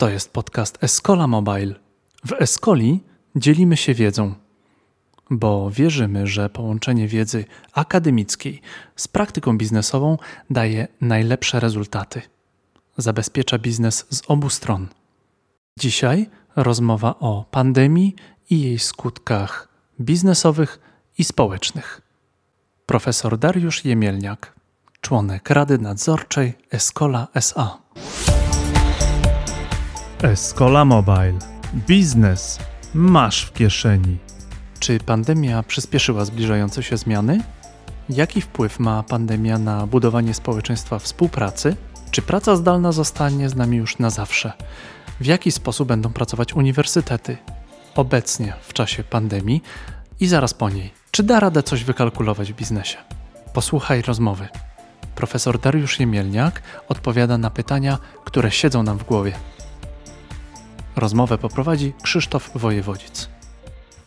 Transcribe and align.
To 0.00 0.08
jest 0.08 0.32
podcast 0.32 0.84
Escola 0.84 1.26
Mobile. 1.26 1.74
W 2.24 2.32
Escoli 2.32 3.00
dzielimy 3.36 3.76
się 3.76 3.94
wiedzą, 3.94 4.34
bo 5.30 5.70
wierzymy, 5.70 6.26
że 6.26 6.50
połączenie 6.50 7.08
wiedzy 7.08 7.44
akademickiej 7.72 8.60
z 8.96 9.08
praktyką 9.08 9.58
biznesową 9.58 10.18
daje 10.50 10.88
najlepsze 11.00 11.60
rezultaty. 11.60 12.22
Zabezpiecza 12.96 13.58
biznes 13.58 14.06
z 14.10 14.22
obu 14.28 14.50
stron. 14.50 14.88
Dzisiaj 15.78 16.30
rozmowa 16.56 17.14
o 17.18 17.44
pandemii 17.50 18.14
i 18.50 18.60
jej 18.60 18.78
skutkach 18.78 19.68
biznesowych 20.00 20.80
i 21.18 21.24
społecznych. 21.24 22.00
Profesor 22.86 23.38
Dariusz 23.38 23.84
Jemielniak, 23.84 24.54
członek 25.00 25.50
Rady 25.50 25.78
Nadzorczej 25.78 26.54
Escola 26.70 27.28
SA. 27.34 27.78
Escola 30.22 30.84
Mobile. 30.84 31.38
Biznes 31.74 32.58
masz 32.94 33.44
w 33.44 33.52
kieszeni. 33.52 34.18
Czy 34.78 34.98
pandemia 34.98 35.62
przyspieszyła 35.62 36.24
zbliżające 36.24 36.82
się 36.82 36.96
zmiany? 36.96 37.40
Jaki 38.08 38.40
wpływ 38.40 38.78
ma 38.78 39.02
pandemia 39.02 39.58
na 39.58 39.86
budowanie 39.86 40.34
społeczeństwa 40.34 40.98
współpracy? 40.98 41.76
Czy 42.10 42.22
praca 42.22 42.56
zdalna 42.56 42.92
zostanie 42.92 43.48
z 43.48 43.56
nami 43.56 43.76
już 43.76 43.98
na 43.98 44.10
zawsze? 44.10 44.52
W 45.20 45.26
jaki 45.26 45.52
sposób 45.52 45.88
będą 45.88 46.12
pracować 46.12 46.52
uniwersytety 46.52 47.36
obecnie 47.94 48.52
w 48.62 48.72
czasie 48.72 49.04
pandemii 49.04 49.62
i 50.20 50.26
zaraz 50.26 50.54
po 50.54 50.70
niej? 50.70 50.90
Czy 51.10 51.22
da 51.22 51.40
radę 51.40 51.62
coś 51.62 51.84
wykalkulować 51.84 52.52
w 52.52 52.56
biznesie? 52.56 52.98
Posłuchaj 53.52 54.02
rozmowy. 54.02 54.48
Profesor 55.14 55.60
Dariusz 55.60 56.00
Jemielniak 56.00 56.62
odpowiada 56.88 57.38
na 57.38 57.50
pytania, 57.50 57.98
które 58.24 58.50
siedzą 58.50 58.82
nam 58.82 58.98
w 58.98 59.04
głowie. 59.04 59.32
Rozmowę 61.00 61.38
poprowadzi 61.38 61.92
Krzysztof 62.02 62.50
Wojewodzic. 62.54 63.28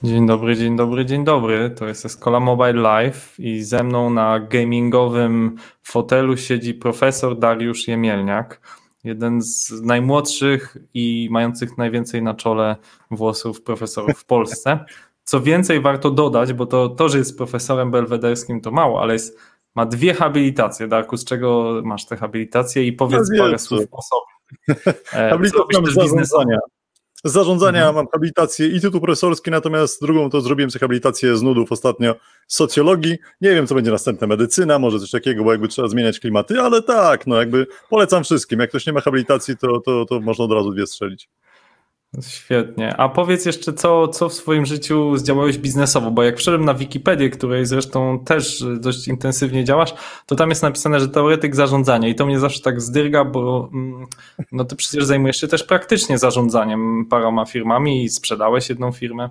Dzień 0.04 0.28
dobry, 0.28 0.56
dzień 0.56 0.76
dobry, 0.76 1.06
dzień 1.06 1.24
dobry. 1.24 1.70
To 1.70 1.88
jest 1.88 2.06
Escola 2.06 2.40
Mobile 2.40 2.74
Live 2.74 3.40
i 3.40 3.64
ze 3.64 3.84
mną 3.84 4.10
na 4.10 4.40
gamingowym 4.40 5.56
fotelu 5.84 6.38
siedzi 6.38 6.74
profesor 6.74 7.40
Dariusz 7.40 7.88
Jemielniak, 7.88 8.62
jeden 9.04 9.42
z 9.42 9.82
najmłodszych 9.82 10.78
i 10.94 11.28
mających 11.32 11.78
najwięcej 11.78 12.24
na 12.24 12.34
czole 12.34 12.76
włosów 13.12 13.62
profesorów 13.62 14.20
w 14.20 14.26
Polsce. 14.26 14.86
Co 15.24 15.42
więcej, 15.42 15.82
warto 15.82 16.12
dodać, 16.12 16.54
bo 16.54 16.66
to, 16.66 16.90
to 16.90 17.10
że 17.10 17.18
jest 17.18 17.38
profesorem 17.38 17.92
belwederskim, 17.92 18.62
to 18.62 18.72
mało, 18.72 19.02
ale 19.02 19.14
jest, 19.14 19.40
ma 19.76 19.86
dwie 19.86 20.14
habilitacje. 20.14 20.88
Darku, 20.88 21.18
z 21.18 21.26
czego 21.26 21.82
masz 21.84 22.06
te 22.06 22.18
habilitacje 22.18 22.84
i 22.84 22.94
powiedz 22.94 23.30
no, 23.32 23.44
parę 23.44 23.60
słów 23.60 23.86
o 23.92 24.02
sobie. 24.02 24.34
Habilitacja 25.30 25.82
z 25.86 25.94
zarządzania. 25.94 26.60
Z 27.24 27.32
zarządzania 27.32 27.80
mhm. 27.80 27.96
mam 27.96 28.08
habilitację 28.12 28.68
i 28.68 28.82
tytuł 28.82 29.02
profesorski, 29.02 29.52
natomiast 29.52 30.02
drugą 30.02 30.30
to 30.30 30.42
zrobiłem 30.42 30.72
sobie 30.72 30.80
habilitację 30.80 31.38
z 31.38 31.42
nudów 31.42 31.72
ostatnio 31.72 32.16
socjologii. 32.48 33.18
Nie 33.42 33.50
wiem, 33.52 33.68
co 33.68 33.76
będzie 33.76 33.92
następne, 33.92 34.28
medycyna, 34.28 34.80
może 34.80 35.00
coś 35.00 35.12
takiego, 35.12 35.44
bo 35.44 35.52
jakby 35.52 35.68
trzeba 35.68 35.88
zmieniać 35.88 36.20
klimaty, 36.20 36.62
ale 36.62 36.82
tak, 36.82 37.28
no 37.28 37.36
jakby 37.36 37.68
polecam 37.90 38.24
wszystkim. 38.24 38.60
Jak 38.60 38.70
ktoś 38.70 38.88
nie 38.88 38.94
ma 38.94 39.02
habilitacji, 39.02 39.58
to, 39.58 39.80
to, 39.80 40.06
to 40.06 40.20
można 40.20 40.46
od 40.46 40.52
razu 40.52 40.72
dwie 40.72 40.88
strzelić. 40.88 41.30
Świetnie. 42.22 42.98
A 42.98 43.10
powiedz 43.10 43.46
jeszcze, 43.46 43.74
co, 43.74 44.08
co 44.08 44.30
w 44.30 44.34
swoim 44.34 44.66
życiu 44.66 45.18
zdziałałeś 45.18 45.58
biznesowo, 45.58 46.12
bo 46.12 46.24
jak 46.24 46.38
wszedłem 46.38 46.66
na 46.66 46.74
Wikipedię, 46.74 47.30
której 47.30 47.66
zresztą 47.66 48.20
też 48.26 48.66
dość 48.80 49.08
intensywnie 49.08 49.64
działasz, 49.64 49.94
to 50.26 50.36
tam 50.36 50.50
jest 50.50 50.64
napisane, 50.64 51.00
że 51.00 51.10
teoretyk 51.10 51.56
zarządzania 51.56 52.08
i 52.08 52.16
to 52.16 52.26
mnie 52.26 52.40
zawsze 52.40 52.62
tak 52.62 52.82
zdyrga, 52.82 53.26
bo 53.26 53.70
mm, 53.74 54.06
no 54.52 54.66
ty 54.66 54.76
przecież 54.76 55.06
zajmujesz 55.06 55.42
się 55.42 55.48
też 55.48 55.64
praktycznie 55.64 56.18
zarządzaniem 56.18 57.06
paroma 57.10 57.46
firmami 57.46 58.04
i 58.04 58.10
sprzedałeś 58.10 58.70
jedną 58.70 58.92
firmę. 58.92 59.30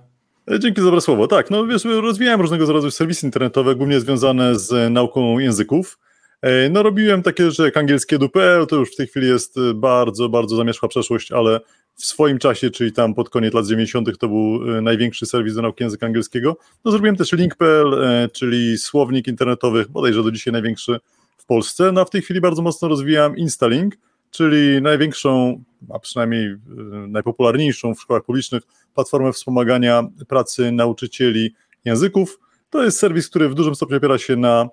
E, 0.51 0.59
dzięki 0.59 0.81
za 0.81 0.85
dobre 0.85 1.01
słowo. 1.01 1.29
Tak, 1.29 1.51
no 1.51 1.67
wiesz, 1.67 1.85
rozwijałem 1.85 2.41
różnego 2.41 2.73
rodzaju 2.73 2.91
serwisy 2.91 3.27
internetowe, 3.27 3.75
głównie 3.75 4.01
związane 4.01 4.59
z 4.59 4.93
nauką 4.93 5.39
języków. 5.39 5.99
E, 6.43 6.69
no 6.69 6.83
robiłem 6.83 7.23
takie 7.23 7.51
rzeczy 7.51 7.63
jak 7.63 7.77
angielskie 7.77 8.19
dupe, 8.19 8.67
to 8.69 8.77
już 8.77 8.93
w 8.93 8.97
tej 8.97 9.07
chwili 9.07 9.29
jest 9.29 9.57
bardzo, 9.75 10.29
bardzo 10.29 10.57
zamierzchła 10.57 10.89
przeszłość, 10.89 11.33
ale 11.33 11.61
w 12.03 12.07
swoim 12.07 12.39
czasie, 12.39 12.71
czyli 12.71 12.93
tam 12.93 13.15
pod 13.15 13.31
koniec 13.31 13.55
lat 13.55 13.67
90. 13.67 14.19
to 14.19 14.29
był 14.29 14.79
e, 14.79 14.81
największy 14.81 15.27
serwis 15.27 15.55
do 15.55 15.63
nauki 15.63 15.85
języka 15.85 16.07
angielskiego. 16.07 16.57
No 16.85 16.91
zrobiłem 16.91 17.17
też 17.17 17.33
link.pl, 17.33 18.05
e, 18.05 18.29
czyli 18.29 18.79
słownik 18.79 19.29
internetowy, 19.29 19.87
bodajże 19.91 20.23
do 20.23 20.31
dzisiaj 20.31 20.53
największy 20.53 21.01
w 21.37 21.45
Polsce. 21.45 21.93
No 21.93 22.01
a 22.01 22.05
w 22.05 22.11
tej 22.11 22.23
chwili 22.23 22.41
bardzo 22.41 22.63
mocno 22.63 22.89
rozwijam 22.89 23.37
Instalink, 23.37 23.95
czyli 24.31 24.83
największą, 24.83 25.63
a 25.95 25.99
przynajmniej 25.99 26.47
e, 26.47 26.59
najpopularniejszą 27.09 27.95
w 27.95 28.01
szkołach 28.01 28.25
publicznych 28.25 28.63
platformę 28.95 29.33
wspomagania 29.33 30.05
pracy 30.29 30.73
nauczycieli 30.73 31.55
języków. 31.85 32.39
To 32.71 32.85
jest 32.85 32.99
serwis, 32.99 33.29
który 33.29 33.49
w 33.49 33.55
dużym 33.55 33.75
stopniu 33.75 33.97
opiera 33.97 34.19
się 34.19 34.37
na 34.37 34.69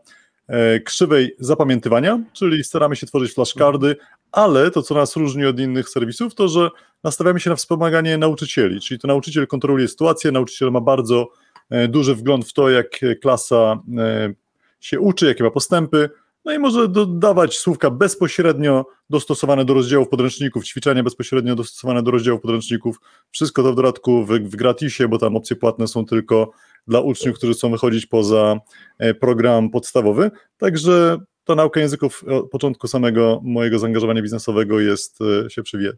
krzywej 0.85 1.35
zapamiętywania, 1.39 2.19
czyli 2.33 2.63
staramy 2.63 2.95
się 2.95 3.07
tworzyć 3.07 3.33
flashcardy, 3.33 3.95
ale 4.31 4.71
to, 4.71 4.81
co 4.81 4.95
nas 4.95 5.15
różni 5.15 5.45
od 5.45 5.59
innych 5.59 5.89
serwisów, 5.89 6.35
to 6.35 6.47
że 6.47 6.69
nastawiamy 7.03 7.39
się 7.39 7.49
na 7.49 7.55
wspomaganie 7.55 8.17
nauczycieli, 8.17 8.81
czyli 8.81 8.99
to 8.99 9.07
nauczyciel 9.07 9.47
kontroluje 9.47 9.87
sytuację, 9.87 10.31
nauczyciel 10.31 10.71
ma 10.71 10.81
bardzo 10.81 11.29
e, 11.69 11.87
duży 11.87 12.15
wgląd 12.15 12.47
w 12.47 12.53
to, 12.53 12.69
jak 12.69 12.99
klasa 13.21 13.79
e, 13.97 14.33
się 14.79 14.99
uczy, 14.99 15.25
jakie 15.25 15.43
ma 15.43 15.51
postępy, 15.51 16.09
no 16.45 16.53
i 16.53 16.59
może 16.59 16.87
dodawać 16.87 17.57
słówka 17.57 17.89
bezpośrednio 17.89 18.85
dostosowane 19.09 19.65
do 19.65 19.73
rozdziałów 19.73 20.09
podręczników, 20.09 20.65
ćwiczenia 20.65 21.03
bezpośrednio 21.03 21.55
dostosowane 21.55 22.03
do 22.03 22.11
rozdziałów 22.11 22.41
podręczników. 22.41 22.99
Wszystko 23.31 23.63
to 23.63 23.71
w 23.73 23.75
dodatku 23.75 24.25
w, 24.25 24.29
w 24.29 24.55
gratisie, 24.55 25.07
bo 25.07 25.17
tam 25.17 25.35
opcje 25.35 25.55
płatne 25.55 25.87
są 25.87 26.05
tylko 26.05 26.51
dla 26.87 26.99
uczniów, 26.99 27.37
którzy 27.37 27.53
chcą 27.53 27.71
wychodzić 27.71 28.05
poza 28.05 28.59
e, 28.97 29.13
program 29.13 29.69
podstawowy. 29.69 30.31
Także 30.57 31.17
ta 31.49 31.55
nauka 31.55 31.79
języków 31.79 32.23
od 32.27 32.49
początku 32.49 32.87
samego 32.87 33.41
mojego 33.43 33.79
zaangażowania 33.79 34.21
biznesowego 34.21 34.79
jest, 34.79 35.19
e, 35.45 35.49
się 35.49 35.63
przywie. 35.63 35.93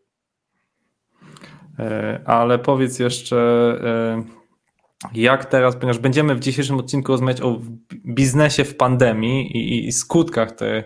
E, 1.80 2.22
ale 2.26 2.60
powiedz 2.60 3.00
jeszcze, 3.00 3.38
e, 3.84 4.24
jak 5.14 5.46
teraz, 5.46 5.76
ponieważ 5.76 6.00
będziemy 6.00 6.36
w 6.36 6.40
dzisiejszym 6.40 6.78
odcinku 6.78 7.12
rozmawiać 7.12 7.42
o 7.42 7.60
biznesie 8.06 8.64
w 8.64 8.76
pandemii 8.76 9.58
i, 9.58 9.88
i 9.88 9.92
skutkach 9.92 10.52
tej 10.52 10.70
E, 10.80 10.84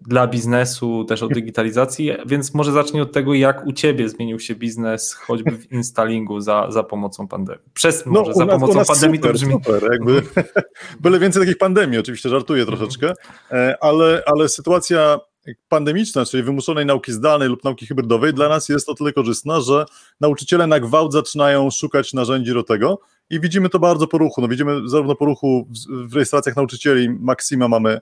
dla 0.00 0.26
biznesu, 0.26 1.04
też 1.04 1.22
o 1.22 1.28
digitalizacji, 1.28 2.10
więc 2.26 2.54
może 2.54 2.72
zacznij 2.72 3.02
od 3.02 3.12
tego, 3.12 3.34
jak 3.34 3.66
u 3.66 3.72
Ciebie 3.72 4.08
zmienił 4.08 4.40
się 4.40 4.54
biznes 4.54 5.14
choćby 5.14 5.50
w 5.50 5.72
installingu 5.72 6.40
za, 6.40 6.66
za 6.70 6.82
pomocą 6.82 7.28
pandemii. 7.28 7.62
Przez 7.74 8.06
no, 8.06 8.12
może 8.12 8.34
za 8.34 8.44
nas, 8.44 8.60
pomocą 8.60 8.84
pandemii 8.84 9.18
super, 9.18 9.30
to 9.30 9.38
brzmi... 9.38 9.52
Super, 9.52 9.82
jakby, 9.92 10.22
byle 11.02 11.18
więcej 11.18 11.42
takich 11.42 11.58
pandemii, 11.58 11.98
oczywiście 11.98 12.28
żartuję 12.28 12.66
troszeczkę, 12.66 13.12
e, 13.50 13.76
ale, 13.80 14.22
ale 14.26 14.48
sytuacja 14.48 15.20
pandemiczna, 15.68 16.24
czyli 16.24 16.42
wymuszonej 16.42 16.86
nauki 16.86 17.12
zdalnej 17.12 17.48
lub 17.48 17.64
nauki 17.64 17.86
hybrydowej 17.86 18.34
dla 18.34 18.48
nas 18.48 18.68
jest 18.68 18.88
o 18.88 18.94
tyle 18.94 19.12
korzystna, 19.12 19.60
że 19.60 19.84
nauczyciele 20.20 20.66
na 20.66 20.80
gwałt 20.80 21.12
zaczynają 21.12 21.70
szukać 21.70 22.12
narzędzi 22.12 22.54
do 22.54 22.62
tego 22.62 23.00
i 23.30 23.40
widzimy 23.40 23.68
to 23.68 23.78
bardzo 23.78 24.06
po 24.06 24.18
ruchu. 24.18 24.40
No 24.40 24.48
widzimy 24.48 24.88
zarówno 24.88 25.14
po 25.14 25.24
ruchu 25.24 25.68
w, 25.68 26.08
w 26.10 26.14
rejestracjach 26.14 26.56
nauczycieli, 26.56 27.10
Maxima 27.10 27.68
mamy 27.68 27.90
E, 27.94 28.00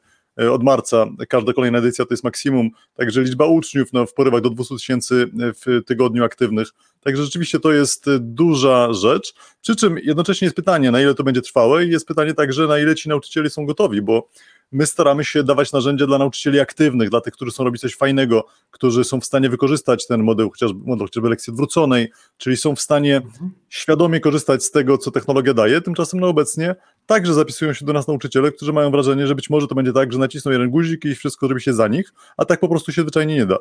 od 0.52 0.62
marca. 0.62 1.06
Każda 1.28 1.52
kolejna 1.52 1.78
edycja 1.78 2.04
to 2.04 2.14
jest 2.14 2.24
maksimum, 2.24 2.70
także 2.94 3.22
liczba 3.22 3.46
uczniów 3.46 3.92
no, 3.92 4.06
w 4.06 4.14
porywach 4.14 4.40
do 4.40 4.50
200 4.50 4.74
tysięcy 4.74 5.30
w 5.34 5.84
tygodniu 5.86 6.24
aktywnych. 6.24 6.68
Także 7.00 7.24
rzeczywiście 7.24 7.60
to 7.60 7.72
jest 7.72 8.06
duża 8.18 8.92
rzecz. 8.92 9.34
Przy 9.60 9.76
czym 9.76 9.98
jednocześnie 9.98 10.46
jest 10.46 10.56
pytanie, 10.56 10.90
na 10.90 11.00
ile 11.00 11.14
to 11.14 11.24
będzie 11.24 11.42
trwałe, 11.42 11.84
i 11.84 11.90
jest 11.90 12.06
pytanie 12.06 12.34
także, 12.34 12.66
na 12.66 12.78
ile 12.78 12.94
ci 12.94 13.08
nauczyciele 13.08 13.50
są 13.50 13.66
gotowi, 13.66 14.02
bo 14.02 14.28
my 14.72 14.86
staramy 14.86 15.24
się 15.24 15.42
dawać 15.42 15.72
narzędzia 15.72 16.06
dla 16.06 16.18
nauczycieli 16.18 16.60
aktywnych, 16.60 17.10
dla 17.10 17.20
tych, 17.20 17.34
którzy 17.34 17.50
chcą 17.50 17.64
robić 17.64 17.80
coś 17.80 17.96
fajnego, 17.96 18.46
którzy 18.70 19.04
są 19.04 19.20
w 19.20 19.24
stanie 19.24 19.48
wykorzystać 19.50 20.06
ten 20.06 20.22
model, 20.22 20.48
chociażby, 20.50 20.80
model, 20.86 21.06
chociażby 21.06 21.28
lekcji 21.28 21.50
odwróconej, 21.50 22.10
czyli 22.36 22.56
są 22.56 22.76
w 22.76 22.80
stanie 22.80 23.16
mhm. 23.16 23.50
świadomie 23.68 24.20
korzystać 24.20 24.64
z 24.64 24.70
tego, 24.70 24.98
co 24.98 25.10
technologia 25.10 25.54
daje. 25.54 25.80
Tymczasem 25.80 26.20
no 26.20 26.28
obecnie 26.28 26.74
także 27.08 27.34
zapisują 27.34 27.72
się 27.72 27.84
do 27.84 27.92
nas 27.92 28.08
nauczyciele, 28.08 28.52
którzy 28.52 28.72
mają 28.72 28.90
wrażenie, 28.90 29.26
że 29.26 29.34
być 29.34 29.50
może 29.50 29.66
to 29.66 29.74
będzie 29.74 29.92
tak, 29.92 30.12
że 30.12 30.18
nacisną 30.18 30.52
jeden 30.52 30.70
guzik 30.70 31.04
i 31.04 31.14
wszystko 31.14 31.48
robi 31.48 31.60
się 31.60 31.72
za 31.72 31.88
nich, 31.88 32.12
a 32.36 32.44
tak 32.44 32.60
po 32.60 32.68
prostu 32.68 32.92
się 32.92 33.02
zwyczajnie 33.02 33.34
nie 33.34 33.46
da. 33.46 33.58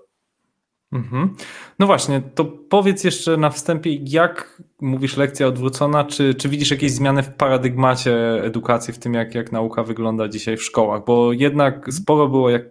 Mhm. 0.92 1.36
No 1.80 1.86
właśnie, 1.86 2.22
to 2.36 2.46
powiedz 2.46 3.04
jeszcze 3.04 3.38
na 3.38 3.50
wstępie, 3.50 3.96
jak 3.96 4.62
mówisz 4.82 5.18
lekcja 5.18 5.48
odwrócona, 5.48 6.04
czy, 6.04 6.36
czy 6.36 6.50
widzisz 6.50 6.72
jakieś 6.72 6.92
zmiany 6.92 7.24
w 7.24 7.34
paradygmacie 7.34 8.44
edukacji, 8.44 8.94
w 8.94 9.00
tym 9.00 9.14
jak, 9.14 9.36
jak 9.36 9.52
nauka 9.52 9.84
wygląda 9.84 10.28
dzisiaj 10.28 10.58
w 10.58 10.64
szkołach? 10.64 11.06
Bo 11.06 11.34
jednak 11.34 11.94
sporo 11.94 12.28
było, 12.28 12.50
jak 12.50 12.64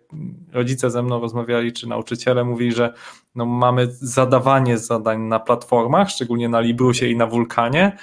rodzice 0.52 0.90
ze 0.90 1.02
mną 1.02 1.20
rozmawiali, 1.20 1.72
czy 1.72 1.88
nauczyciele 1.88 2.44
mówili, 2.44 2.72
że 2.72 2.94
no 3.34 3.46
mamy 3.46 3.88
zadawanie 3.90 4.78
zadań 4.78 5.20
na 5.20 5.40
platformach, 5.40 6.10
szczególnie 6.10 6.48
na 6.48 6.60
Librusie 6.60 7.06
i 7.06 7.16
na 7.16 7.26
Wulkanie. 7.26 7.96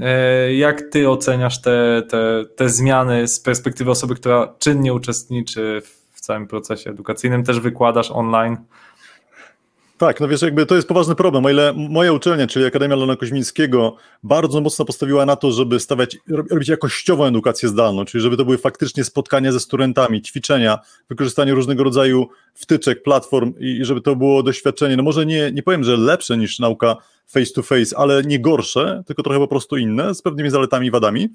E, 0.00 0.54
jak 0.54 0.82
ty 0.82 1.10
oceniasz 1.10 1.60
te, 1.60 2.02
te, 2.08 2.44
te 2.56 2.68
zmiany 2.68 3.28
z 3.28 3.40
perspektywy 3.40 3.90
osoby, 3.90 4.14
która 4.14 4.54
czynnie 4.58 4.94
uczestniczy 4.94 5.82
w 6.12 6.20
całym 6.20 6.46
procesie 6.46 6.90
edukacyjnym, 6.90 7.44
też 7.44 7.60
wykładasz 7.60 8.10
online? 8.10 8.56
Tak, 9.98 10.20
no 10.20 10.28
wiesz, 10.28 10.42
jakby 10.42 10.66
to 10.66 10.76
jest 10.76 10.88
poważny 10.88 11.14
problem. 11.14 11.46
O 11.46 11.50
ile 11.50 11.72
moja 11.76 12.12
uczelnia, 12.12 12.46
czyli 12.46 12.66
Akademia 12.66 12.96
Lona 12.96 13.16
Koźmińskiego, 13.16 13.96
bardzo 14.22 14.60
mocno 14.60 14.84
postawiła 14.84 15.26
na 15.26 15.36
to, 15.36 15.52
żeby 15.52 15.80
stawiać, 15.80 16.16
robić 16.50 16.68
jakościową 16.68 17.24
edukację 17.24 17.68
zdalną, 17.68 18.04
czyli 18.04 18.22
żeby 18.22 18.36
to 18.36 18.44
były 18.44 18.58
faktycznie 18.58 19.04
spotkania 19.04 19.52
ze 19.52 19.60
studentami, 19.60 20.22
ćwiczenia, 20.22 20.78
wykorzystanie 21.08 21.54
różnego 21.54 21.84
rodzaju 21.84 22.28
wtyczek, 22.54 23.02
platform 23.02 23.54
i 23.58 23.84
żeby 23.84 24.00
to 24.00 24.16
było 24.16 24.42
doświadczenie, 24.42 24.96
no 24.96 25.02
może 25.02 25.26
nie, 25.26 25.52
nie 25.52 25.62
powiem, 25.62 25.84
że 25.84 25.96
lepsze 25.96 26.36
niż 26.38 26.58
nauka 26.58 26.96
face 27.26 27.52
to 27.54 27.62
face, 27.62 27.98
ale 27.98 28.22
nie 28.22 28.40
gorsze, 28.40 29.02
tylko 29.06 29.22
trochę 29.22 29.38
po 29.38 29.48
prostu 29.48 29.76
inne, 29.76 30.14
z 30.14 30.22
pewnymi 30.22 30.50
zaletami 30.50 30.86
i 30.86 30.90
wadami. 30.90 31.28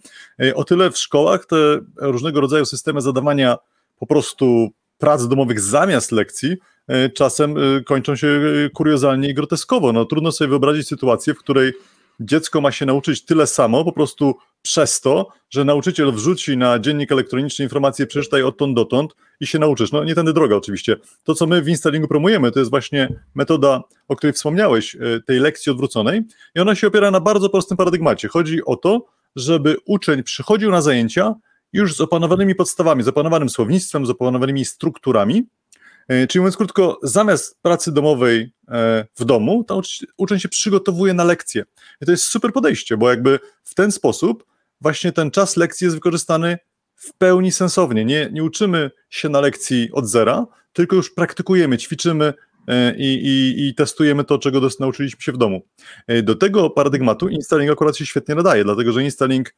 E, 0.44 0.56
o 0.56 0.64
tyle 0.64 0.92
w 0.92 0.98
szkołach 0.98 1.46
te 1.46 1.56
różnego 1.98 2.42
rodzaju 2.42 2.66
systemy 2.66 3.02
zadawania 3.02 3.58
po 4.00 4.08
prostu 4.08 4.70
prac 4.98 5.28
domowych 5.28 5.60
zamiast 5.60 6.12
lekcji 6.12 6.58
czasem 7.14 7.58
e, 7.58 7.82
kończą 7.82 8.16
się 8.16 8.28
e, 8.28 8.70
kuriozalnie 8.70 9.30
i 9.30 9.34
groteskowo. 9.34 9.94
No, 9.94 10.06
trudno 10.06 10.32
sobie 10.32 10.48
wyobrazić 10.48 10.88
sytuację, 10.88 11.34
w 11.34 11.38
której 11.38 11.74
dziecko 12.20 12.62
ma 12.62 12.72
się 12.72 12.86
nauczyć 12.86 13.26
tyle 13.26 13.48
samo, 13.48 13.86
po 13.86 13.92
prostu 13.92 14.36
przez 14.62 15.02
to, 15.02 15.28
że 15.50 15.66
nauczyciel 15.66 16.12
wrzuci 16.12 16.58
na 16.58 16.80
dziennik 16.80 17.12
elektroniczny 17.12 17.64
informację, 17.64 18.08
przeczytaj 18.08 18.44
odtąd 18.44 18.76
dotąd 18.76 19.16
i 19.40 19.48
się 19.48 19.60
nauczysz. 19.60 19.92
No 19.92 20.04
nie 20.04 20.16
tędy 20.16 20.34
droga 20.34 20.56
oczywiście. 20.56 20.96
To, 21.24 21.36
co 21.36 21.48
my 21.48 21.62
w 21.62 21.70
Installingu 21.70 22.08
promujemy, 22.08 22.52
to 22.52 22.60
jest 22.60 22.72
właśnie 22.72 23.20
metoda, 23.36 23.82
o 24.08 24.16
której 24.16 24.34
wspomniałeś, 24.34 24.98
tej 25.26 25.40
lekcji 25.40 25.72
odwróconej 25.72 26.22
i 26.56 26.60
ona 26.60 26.76
się 26.76 26.88
opiera 26.88 27.12
na 27.12 27.20
bardzo 27.20 27.50
prostym 27.50 27.78
paradygmacie. 27.78 28.28
Chodzi 28.28 28.66
o 28.66 28.76
to, 28.76 29.06
żeby 29.36 29.78
uczeń 29.86 30.24
przychodził 30.24 30.72
na 30.72 30.82
zajęcia 30.82 31.36
już 31.74 31.96
z 31.96 32.02
opanowanymi 32.02 32.56
podstawami, 32.56 33.04
z 33.04 33.08
opanowanym 33.08 33.50
słownictwem, 33.50 34.06
z 34.06 34.10
opanowanymi 34.10 34.66
strukturami, 34.66 35.44
E, 35.44 35.63
czyli 36.08 36.40
mówiąc 36.40 36.58
krótko, 36.58 37.00
zamiast 37.04 37.62
pracy 37.62 37.92
domowej 37.92 38.54
e, 38.68 39.06
w 39.16 39.26
domu, 39.26 39.64
to 39.64 39.82
uczeń 40.18 40.40
się 40.40 40.50
przygotowuje 40.50 41.14
na 41.14 41.24
lekcję. 41.24 41.64
I 42.02 42.06
to 42.06 42.12
jest 42.12 42.26
super 42.26 42.54
podejście, 42.54 42.98
bo 42.98 43.10
jakby 43.10 43.40
w 43.64 43.76
ten 43.76 43.92
sposób 43.92 44.46
właśnie 44.82 45.12
ten 45.12 45.32
czas 45.32 45.58
lekcji 45.58 45.86
jest 45.86 45.98
wykorzystany 45.98 46.58
w 46.96 47.14
pełni 47.14 47.52
sensownie. 47.52 48.06
Nie, 48.06 48.30
nie 48.32 48.44
uczymy 48.44 48.92
się 49.10 49.30
na 49.30 49.42
lekcji 49.42 49.90
od 49.92 50.08
zera, 50.08 50.48
tylko 50.74 50.96
już 50.96 51.14
praktykujemy, 51.14 51.78
ćwiczymy 51.78 52.34
e, 52.68 52.96
i, 52.98 53.28
i, 53.28 53.68
i 53.68 53.76
testujemy 53.76 54.24
to, 54.24 54.38
czego 54.38 54.62
nauczyliśmy 54.80 55.22
się 55.22 55.32
w 55.32 55.38
domu. 55.38 55.62
Do 56.24 56.36
tego 56.36 56.70
paradygmatu 56.70 57.28
Installing 57.28 57.72
akurat 57.72 57.98
się 57.98 58.06
świetnie 58.06 58.36
nadaje, 58.36 58.64
dlatego 58.64 58.92
że 58.92 59.04
Installing 59.04 59.50
Y, 59.50 59.54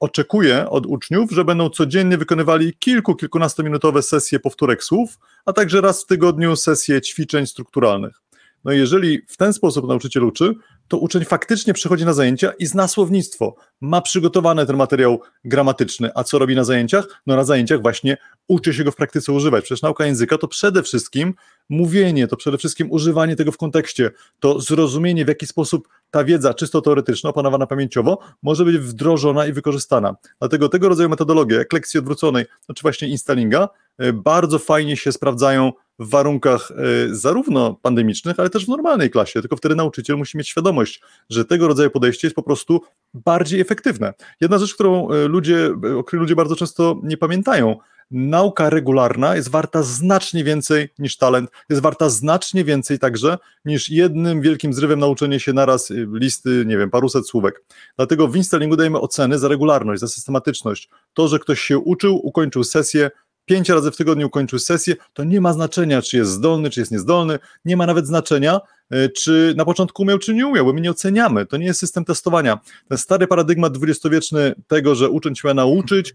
oczekuje 0.00 0.70
od 0.70 0.86
uczniów, 0.86 1.30
że 1.30 1.44
będą 1.44 1.70
codziennie 1.70 2.18
wykonywali 2.18 2.74
kilku, 2.78 3.14
kilkunastominutowe 3.14 4.02
sesje 4.02 4.40
powtórek 4.40 4.84
słów, 4.84 5.18
a 5.44 5.52
także 5.52 5.80
raz 5.80 6.02
w 6.02 6.06
tygodniu 6.06 6.56
sesje 6.56 7.00
ćwiczeń 7.00 7.46
strukturalnych. 7.46 8.20
No 8.64 8.72
i 8.72 8.78
jeżeli 8.78 9.22
w 9.28 9.36
ten 9.36 9.52
sposób 9.52 9.88
nauczyciel 9.88 10.24
uczy, 10.24 10.54
to 10.88 10.98
uczeń 10.98 11.24
faktycznie 11.24 11.74
przychodzi 11.74 12.04
na 12.04 12.12
zajęcia 12.12 12.52
i 12.58 12.66
zna 12.66 12.88
słownictwo, 12.88 13.54
ma 13.80 14.00
przygotowany 14.00 14.66
ten 14.66 14.76
materiał 14.76 15.20
gramatyczny. 15.44 16.10
A 16.14 16.24
co 16.24 16.38
robi 16.38 16.56
na 16.56 16.64
zajęciach? 16.64 17.22
No 17.26 17.36
na 17.36 17.44
zajęciach 17.44 17.82
właśnie 17.82 18.16
uczy 18.48 18.74
się 18.74 18.84
go 18.84 18.92
w 18.92 18.96
praktyce 18.96 19.32
używać. 19.32 19.64
Przecież 19.64 19.82
nauka 19.82 20.06
języka 20.06 20.38
to 20.38 20.48
przede 20.48 20.82
wszystkim 20.82 21.34
mówienie, 21.70 22.26
to 22.26 22.36
przede 22.36 22.58
wszystkim 22.58 22.90
używanie 22.90 23.36
tego 23.36 23.52
w 23.52 23.56
kontekście, 23.56 24.10
to 24.40 24.60
zrozumienie, 24.60 25.24
w 25.24 25.28
jaki 25.28 25.46
sposób 25.46 25.88
ta 26.10 26.24
wiedza 26.24 26.54
czysto 26.54 26.80
teoretyczna, 26.80 27.30
opanowana 27.30 27.66
pamięciowo, 27.66 28.18
może 28.42 28.64
być 28.64 28.78
wdrożona 28.78 29.46
i 29.46 29.52
wykorzystana. 29.52 30.16
Dlatego 30.38 30.68
tego 30.68 30.88
rodzaju 30.88 31.08
metodologie, 31.08 31.56
jak 31.56 31.72
lekcji 31.72 31.98
odwróconej, 31.98 32.44
no 32.68 32.74
czy 32.74 32.82
właśnie 32.82 33.08
installinga, 33.08 33.68
e, 33.98 34.12
bardzo 34.12 34.58
fajnie 34.58 34.96
się 34.96 35.12
sprawdzają 35.12 35.72
w 35.98 36.10
warunkach 36.10 36.70
e, 36.70 36.74
zarówno 37.14 37.74
pandemicznych, 37.74 38.40
ale 38.40 38.50
też 38.50 38.64
w 38.64 38.68
normalnej 38.68 39.10
klasie, 39.10 39.40
tylko 39.40 39.56
wtedy 39.56 39.74
nauczyciel 39.74 40.16
musi 40.16 40.38
mieć 40.38 40.48
świadomość, 40.48 41.02
że 41.30 41.44
tego 41.44 41.68
rodzaju 41.68 41.90
podejście 41.90 42.26
jest 42.26 42.36
po 42.36 42.42
prostu 42.42 42.80
bardziej 43.14 43.60
efektywne. 43.60 44.14
Jedna 44.40 44.58
rzecz, 44.58 44.74
którą 44.74 45.10
e, 45.10 45.28
ludzie, 45.28 45.70
o 45.98 46.04
której 46.04 46.20
ludzie 46.20 46.36
bardzo 46.36 46.56
często 46.56 47.00
nie 47.02 47.16
pamiętają, 47.16 47.76
nauka 48.10 48.70
regularna 48.70 49.36
jest 49.36 49.48
warta 49.48 49.82
znacznie 49.82 50.44
więcej 50.44 50.88
niż 50.98 51.16
talent, 51.16 51.50
jest 51.68 51.82
warta 51.82 52.08
znacznie 52.08 52.64
więcej 52.64 52.98
także 52.98 53.38
niż 53.64 53.88
jednym 53.88 54.40
wielkim 54.40 54.72
zrywem 54.72 54.98
nauczenie 54.98 55.40
się 55.40 55.52
naraz 55.52 55.90
y, 55.90 56.08
listy, 56.12 56.64
nie 56.66 56.78
wiem, 56.78 56.90
paruset 56.90 57.28
słówek. 57.28 57.64
Dlatego 57.96 58.28
w 58.28 58.36
installingu 58.36 58.76
dajemy 58.76 59.00
oceny 59.00 59.38
za 59.38 59.48
regularność, 59.48 60.00
za 60.00 60.08
systematyczność. 60.08 60.88
To, 61.14 61.28
że 61.28 61.38
ktoś 61.38 61.60
się 61.60 61.78
uczył, 61.78 62.26
ukończył 62.26 62.64
sesję, 62.64 63.10
pięć 63.44 63.68
razy 63.68 63.90
w 63.90 63.96
tygodniu 63.96 64.26
ukończył 64.26 64.58
sesję, 64.58 64.96
to 65.12 65.24
nie 65.24 65.40
ma 65.40 65.52
znaczenia, 65.52 66.02
czy 66.02 66.16
jest 66.16 66.30
zdolny, 66.30 66.70
czy 66.70 66.80
jest 66.80 66.92
niezdolny, 66.92 67.38
nie 67.64 67.76
ma 67.76 67.86
nawet 67.86 68.06
znaczenia, 68.06 68.60
y, 68.94 69.08
czy 69.08 69.54
na 69.56 69.64
początku 69.64 70.02
umiał, 70.02 70.18
czy 70.18 70.34
nie 70.34 70.46
umiał, 70.46 70.64
bo 70.64 70.72
my 70.72 70.80
nie 70.80 70.90
oceniamy. 70.90 71.46
To 71.46 71.56
nie 71.56 71.66
jest 71.66 71.80
system 71.80 72.04
testowania. 72.04 72.58
Ten 72.88 72.98
stary 72.98 73.26
paradygmat 73.26 73.72
dwudziestowieczny 73.72 74.54
tego, 74.66 74.94
że 74.94 75.10
uczeń 75.10 75.36
się 75.36 75.48
ma 75.48 75.54
nauczyć, 75.54 76.14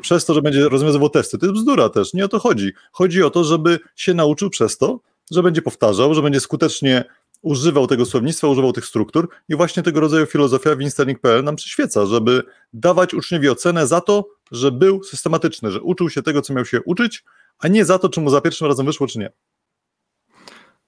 przez 0.00 0.24
to, 0.24 0.34
że 0.34 0.42
będzie 0.42 0.68
rozwiązywał 0.68 1.10
testy. 1.10 1.38
To 1.38 1.46
jest 1.46 1.60
bzdura 1.60 1.88
też, 1.88 2.14
nie 2.14 2.24
o 2.24 2.28
to 2.28 2.38
chodzi. 2.38 2.72
Chodzi 2.92 3.22
o 3.22 3.30
to, 3.30 3.44
żeby 3.44 3.78
się 3.96 4.14
nauczył 4.14 4.50
przez 4.50 4.78
to, 4.78 5.00
że 5.30 5.42
będzie 5.42 5.62
powtarzał, 5.62 6.14
że 6.14 6.22
będzie 6.22 6.40
skutecznie 6.40 7.04
używał 7.42 7.86
tego 7.86 8.06
słownictwa, 8.06 8.48
używał 8.48 8.72
tych 8.72 8.86
struktur 8.86 9.28
i 9.48 9.56
właśnie 9.56 9.82
tego 9.82 10.00
rodzaju 10.00 10.26
filozofia 10.26 10.74
w 10.74 10.80
Installing.pl 10.80 11.44
nam 11.44 11.56
przyświeca, 11.56 12.06
żeby 12.06 12.42
dawać 12.72 13.14
uczniowi 13.14 13.48
ocenę 13.48 13.86
za 13.86 14.00
to, 14.00 14.28
że 14.52 14.72
był 14.72 15.04
systematyczny, 15.04 15.70
że 15.70 15.82
uczył 15.82 16.10
się 16.10 16.22
tego, 16.22 16.42
co 16.42 16.54
miał 16.54 16.64
się 16.64 16.82
uczyć, 16.82 17.24
a 17.58 17.68
nie 17.68 17.84
za 17.84 17.98
to, 17.98 18.08
czy 18.08 18.20
mu 18.20 18.30
za 18.30 18.40
pierwszym 18.40 18.66
razem 18.66 18.86
wyszło, 18.86 19.06
czy 19.06 19.18
nie. 19.18 19.32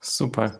Super. 0.01 0.51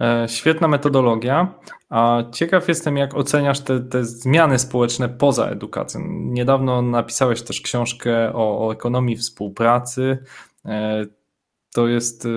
E, 0.00 0.28
świetna 0.28 0.68
metodologia. 0.68 1.54
A 1.90 2.22
ciekaw 2.32 2.68
jestem, 2.68 2.96
jak 2.96 3.14
oceniasz 3.14 3.60
te, 3.60 3.80
te 3.80 4.04
zmiany 4.04 4.58
społeczne 4.58 5.08
poza 5.08 5.46
edukacją. 5.46 6.00
Niedawno 6.08 6.82
napisałeś 6.82 7.42
też 7.42 7.60
książkę 7.60 8.32
o, 8.34 8.66
o 8.66 8.72
ekonomii 8.72 9.16
współpracy. 9.16 10.18
E, 10.64 11.06
to 11.74 11.88
jest 11.88 12.26
e, 12.26 12.28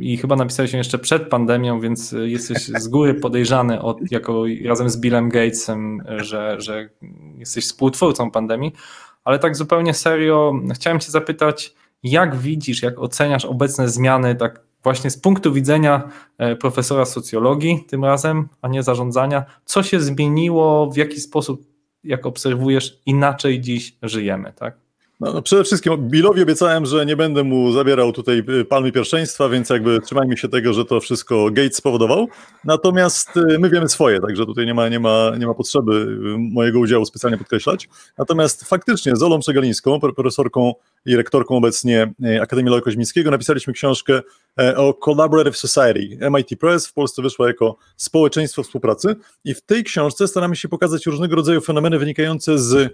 i 0.00 0.16
chyba 0.16 0.36
napisałeś 0.36 0.72
ją 0.72 0.78
jeszcze 0.78 0.98
przed 0.98 1.28
pandemią, 1.28 1.80
więc 1.80 2.12
jesteś 2.12 2.58
z 2.58 2.88
góry 2.88 3.14
podejrzany 3.14 3.82
od, 3.82 4.12
jako 4.12 4.44
razem 4.64 4.90
z 4.90 4.96
Billem 4.96 5.28
Gatesem, 5.28 6.02
że, 6.16 6.56
że 6.60 6.88
jesteś 7.38 7.64
współtwórcą 7.64 8.30
pandemii. 8.30 8.72
Ale 9.24 9.38
tak 9.38 9.56
zupełnie 9.56 9.94
serio, 9.94 10.52
chciałem 10.74 11.00
Cię 11.00 11.10
zapytać, 11.10 11.74
jak 12.02 12.36
widzisz, 12.36 12.82
jak 12.82 12.98
oceniasz 12.98 13.44
obecne 13.44 13.88
zmiany 13.88 14.34
tak 14.34 14.69
właśnie 14.82 15.10
z 15.10 15.18
punktu 15.18 15.52
widzenia 15.52 16.08
e, 16.38 16.56
profesora 16.56 17.04
socjologii 17.04 17.84
tym 17.88 18.04
razem, 18.04 18.48
a 18.62 18.68
nie 18.68 18.82
zarządzania, 18.82 19.44
co 19.64 19.82
się 19.82 20.00
zmieniło, 20.00 20.90
w 20.90 20.96
jaki 20.96 21.20
sposób, 21.20 21.66
jak 22.04 22.26
obserwujesz, 22.26 23.00
inaczej 23.06 23.60
dziś 23.60 23.96
żyjemy, 24.02 24.52
tak? 24.52 24.79
No, 25.20 25.32
no 25.32 25.42
przede 25.42 25.64
wszystkim 25.64 26.08
Billowi 26.08 26.42
obiecałem, 26.42 26.86
że 26.86 27.06
nie 27.06 27.16
będę 27.16 27.44
mu 27.44 27.72
zabierał 27.72 28.12
tutaj 28.12 28.42
y, 28.60 28.64
palmy 28.64 28.92
pierwszeństwa, 28.92 29.48
więc 29.48 29.70
jakby 29.70 30.00
trzymajmy 30.00 30.36
się 30.36 30.48
tego, 30.48 30.72
że 30.72 30.84
to 30.84 31.00
wszystko 31.00 31.50
Gates 31.50 31.76
spowodował. 31.76 32.28
Natomiast 32.64 33.36
y, 33.36 33.58
my 33.58 33.70
wiemy 33.70 33.88
swoje, 33.88 34.20
także 34.20 34.46
tutaj 34.46 34.66
nie 34.66 34.74
ma, 34.74 34.88
nie 34.88 35.00
ma, 35.00 35.32
nie 35.38 35.46
ma 35.46 35.54
potrzeby 35.54 35.92
y, 35.92 36.18
mojego 36.38 36.78
udziału 36.78 37.04
specjalnie 37.04 37.38
podkreślać. 37.38 37.88
Natomiast 38.18 38.64
faktycznie 38.64 39.16
z 39.16 39.22
Olą 39.22 39.40
Przegalińską, 39.40 40.00
profesorką 40.00 40.72
i 41.06 41.16
rektorką 41.16 41.56
obecnie 41.56 42.12
Akademii 42.42 42.70
Lewa 42.70 42.82
Koźmińskiego, 42.82 43.30
napisaliśmy 43.30 43.72
książkę 43.72 44.20
e, 44.60 44.76
o 44.76 44.94
Collaborative 44.94 45.56
Society. 45.56 46.30
MIT 46.30 46.60
Press 46.60 46.86
w 46.86 46.92
Polsce 46.92 47.22
wyszła 47.22 47.48
jako 47.48 47.76
społeczeństwo 47.96 48.62
współpracy 48.62 49.16
i 49.44 49.54
w 49.54 49.62
tej 49.62 49.84
książce 49.84 50.28
staramy 50.28 50.56
się 50.56 50.68
pokazać 50.68 51.06
różnego 51.06 51.36
rodzaju 51.36 51.60
fenomeny 51.60 51.98
wynikające 51.98 52.58
z 52.58 52.92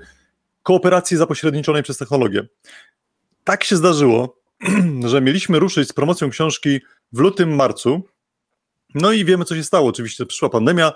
kooperacji 0.67 1.17
zapośredniczonej 1.17 1.83
przez 1.83 1.97
technologię. 1.97 2.47
Tak 3.45 3.65
się 3.65 3.77
zdarzyło, 3.77 4.37
że 5.11 5.21
mieliśmy 5.21 5.59
ruszyć 5.59 5.89
z 5.89 5.93
promocją 5.93 6.31
książki 6.31 6.81
w 7.13 7.19
lutym, 7.19 7.55
marcu. 7.55 8.03
No 8.95 9.13
i 9.13 9.25
wiemy, 9.25 9.45
co 9.45 9.57
się 9.57 9.65
stało. 9.65 9.89
Oczywiście 9.89 10.27
przyszła 10.27 10.51
pandemia, 10.51 10.93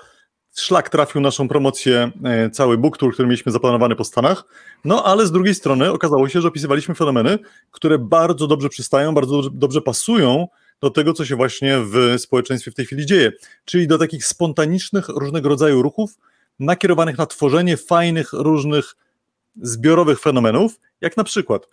szlak 0.57 0.89
trafił 0.89 1.21
naszą 1.21 1.49
promocję, 1.49 2.11
e, 2.25 2.51
cały 2.51 2.79
book 2.79 2.99
tour, 2.99 3.13
który 3.13 3.29
mieliśmy 3.29 3.53
zaplanowany 3.53 3.97
po 3.97 4.05
Stanach. 4.05 4.45
No 4.85 5.05
ale 5.05 5.27
z 5.27 5.33
drugiej 5.33 5.55
strony 5.55 5.91
okazało 5.91 6.29
się, 6.29 6.41
że 6.41 6.49
opisywaliśmy 6.49 6.95
fenomeny, 6.95 7.39
które 7.71 7.99
bardzo 7.99 8.47
dobrze 8.47 8.69
przystają, 8.69 9.15
bardzo 9.15 9.43
dobrze 9.51 9.81
pasują 9.81 10.49
do 10.81 10.91
tego, 10.91 11.13
co 11.13 11.25
się 11.25 11.37
właśnie 11.37 11.79
w 11.81 12.15
społeczeństwie 12.19 12.71
w 12.71 12.75
tej 12.75 12.87
chwili 12.87 13.07
dzieje. 13.07 13.33
Czyli 13.65 13.87
do 13.87 13.99
takich 13.99 14.27
spontanicznych, 14.27 15.09
różnego 15.09 15.49
rodzaju 15.49 15.83
ruchów, 15.83 16.19
nakierowanych 16.59 17.19
na 17.19 17.27
tworzenie 17.27 17.77
fajnych, 17.77 18.33
różnych 18.33 18.97
zbiorowych 19.57 20.21
fenomenów, 20.21 20.81
jak 21.01 21.17
na 21.17 21.25
przykład 21.25 21.67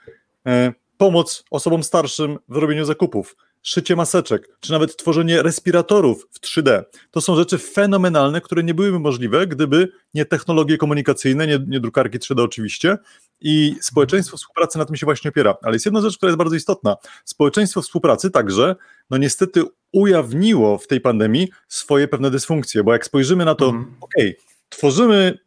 e, 0.46 0.74
pomoc 0.98 1.44
osobom 1.52 1.84
starszym 1.84 2.38
w 2.50 2.56
robieniu 2.58 2.86
zakupów, 2.86 3.36
szycie 3.68 3.96
maseczek, 3.96 4.50
czy 4.60 4.72
nawet 4.72 4.98
tworzenie 4.98 5.44
respiratorów 5.44 6.28
w 6.32 6.40
3D. 6.40 6.84
To 7.12 7.22
są 7.22 7.36
rzeczy 7.36 7.58
fenomenalne, 7.58 8.42
które 8.42 8.64
nie 8.64 8.74
byłyby 8.74 9.00
możliwe, 9.00 9.48
gdyby 9.48 9.92
nie 10.14 10.26
technologie 10.26 10.78
komunikacyjne, 10.78 11.48
nie, 11.48 11.60
nie 11.68 11.80
drukarki 11.80 12.20
3D 12.20 12.42
oczywiście. 12.42 12.98
I 13.42 13.76
społeczeństwo 13.82 14.38
współpracy 14.38 14.78
na 14.78 14.86
tym 14.86 14.96
się 14.96 15.06
właśnie 15.06 15.30
opiera. 15.30 15.56
Ale 15.64 15.76
jest 15.76 15.86
jedna 15.86 16.02
rzecz, 16.02 16.18
która 16.18 16.30
jest 16.30 16.38
bardzo 16.38 16.56
istotna. 16.56 16.96
Społeczeństwo 17.26 17.82
współpracy 17.82 18.32
także, 18.32 18.76
no 19.10 19.18
niestety, 19.18 19.64
ujawniło 19.92 20.78
w 20.78 20.88
tej 20.88 21.02
pandemii 21.02 21.50
swoje 21.68 22.08
pewne 22.08 22.32
dysfunkcje, 22.32 22.84
bo 22.84 22.94
jak 22.94 23.06
spojrzymy 23.06 23.46
na 23.46 23.56
to, 23.56 23.66
mhm. 23.66 23.96
ok, 24.02 24.14
tworzymy 24.70 25.38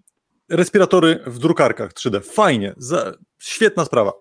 respiratory 0.50 1.20
w 1.26 1.38
drukarkach 1.38 1.92
3D, 1.92 2.20
fajnie, 2.24 2.74
za, 2.76 3.12
świetna 3.38 3.84
sprawa. 3.84 4.12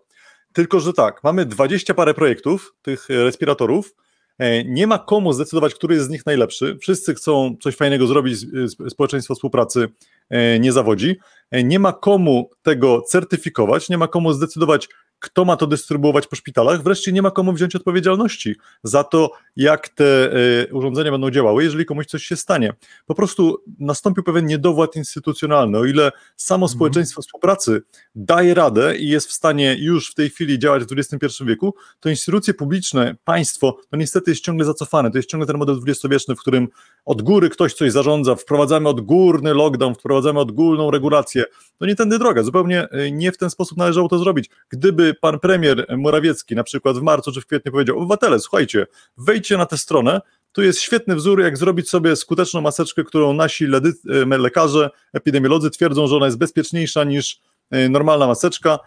Tylko, 0.54 0.80
że 0.80 0.94
tak, 0.94 1.24
mamy 1.24 1.46
20 1.46 1.94
parę 1.94 2.14
projektów 2.14 2.76
tych 2.82 3.10
respiratorów, 3.10 3.96
e, 4.38 4.64
nie 4.64 4.88
ma 4.88 5.00
komu 5.00 5.34
zdecydować, 5.34 5.76
który 5.76 5.96
jest 5.96 6.08
z 6.08 6.10
nich 6.10 6.26
najlepszy. 6.26 6.78
Wszyscy 6.82 7.16
chcą 7.16 7.56
coś 7.62 7.76
fajnego 7.76 8.08
zrobić, 8.08 8.46
społeczeństwo 8.90 9.36
współpracy 9.36 9.88
e, 10.30 10.60
nie 10.60 10.72
zawodzi. 10.72 11.16
E, 11.52 11.64
nie 11.64 11.80
ma 11.80 11.94
komu 11.94 12.50
tego 12.62 13.02
certyfikować, 13.02 13.90
nie 13.90 13.98
ma 13.98 14.08
komu 14.08 14.34
zdecydować, 14.34 14.90
kto 15.20 15.46
ma 15.46 15.58
to 15.58 15.68
dystrybuować 15.68 16.28
po 16.28 16.36
szpitalach, 16.36 16.84
wreszcie 16.84 17.12
nie 17.12 17.22
ma 17.22 17.32
komu 17.32 17.54
wziąć 17.54 17.76
odpowiedzialności 17.76 18.56
za 18.84 19.04
to, 19.04 19.32
jak 19.56 19.90
te 19.90 20.36
y, 20.38 20.74
urządzenia 20.74 21.12
będą 21.12 21.32
działały, 21.32 21.64
jeżeli 21.64 21.86
komuś 21.86 22.06
coś 22.06 22.24
się 22.24 22.36
stanie. 22.36 22.74
Po 23.06 23.16
prostu 23.16 23.64
nastąpił 23.80 24.24
pewien 24.24 24.46
niedowład 24.46 24.96
instytucjonalny. 24.96 25.78
O 25.78 25.86
ile 25.86 26.12
samo 26.36 26.66
mhm. 26.66 26.76
społeczeństwo 26.76 27.22
współpracy 27.22 27.82
daje 28.16 28.54
radę 28.54 28.98
i 28.98 29.08
jest 29.08 29.28
w 29.28 29.32
stanie 29.32 29.76
już 29.80 30.12
w 30.12 30.16
tej 30.16 30.30
chwili 30.30 30.60
działać 30.60 30.84
w 30.84 30.92
XXI 30.92 31.44
wieku, 31.46 31.76
to 32.00 32.10
instytucje 32.10 32.54
publiczne, 32.54 33.16
państwo, 33.24 33.78
no 33.92 34.00
niestety 34.00 34.32
jest 34.32 34.44
ciągle 34.44 34.66
zacofane. 34.66 35.12
To 35.12 35.18
jest 35.18 35.30
ciągle 35.30 35.48
ten 35.48 35.58
model 35.58 35.76
dwudziestowieczny, 35.76 36.36
w 36.36 36.40
którym 36.40 36.68
od 37.06 37.22
góry 37.22 37.50
ktoś 37.50 37.74
coś 37.74 37.92
zarządza, 37.92 38.36
wprowadzamy 38.36 38.90
odgórny 38.90 39.54
lockdown, 39.54 39.96
wprowadzamy 39.96 40.40
odgórną 40.40 40.92
regulację. 40.92 41.44
To 41.78 41.86
nie 41.86 41.96
tędy 41.96 42.20
droga, 42.20 42.44
zupełnie 42.44 42.88
y, 42.94 43.12
nie 43.12 43.32
w 43.32 43.38
ten 43.38 43.50
sposób 43.50 43.78
należało 43.78 44.10
to 44.10 44.20
zrobić. 44.20 44.50
Gdyby 44.70 45.09
pan 45.14 45.40
premier 45.40 45.86
Morawiecki 45.98 46.56
na 46.56 46.64
przykład 46.64 46.98
w 46.98 47.02
marcu 47.02 47.32
czy 47.32 47.42
w 47.42 47.46
kwietniu 47.46 47.72
powiedział, 47.72 47.98
obywatele, 47.98 48.40
słuchajcie, 48.40 48.88
wejdźcie 49.18 49.58
na 49.58 49.66
tę 49.66 49.78
stronę, 49.78 50.22
tu 50.52 50.64
jest 50.64 50.80
świetny 50.80 51.16
wzór, 51.16 51.42
jak 51.42 51.58
zrobić 51.58 51.90
sobie 51.90 52.16
skuteczną 52.16 52.62
maseczkę, 52.62 53.04
którą 53.04 53.34
nasi 53.34 53.66
e, 53.66 54.38
lekarze, 54.38 54.90
epidemiolodzy 55.14 55.70
twierdzą, 55.70 56.08
że 56.08 56.16
ona 56.16 56.26
jest 56.26 56.38
bezpieczniejsza 56.38 57.04
niż 57.04 57.42
e, 57.72 57.90
normalna 57.90 58.28
maseczka. 58.28 58.80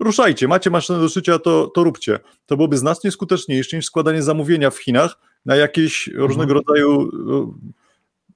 Ruszajcie, 0.00 0.48
macie 0.48 0.70
maszynę 0.70 1.00
do 1.00 1.08
szycia, 1.08 1.38
to, 1.38 1.66
to 1.66 1.84
róbcie. 1.84 2.18
To 2.46 2.56
byłoby 2.56 2.78
znacznie 2.78 3.10
skuteczniejsze 3.10 3.76
niż 3.76 3.86
składanie 3.86 4.22
zamówienia 4.22 4.70
w 4.70 4.78
Chinach 4.78 5.16
na 5.46 5.56
jakieś 5.56 6.06
różnego 6.06 6.52
mhm. 6.52 6.58
rodzaju 6.58 7.10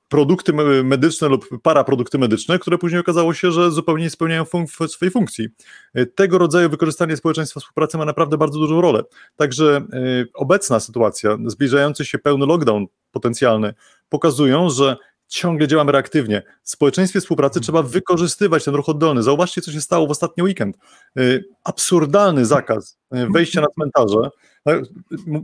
produkty 0.09 0.53
medyczne 0.85 1.29
lub 1.29 1.63
paraprodukty 1.63 2.19
medyczne, 2.19 2.59
które 2.59 2.79
później 2.79 3.01
okazało 3.01 3.35
się, 3.35 3.53
że 3.53 3.71
zupełnie 3.71 4.05
nie 4.05 4.11
spełniają 4.11 4.45
fun- 4.45 4.89
swojej 4.89 5.13
funkcji. 5.13 5.49
E, 5.95 6.07
tego 6.07 6.39
rodzaju 6.39 6.71
wykorzystanie 6.71 7.17
społeczeństwa 7.17 7.61
współpracy 7.61 7.99
ma 7.99 8.05
naprawdę 8.05 8.39
bardzo 8.39 8.59
dużą 8.59 8.81
rolę. 8.81 9.03
Także 9.37 9.87
y, 9.95 10.29
obecna 10.35 10.81
sytuacja, 10.81 11.39
zbliżający 11.47 12.05
się 12.05 12.19
pełny 12.19 12.47
lockdown 12.47 12.87
potencjalny, 13.13 13.75
pokazują, 14.09 14.71
że 14.71 14.97
ciągle 15.29 15.69
działamy 15.69 15.93
reaktywnie. 15.93 16.43
W 16.63 16.71
społeczeństwie 16.71 17.21
współpracy 17.21 17.61
trzeba 17.61 17.83
wykorzystywać 17.83 18.65
ten 18.65 18.75
ruch 18.75 18.89
oddolny. 18.89 19.23
Zauważcie, 19.23 19.61
co 19.61 19.73
się 19.73 19.81
stało 19.81 20.07
w 20.07 20.11
ostatni 20.11 20.43
weekend. 20.43 20.77
Y, 21.19 21.45
absurdalny 21.65 22.47
zakaz 22.47 22.99
wejścia 23.11 23.61
na 23.61 23.67
cmentarze 23.69 24.31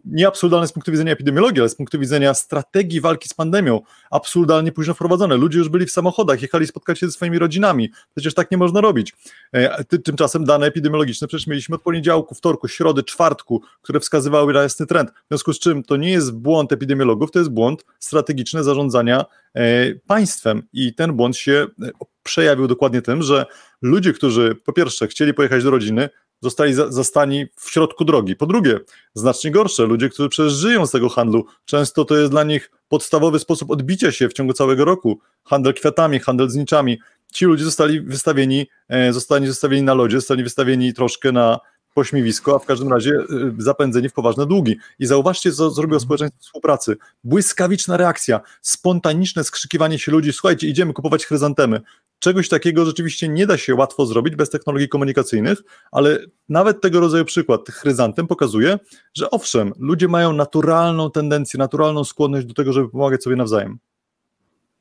nie 0.04 0.28
absurdalne 0.28 0.68
z 0.68 0.72
punktu 0.72 0.90
widzenia 0.92 1.12
epidemiologii, 1.12 1.60
ale 1.60 1.68
z 1.68 1.74
punktu 1.74 1.98
widzenia 1.98 2.34
strategii 2.34 3.00
walki 3.00 3.28
z 3.28 3.34
pandemią, 3.34 3.80
absurdalnie 4.10 4.72
późno 4.72 4.94
wprowadzone. 4.94 5.36
Ludzie 5.36 5.58
już 5.58 5.68
byli 5.68 5.86
w 5.86 5.90
samochodach, 5.90 6.42
jechali 6.42 6.66
spotkać 6.66 6.98
się 6.98 7.06
ze 7.06 7.12
swoimi 7.12 7.38
rodzinami. 7.38 7.90
Przecież 8.14 8.34
tak 8.34 8.50
nie 8.50 8.56
można 8.56 8.80
robić. 8.80 9.12
E, 9.52 9.84
tymczasem 9.84 10.44
dane 10.44 10.66
epidemiologiczne 10.66 11.28
przecież 11.28 11.46
mieliśmy 11.46 11.74
od 11.74 11.82
poniedziałku, 11.82 12.34
wtorku, 12.34 12.68
środy, 12.68 13.02
czwartku, 13.02 13.62
które 13.82 14.00
wskazywały 14.00 14.52
na 14.52 14.62
jasny 14.62 14.86
trend. 14.86 15.10
W 15.10 15.28
związku 15.28 15.52
z 15.52 15.58
czym 15.58 15.82
to 15.82 15.96
nie 15.96 16.10
jest 16.10 16.32
błąd 16.32 16.72
epidemiologów, 16.72 17.30
to 17.30 17.38
jest 17.38 17.50
błąd 17.50 17.84
strategiczny 17.98 18.64
zarządzania 18.64 19.24
e, 19.54 19.94
państwem 19.94 20.62
i 20.72 20.94
ten 20.94 21.12
błąd 21.12 21.36
się 21.36 21.66
e, 21.82 21.90
przejawił 22.22 22.66
dokładnie 22.66 23.02
tym, 23.02 23.22
że 23.22 23.46
ludzie, 23.82 24.12
którzy 24.12 24.54
po 24.54 24.72
pierwsze 24.72 25.06
chcieli 25.06 25.34
pojechać 25.34 25.64
do 25.64 25.70
rodziny, 25.70 26.08
zostali 26.44 26.74
zastani 26.88 27.46
w 27.56 27.70
środku 27.70 28.04
drogi. 28.04 28.36
Po 28.36 28.46
drugie, 28.46 28.80
znacznie 29.14 29.50
gorsze, 29.50 29.86
ludzie, 29.86 30.08
którzy 30.08 30.28
przecież 30.28 30.52
żyją 30.52 30.86
z 30.86 30.90
tego 30.90 31.08
handlu, 31.08 31.46
często 31.64 32.04
to 32.04 32.16
jest 32.16 32.30
dla 32.30 32.44
nich 32.44 32.70
podstawowy 32.88 33.38
sposób 33.38 33.70
odbicia 33.70 34.12
się 34.12 34.28
w 34.28 34.32
ciągu 34.32 34.52
całego 34.52 34.84
roku. 34.84 35.18
Handel 35.44 35.74
kwiatami, 35.74 36.18
handel 36.18 36.50
z 36.50 36.54
niczami. 36.54 36.98
Ci 37.32 37.44
ludzie 37.44 37.64
zostali 37.64 38.00
wystawieni, 38.00 38.66
e, 38.88 39.12
zostali 39.12 39.46
zostawieni 39.46 39.82
na 39.82 39.94
lodzie, 39.94 40.16
zostali 40.16 40.42
wystawieni 40.42 40.94
troszkę 40.94 41.32
na 41.32 41.58
pośmiewisko, 41.94 42.56
a 42.56 42.58
w 42.58 42.64
każdym 42.64 42.88
razie 42.88 43.10
e, 43.10 43.24
zapędzeni 43.58 44.08
w 44.08 44.12
poważne 44.12 44.46
długi. 44.46 44.76
I 44.98 45.06
zauważcie, 45.06 45.52
co 45.52 45.70
zrobiło 45.70 46.00
społeczeństwo 46.00 46.40
współpracy. 46.40 46.96
Błyskawiczna 47.24 47.96
reakcja, 47.96 48.40
spontaniczne 48.62 49.44
skrzykiwanie 49.44 49.98
się 49.98 50.12
ludzi, 50.12 50.32
słuchajcie, 50.32 50.68
idziemy 50.68 50.92
kupować 50.92 51.26
chryzantemy. 51.26 51.80
Czegoś 52.24 52.48
takiego 52.48 52.84
rzeczywiście 52.84 53.28
nie 53.28 53.46
da 53.46 53.56
się 53.56 53.74
łatwo 53.74 54.06
zrobić 54.06 54.36
bez 54.36 54.50
technologii 54.50 54.88
komunikacyjnych, 54.88 55.62
ale 55.92 56.18
nawet 56.48 56.80
tego 56.80 57.00
rodzaju 57.00 57.24
przykład 57.24 57.68
chryzantem 57.68 58.26
pokazuje, 58.26 58.78
że 59.14 59.30
owszem, 59.30 59.72
ludzie 59.78 60.08
mają 60.08 60.32
naturalną 60.32 61.10
tendencję, 61.10 61.58
naturalną 61.58 62.04
skłonność 62.04 62.46
do 62.46 62.54
tego, 62.54 62.72
żeby 62.72 62.88
pomagać 62.88 63.22
sobie 63.22 63.36
nawzajem. 63.36 63.78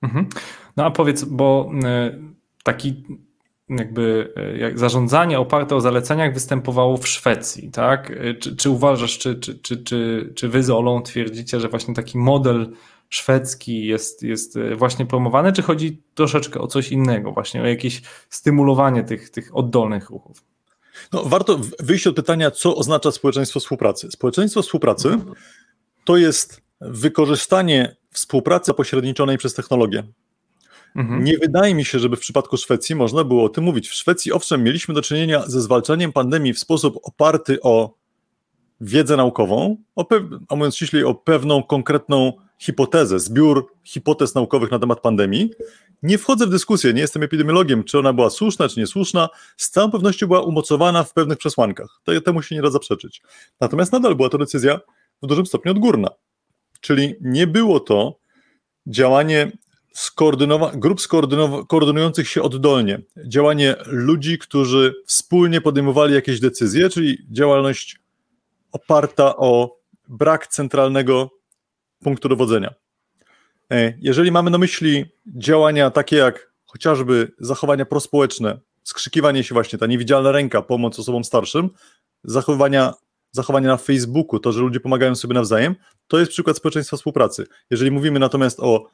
Mhm. 0.01 0.27
No 0.77 0.85
a 0.85 0.91
powiedz, 0.91 1.23
bo 1.23 1.71
e, 1.83 2.19
taki 2.63 3.03
jakby 3.69 4.33
e, 4.35 4.57
jak 4.57 4.79
zarządzanie 4.79 5.39
oparte 5.39 5.75
o 5.75 5.81
zaleceniach 5.81 6.33
występowało 6.33 6.97
w 6.97 7.07
Szwecji, 7.07 7.71
tak? 7.71 8.12
E, 8.12 8.33
czy, 8.33 8.55
czy 8.55 8.69
uważasz, 8.69 9.17
czy, 9.17 9.35
czy, 9.35 9.59
czy, 9.59 9.77
czy, 9.77 10.31
czy 10.35 10.50
wy 10.50 10.63
z 10.63 10.69
Olą 10.69 11.01
twierdzicie, 11.01 11.59
że 11.59 11.69
właśnie 11.69 11.93
taki 11.93 12.17
model 12.17 12.69
szwedzki 13.13 13.86
jest, 13.86 14.24
jest 14.24 14.58
e, 14.58 14.75
właśnie 14.75 15.05
promowany, 15.05 15.53
czy 15.53 15.62
chodzi 15.62 16.01
troszeczkę 16.13 16.60
o 16.60 16.67
coś 16.67 16.91
innego, 16.91 17.32
właśnie 17.32 17.62
o 17.62 17.65
jakieś 17.65 18.01
stymulowanie 18.29 19.03
tych, 19.03 19.29
tych 19.29 19.55
oddolnych 19.55 20.10
ruchów? 20.10 20.43
No, 21.12 21.24
warto 21.24 21.60
wyjść 21.79 22.08
od 22.08 22.15
pytania, 22.15 22.51
co 22.51 22.75
oznacza 22.75 23.12
społeczeństwo 23.12 23.60
współpracy. 23.60 24.12
Społeczeństwo 24.12 24.62
współpracy 24.62 25.17
to 26.03 26.17
jest 26.17 26.62
wykorzystanie 26.82 27.96
współpracy 28.12 28.74
pośredniczonej 28.74 29.38
przez 29.38 29.53
technologię. 29.53 30.03
Mhm. 30.96 31.24
Nie 31.24 31.38
wydaje 31.38 31.75
mi 31.75 31.86
się, 31.86 32.00
żeby 32.00 32.15
w 32.15 32.20
przypadku 32.20 32.58
Szwecji 32.58 32.96
można 32.96 33.24
było 33.24 33.43
o 33.43 33.50
tym 33.50 33.63
mówić. 33.63 33.89
W 33.89 33.93
Szwecji, 33.93 34.32
owszem, 34.32 34.63
mieliśmy 34.63 34.93
do 34.93 35.01
czynienia 35.01 35.43
ze 35.48 35.62
zwalczaniem 35.62 36.13
pandemii 36.13 36.53
w 36.53 36.60
sposób 36.60 37.00
oparty 37.03 37.62
o 37.62 37.93
wiedzę 38.82 39.17
naukową, 39.17 39.77
o 39.96 40.08
a 40.50 40.55
mówiąc 40.55 40.75
ściślej, 40.75 41.03
o 41.03 41.15
pewną 41.15 41.63
konkretną 41.63 42.34
hipotezę, 42.65 43.20
zbiór 43.20 43.67
hipotez 43.84 44.36
naukowych 44.36 44.72
na 44.72 44.79
temat 44.79 45.00
pandemii. 45.00 45.51
Nie 46.03 46.17
wchodzę 46.17 46.48
w 46.48 46.50
dyskusję, 46.50 46.93
nie 46.93 47.01
jestem 47.01 47.24
epidemiologiem, 47.24 47.84
czy 47.84 48.00
ona 48.00 48.13
była 48.13 48.29
słuszna, 48.29 48.70
czy 48.70 48.79
niesłuszna. 48.79 49.29
Z 49.58 49.70
całą 49.70 49.91
pewnością 49.91 50.27
była 50.27 50.41
umocowana 50.41 51.03
w 51.03 51.13
pewnych 51.13 51.38
przesłankach. 51.38 52.01
Temu 52.25 52.41
się 52.41 52.55
nie 52.55 52.62
da 52.62 52.72
zaprzeczyć. 52.72 53.22
Natomiast 53.60 53.91
nadal 53.91 54.15
była 54.15 54.29
to 54.29 54.38
decyzja 54.38 54.79
w 55.22 55.27
dużym 55.27 55.46
stopniu 55.46 55.72
odgórna. 55.72 56.10
Czyli 56.82 57.15
nie 57.22 57.48
było 57.48 57.79
to 57.79 58.20
działanie 58.88 59.51
skoordynowa- 59.96 60.79
grup 60.79 61.00
skoordynowa- 61.00 61.67
koordynujących 61.67 62.29
się 62.29 62.41
oddolnie, 62.41 63.01
działanie 63.27 63.75
ludzi, 63.86 64.38
którzy 64.38 64.93
wspólnie 65.05 65.62
podejmowali 65.62 66.13
jakieś 66.13 66.39
decyzje, 66.39 66.89
czyli 66.89 67.17
działalność 67.32 68.00
oparta 68.72 69.36
o 69.38 69.77
brak 70.08 70.48
centralnego 70.48 71.29
punktu 72.03 72.29
dowodzenia. 72.29 72.74
E, 73.72 73.93
jeżeli 74.01 74.31
mamy 74.31 74.50
na 74.51 74.57
myśli 74.57 75.05
działania 75.25 75.91
takie 75.91 76.15
jak 76.15 76.53
chociażby 76.65 77.31
zachowania 77.39 77.86
prospołeczne, 77.86 78.60
skrzykiwanie 78.83 79.43
się 79.43 79.53
właśnie, 79.53 79.79
ta 79.79 79.86
niewidzialna 79.86 80.31
ręka, 80.31 80.62
pomoc 80.62 81.00
osobom 81.00 81.24
starszym, 81.24 81.69
zachowania, 82.24 82.93
zachowania 83.31 83.67
na 83.67 83.77
Facebooku, 83.77 84.39
to, 84.39 84.51
że 84.51 84.62
ludzie 84.62 84.79
pomagają 84.79 85.15
sobie 85.15 85.33
nawzajem, 85.33 85.75
to 86.07 86.19
jest 86.19 86.31
przykład 86.31 86.57
społeczeństwa 86.57 86.98
współpracy. 86.98 87.45
Jeżeli 87.69 87.91
mówimy 87.91 88.19
natomiast 88.19 88.60
o 88.60 88.89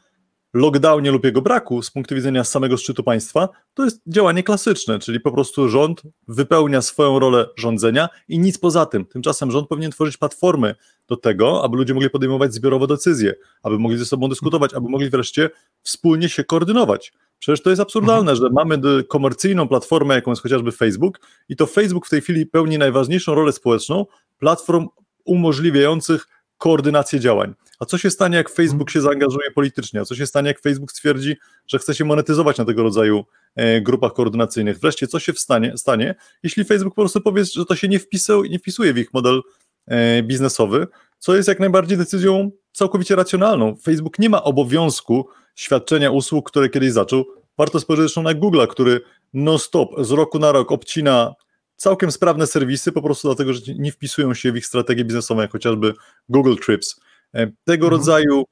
lockdownie 0.54 1.12
lub 1.12 1.26
jego 1.26 1.42
braku 1.42 1.82
z 1.82 1.92
punktu 1.92 2.16
widzenia 2.16 2.44
samego 2.44 2.78
szczytu 2.78 3.04
państwa, 3.04 3.50
to 3.74 3.86
jest 3.86 4.02
działanie 4.08 4.44
klasyczne, 4.44 5.00
czyli 5.00 5.20
po 5.20 5.32
prostu 5.32 5.70
rząd 5.70 6.02
wypełnia 6.28 6.82
swoją 6.82 7.20
rolę 7.20 7.46
rządzenia 7.56 8.10
i 8.28 8.40
nic 8.40 8.58
poza 8.58 8.86
tym. 8.86 9.06
Tymczasem 9.06 9.52
rząd 9.52 9.68
powinien 9.68 9.92
tworzyć 9.92 10.18
platformy 10.18 10.76
do 11.08 11.18
tego, 11.18 11.64
aby 11.64 11.78
ludzie 11.78 11.94
mogli 11.94 12.10
podejmować 12.10 12.54
zbiorowe 12.54 12.88
decyzje, 12.88 13.36
aby 13.64 13.80
mogli 13.80 13.98
ze 13.98 14.06
sobą 14.06 14.30
dyskutować, 14.30 14.74
aby 14.74 14.90
mogli 14.90 15.10
wreszcie 15.10 15.50
wspólnie 15.82 16.30
się 16.30 16.44
koordynować. 16.44 17.14
Przecież 17.40 17.62
to 17.62 17.70
jest 17.70 17.82
absurdalne, 17.82 18.36
że 18.36 18.50
mamy 18.52 18.80
komercyjną 19.08 19.68
platformę, 19.68 20.16
jaką 20.16 20.32
jest 20.32 20.44
chociażby 20.44 20.72
Facebook, 20.72 21.20
i 21.50 21.56
to 21.56 21.66
Facebook 21.66 22.08
w 22.08 22.10
tej 22.10 22.22
chwili 22.22 22.46
pełni 22.46 22.78
najważniejszą 22.78 23.36
rolę 23.36 23.52
społeczną 23.52 24.06
platform 24.40 24.88
umożliwiających 25.26 26.28
koordynację 26.58 27.20
działań. 27.20 27.54
A 27.80 27.86
co 27.86 27.98
się 27.98 28.10
stanie, 28.10 28.38
jak 28.38 28.50
Facebook 28.50 28.90
się 28.90 29.02
zaangażuje 29.02 29.52
politycznie? 29.52 30.02
A 30.02 30.06
co 30.06 30.16
się 30.16 30.28
stanie, 30.28 30.48
jak 30.48 30.60
Facebook 30.60 30.92
stwierdzi, 30.92 31.38
że 31.68 31.80
chce 31.80 31.96
się 31.96 32.06
monetyzować 32.06 32.58
na 32.58 32.66
tego 32.66 32.84
rodzaju 32.84 33.26
e, 33.56 33.82
grupach 33.82 34.14
koordynacyjnych? 34.14 34.80
Wreszcie, 34.80 35.08
co 35.08 35.20
się 35.20 35.34
wstanie, 35.34 35.78
stanie, 35.78 36.16
jeśli 36.44 36.64
Facebook 36.64 36.96
po 36.96 37.02
prostu 37.02 37.22
powie, 37.22 37.46
że 37.46 37.66
to 37.66 37.76
się 37.76 37.88
nie, 37.88 38.00
wpisał, 38.00 38.44
nie 38.44 38.60
wpisuje 38.60 38.94
w 38.94 38.98
ich 38.98 39.14
model 39.14 39.42
e, 39.88 40.24
biznesowy, 40.24 40.88
co 41.20 41.36
jest 41.36 41.48
jak 41.48 41.60
najbardziej 41.60 41.98
decyzją 41.98 42.52
całkowicie 42.72 43.16
racjonalną. 43.16 43.76
Facebook 43.76 44.20
nie 44.20 44.30
ma 44.30 44.44
obowiązku 44.44 45.28
świadczenia 45.56 46.12
usług, 46.12 46.52
które 46.52 46.70
kiedyś 46.70 46.92
zaczął. 46.92 47.26
Warto 47.58 47.80
spojrzeć 47.80 48.04
zresztą 48.04 48.24
na 48.24 48.34
Google, 48.34 48.68
który 48.70 49.02
non-stop, 49.34 49.90
z 49.98 50.12
roku 50.12 50.40
na 50.40 50.52
rok 50.52 50.72
obcina 50.72 51.34
całkiem 51.76 52.12
sprawne 52.12 52.48
serwisy, 52.48 52.92
po 52.92 53.02
prostu 53.02 53.28
dlatego, 53.28 53.54
że 53.54 53.62
nie 53.78 53.92
wpisują 53.92 54.34
się 54.34 54.52
w 54.52 54.58
ich 54.58 54.66
strategię 54.66 55.06
biznesową, 55.06 55.42
jak 55.42 55.52
chociażby 55.52 55.94
Google 56.30 56.56
Trips. 56.66 57.00
E, 57.36 57.48
tego 57.66 57.86
mhm. 57.86 57.92
rodzaju 57.92 58.44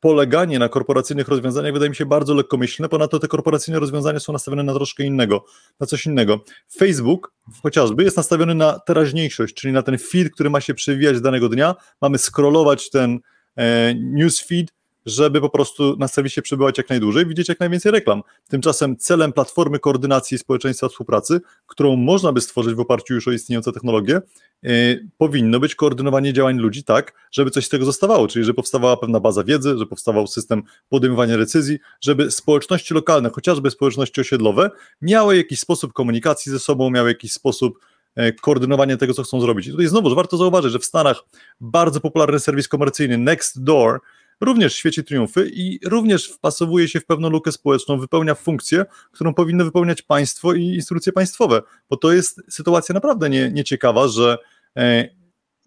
poleganie 0.00 0.58
na 0.58 0.68
korporacyjnych 0.68 1.28
rozwiązaniach 1.28 1.72
wydaje 1.72 1.90
mi 1.90 1.96
się 1.96 2.06
bardzo 2.06 2.34
lekkomyślne, 2.34 2.88
ponadto 2.88 3.18
te 3.18 3.28
korporacyjne 3.28 3.80
rozwiązania 3.80 4.20
są 4.20 4.32
nastawione 4.32 4.62
na 4.62 4.74
troszkę 4.74 5.04
innego, 5.04 5.44
na 5.80 5.86
coś 5.86 6.06
innego. 6.06 6.44
Facebook 6.78 7.32
chociażby 7.62 8.04
jest 8.04 8.16
nastawiony 8.16 8.54
na 8.54 8.78
teraźniejszość, 8.78 9.54
czyli 9.54 9.72
na 9.72 9.82
ten 9.82 9.98
feed, 9.98 10.30
który 10.34 10.50
ma 10.50 10.60
się 10.60 10.74
przewijać 10.74 11.20
danego 11.20 11.48
dnia, 11.48 11.74
mamy 12.02 12.18
scrollować 12.18 12.90
ten 12.90 13.18
e, 13.56 13.94
newsfeed 13.94 14.77
żeby 15.06 15.40
po 15.40 15.50
prostu 15.50 15.96
na 15.98 16.08
serwisie 16.08 16.42
przebywać 16.42 16.78
jak 16.78 16.88
najdłużej, 16.88 17.26
widzieć 17.26 17.48
jak 17.48 17.60
najwięcej 17.60 17.92
reklam. 17.92 18.22
Tymczasem 18.48 18.96
celem 18.96 19.32
platformy 19.32 19.78
koordynacji 19.78 20.38
społeczeństwa 20.38 20.88
współpracy, 20.88 21.40
którą 21.66 21.96
można 21.96 22.32
by 22.32 22.40
stworzyć 22.40 22.74
w 22.74 22.80
oparciu 22.80 23.14
już 23.14 23.28
o 23.28 23.32
istniejące 23.32 23.72
technologie, 23.72 24.20
yy, 24.62 25.08
powinno 25.18 25.60
być 25.60 25.74
koordynowanie 25.74 26.32
działań 26.32 26.58
ludzi 26.58 26.84
tak, 26.84 27.12
żeby 27.30 27.50
coś 27.50 27.66
z 27.66 27.68
tego 27.68 27.84
zostawało, 27.84 28.28
czyli 28.28 28.44
żeby 28.44 28.56
powstawała 28.56 28.96
pewna 28.96 29.20
baza 29.20 29.44
wiedzy, 29.44 29.70
żeby 29.70 29.86
powstawał 29.86 30.26
system 30.26 30.62
podejmowania 30.88 31.38
decyzji, 31.38 31.78
żeby 32.00 32.30
społeczności 32.30 32.94
lokalne, 32.94 33.30
chociażby 33.30 33.70
społeczności 33.70 34.20
osiedlowe, 34.20 34.70
miały 35.02 35.36
jakiś 35.36 35.60
sposób 35.60 35.92
komunikacji 35.92 36.52
ze 36.52 36.58
sobą, 36.58 36.90
miały 36.90 37.08
jakiś 37.08 37.32
sposób 37.32 37.78
e, 38.14 38.32
koordynowania 38.32 38.96
tego, 38.96 39.14
co 39.14 39.22
chcą 39.22 39.40
zrobić. 39.40 39.66
I 39.66 39.70
tutaj 39.70 39.86
znowu 39.86 40.14
warto 40.14 40.36
zauważyć, 40.36 40.72
że 40.72 40.78
w 40.78 40.84
Stanach 40.84 41.24
bardzo 41.60 42.00
popularny 42.00 42.40
serwis 42.40 42.68
komercyjny 42.68 43.18
Nextdoor 43.18 44.00
również 44.40 44.74
świeci 44.74 45.04
triumfy 45.04 45.50
i 45.52 45.80
również 45.84 46.28
wpasowuje 46.28 46.88
się 46.88 47.00
w 47.00 47.06
pewną 47.06 47.30
lukę 47.30 47.52
społeczną, 47.52 48.00
wypełnia 48.00 48.34
funkcję, 48.34 48.84
którą 49.12 49.34
powinno 49.34 49.64
wypełniać 49.64 50.02
państwo 50.02 50.54
i 50.54 50.64
instytucje 50.64 51.12
państwowe, 51.12 51.62
bo 51.90 51.96
to 51.96 52.12
jest 52.12 52.42
sytuacja 52.48 52.92
naprawdę 52.92 53.30
nie, 53.30 53.50
nieciekawa, 53.50 54.08
że 54.08 54.38
e, 54.76 55.18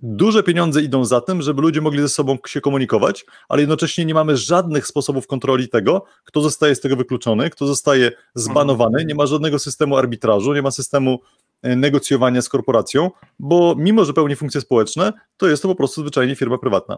duże 0.02 0.44
pieniądze 0.44 0.82
idą 0.82 1.06
za 1.06 1.22
tym, 1.22 1.42
żeby 1.42 1.62
ludzie 1.62 1.82
mogli 1.82 2.02
ze 2.02 2.10
sobą 2.10 2.38
się 2.48 2.62
komunikować, 2.62 3.26
ale 3.50 3.62
jednocześnie 3.62 4.06
nie 4.06 4.14
mamy 4.14 4.38
żadnych 4.38 4.88
sposobów 4.88 5.28
kontroli 5.28 5.70
tego, 5.70 6.04
kto 6.24 6.42
zostaje 6.42 6.76
z 6.76 6.80
tego 6.80 6.96
wykluczony, 6.96 7.50
kto 7.50 7.68
zostaje 7.68 8.12
zbanowany, 8.36 9.06
nie 9.06 9.16
ma 9.16 9.26
żadnego 9.26 9.60
systemu 9.60 9.98
arbitrażu, 9.98 10.54
nie 10.54 10.62
ma 10.62 10.72
systemu 10.72 11.20
e, 11.62 11.76
negocjowania 11.76 12.42
z 12.42 12.50
korporacją, 12.50 13.12
bo 13.40 13.76
mimo, 13.78 14.06
że 14.06 14.14
pełni 14.14 14.36
funkcje 14.36 14.62
społeczne, 14.62 15.14
to 15.38 15.48
jest 15.48 15.62
to 15.64 15.70
po 15.70 15.76
prostu 15.76 16.02
zwyczajnie 16.02 16.36
firma 16.36 16.58
prywatna. 16.58 16.98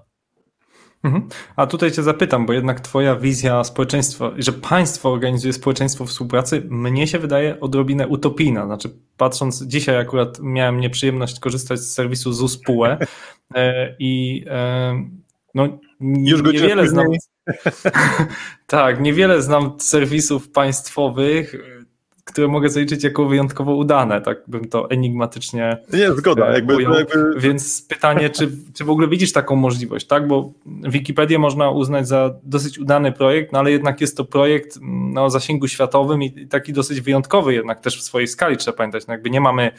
Mhm. 1.04 1.28
A 1.56 1.68
tutaj 1.68 1.92
Cię 1.92 2.04
zapytam, 2.04 2.46
bo 2.46 2.54
jednak 2.54 2.80
Twoja 2.80 3.16
wizja 3.16 3.64
społeczeństwa, 3.64 4.32
że 4.38 4.54
państwo 4.54 5.12
organizuje 5.12 5.54
społeczeństwo 5.54 6.06
współpracy, 6.06 6.64
mnie 6.70 7.08
się 7.08 7.20
wydaje 7.20 7.60
odrobinę 7.60 8.08
utopijna. 8.08 8.66
Znaczy, 8.66 8.90
patrząc 9.18 9.64
dzisiaj, 9.64 9.98
akurat 9.98 10.40
miałem 10.40 10.80
nieprzyjemność 10.80 11.40
korzystać 11.40 11.80
z 11.80 11.94
serwisu 11.94 12.34
ZUS-PUE 12.34 12.98
e, 13.56 13.96
i 14.00 14.46
e, 14.48 15.04
no, 15.56 15.80
Już 16.00 16.44
niewiele 16.44 16.88
znam. 16.88 17.06
tak, 18.68 19.02
niewiele 19.02 19.42
znam 19.42 19.80
serwisów 19.80 20.50
państwowych 20.50 21.56
które 22.34 22.48
mogę 22.48 22.70
zaliczyć 22.70 23.04
jako 23.04 23.26
wyjątkowo 23.26 23.76
udane, 23.76 24.22
tak 24.22 24.38
bym 24.48 24.70
to 24.70 24.90
enigmatycznie 24.90 25.78
Nie, 25.94 26.12
zgoda. 26.12 26.54
Jakby, 26.54 26.84
jakby... 26.84 27.40
Więc 27.40 27.82
pytanie, 27.82 28.30
czy, 28.30 28.52
czy 28.74 28.84
w 28.84 28.90
ogóle 28.90 29.08
widzisz 29.08 29.32
taką 29.32 29.56
możliwość, 29.56 30.08
tak? 30.08 30.28
Bo 30.28 30.52
Wikipedię 30.66 31.40
można 31.40 31.70
uznać 31.70 32.08
za 32.08 32.36
dosyć 32.44 32.80
udany 32.80 33.12
projekt, 33.12 33.52
no 33.52 33.60
ale 33.60 33.72
jednak 33.72 34.02
jest 34.02 34.18
to 34.18 34.26
projekt 34.26 34.80
no, 34.82 35.26
o 35.26 35.30
zasięgu 35.30 35.68
światowym 35.68 36.24
i 36.24 36.48
taki 36.48 36.74
dosyć 36.74 37.02
wyjątkowy 37.02 37.54
jednak 37.54 37.80
też 37.80 38.00
w 38.00 38.04
swojej 38.04 38.28
skali, 38.28 38.58
trzeba 38.58 38.78
pamiętać. 38.78 39.08
No, 39.08 39.14
jakby 39.14 39.30
nie 39.30 39.42
mamy 39.42 39.72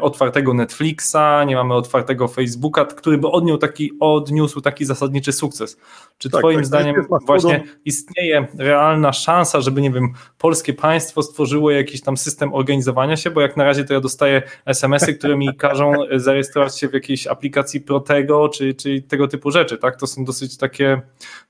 otwartego 0.00 0.54
Netflixa, 0.54 1.44
nie 1.46 1.56
mamy 1.56 1.74
otwartego 1.74 2.28
Facebooka, 2.28 2.84
który 2.84 3.18
by 3.18 3.28
odniósł 3.28 3.58
taki, 3.58 3.90
odniósł 4.00 4.60
taki 4.60 4.84
zasadniczy 4.84 5.32
sukces. 5.32 5.76
Czy 6.18 6.30
tak, 6.30 6.40
Twoim 6.40 6.56
tak, 6.56 6.66
zdaniem 6.66 7.06
właśnie 7.26 7.64
istnieje 7.84 8.46
realna 8.58 9.12
szansa, 9.12 9.60
żeby, 9.60 9.80
nie 9.80 9.90
wiem, 9.90 10.12
polskie 10.38 10.72
państwo 10.72 11.22
stworzyło 11.22 11.70
jakiś 11.70 12.02
tam 12.02 12.16
system 12.16 12.54
organizowania 12.54 13.16
się, 13.16 13.30
bo 13.30 13.40
jak 13.40 13.56
na 13.56 13.64
razie 13.64 13.84
to 13.84 13.94
ja 13.94 14.00
dostaję 14.00 14.42
SMS-y, 14.66 15.14
które 15.14 15.36
mi 15.36 15.56
każą 15.56 15.92
zarejestrować 16.16 16.78
się 16.78 16.88
w 16.88 16.94
jakiejś 16.94 17.26
aplikacji 17.26 17.80
Protego, 17.80 18.48
czy, 18.48 18.74
czy 18.74 19.02
tego 19.02 19.28
typu 19.28 19.50
rzeczy, 19.50 19.78
tak? 19.78 19.96
To 19.96 20.06
są 20.06 20.24
dosyć 20.24 20.56
takie 20.56 21.02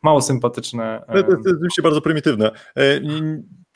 mało 0.03 0.23
sympatyczne. 0.23 1.05
To 1.09 1.17
jest, 1.17 1.27
to 1.27 1.33
jest 1.33 1.57
oczywiście 1.57 1.83
bardzo 1.83 2.01
prymitywne. 2.01 2.51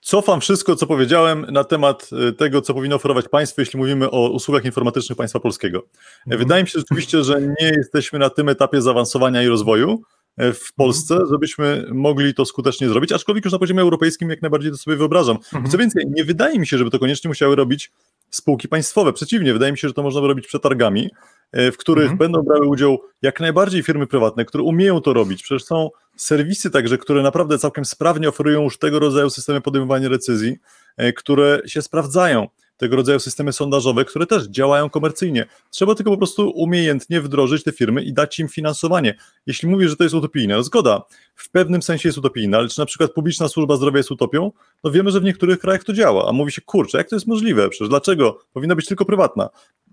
E, 0.01 0.11
Cofam 0.11 0.41
wszystko, 0.41 0.77
co 0.77 0.87
powiedziałem 0.87 1.47
na 1.51 1.65
temat 1.65 2.11
y, 2.29 2.33
tego, 2.33 2.63
co 2.63 2.75
powinno 2.75 2.97
oferować 2.97 3.29
państwo, 3.29 3.63
jeśli 3.63 3.79
mówimy 3.79 4.11
o 4.11 4.31
usługach 4.31 4.65
informatycznych 4.65 5.19
państwa 5.19 5.41
polskiego. 5.41 5.83
Mhm. 6.27 6.39
Wydaje 6.39 6.63
mi 6.63 6.69
się 6.69 6.79
rzeczywiście, 6.79 7.25
że 7.25 7.41
nie 7.41 7.69
jesteśmy 7.77 8.19
na 8.19 8.31
tym 8.31 8.49
etapie 8.49 8.83
zaawansowania 8.83 9.43
i 9.43 9.47
rozwoju 9.47 10.03
e, 10.37 10.53
w 10.53 10.73
Polsce, 10.73 11.15
mhm. 11.15 11.31
żebyśmy 11.31 11.87
mogli 11.93 12.35
to 12.35 12.45
skutecznie 12.45 12.89
zrobić, 12.89 13.13
aczkolwiek 13.13 13.45
już 13.45 13.53
na 13.53 13.59
poziomie 13.59 13.81
europejskim 13.81 14.31
jak 14.31 14.43
najbardziej 14.43 14.71
to 14.71 14.77
sobie 14.77 14.97
wyobrażam. 14.97 15.37
Mhm. 15.37 15.71
Co 15.71 15.79
więcej, 15.79 16.05
nie 16.11 16.25
wydaje 16.25 16.59
mi 16.59 16.67
się, 16.67 16.79
żeby 16.79 16.91
to 16.91 16.99
koniecznie 16.99 17.29
musiały 17.29 17.57
robić 17.57 17.93
spółki 18.31 18.69
państwowe. 18.69 19.13
Przeciwnie, 19.13 19.53
wydaje 19.53 19.73
mi 19.73 19.79
się, 19.79 19.89
że 19.89 19.95
to 19.95 20.03
można 20.03 20.21
by 20.21 20.29
robić 20.29 20.47
przetargami, 20.47 21.11
e, 21.53 21.73
w 21.73 21.77
których 21.77 22.11
mhm. 22.11 22.19
będą 22.19 22.43
brały 22.43 22.67
udział 22.67 22.99
jak 23.23 23.41
najbardziej 23.41 23.83
firmy 23.83 24.07
prywatne, 24.07 24.45
które 24.45 24.65
umieją 24.65 25.01
to 25.01 25.13
robić. 25.13 25.43
Przecież 25.43 25.65
są 25.65 25.91
serwisy 26.17 26.71
także, 26.71 26.99
które 26.99 27.23
naprawdę 27.23 27.59
całkiem 27.59 27.85
sprawnie 27.85 28.29
oferują 28.29 28.63
już 28.63 28.79
tego 28.79 28.99
rodzaju 28.99 29.31
systemy 29.31 29.61
podejmowania 29.61 30.09
decyzji, 30.09 30.57
e, 30.97 31.13
które 31.13 31.63
się 31.67 31.83
sprawdzają 31.83 32.49
tego 32.81 32.97
rodzaju 32.97 33.21
systemy 33.21 33.53
sondażowe, 33.53 34.05
które 34.05 34.27
też 34.27 34.47
działają 34.47 34.91
komercyjnie. 34.91 35.47
Trzeba 35.71 35.95
tylko 35.95 36.11
po 36.11 36.17
prostu 36.17 36.51
umiejętnie 36.51 37.21
wdrożyć 37.21 37.65
te 37.65 37.73
firmy 37.73 38.03
i 38.03 38.13
dać 38.13 38.39
im 38.39 38.49
finansowanie. 38.49 39.15
Jeśli 39.47 39.69
mówisz, 39.69 39.91
że 39.91 39.97
to 39.97 40.03
jest 40.03 40.15
utopijne, 40.15 40.57
no 40.57 40.63
zgoda, 40.63 41.03
w 41.35 41.51
pewnym 41.51 41.83
sensie 41.83 42.09
jest 42.09 42.19
utopijne, 42.19 42.59
ale 42.59 42.69
czy 42.69 42.79
na 42.79 42.87
przykład 42.87 43.13
publiczna 43.13 43.49
służba 43.49 43.77
zdrowia 43.77 43.99
jest 43.99 44.11
utopią? 44.11 44.53
No 44.85 44.91
wiemy, 44.91 45.11
że 45.11 45.21
w 45.21 45.25
niektórych 45.25 45.59
krajach 45.59 45.85
to 45.85 45.93
działa, 45.93 46.29
a 46.29 46.33
mówi 46.33 46.53
się, 46.53 46.61
kurczę, 46.61 46.99
jak 46.99 47.09
to 47.09 47.17
jest 47.17 47.27
możliwe? 47.27 47.69
Przecież 47.69 47.89
dlaczego? 47.89 48.39
Powinna 48.53 48.75
być 48.75 48.87
tylko 48.87 49.05
prywatna. 49.05 49.49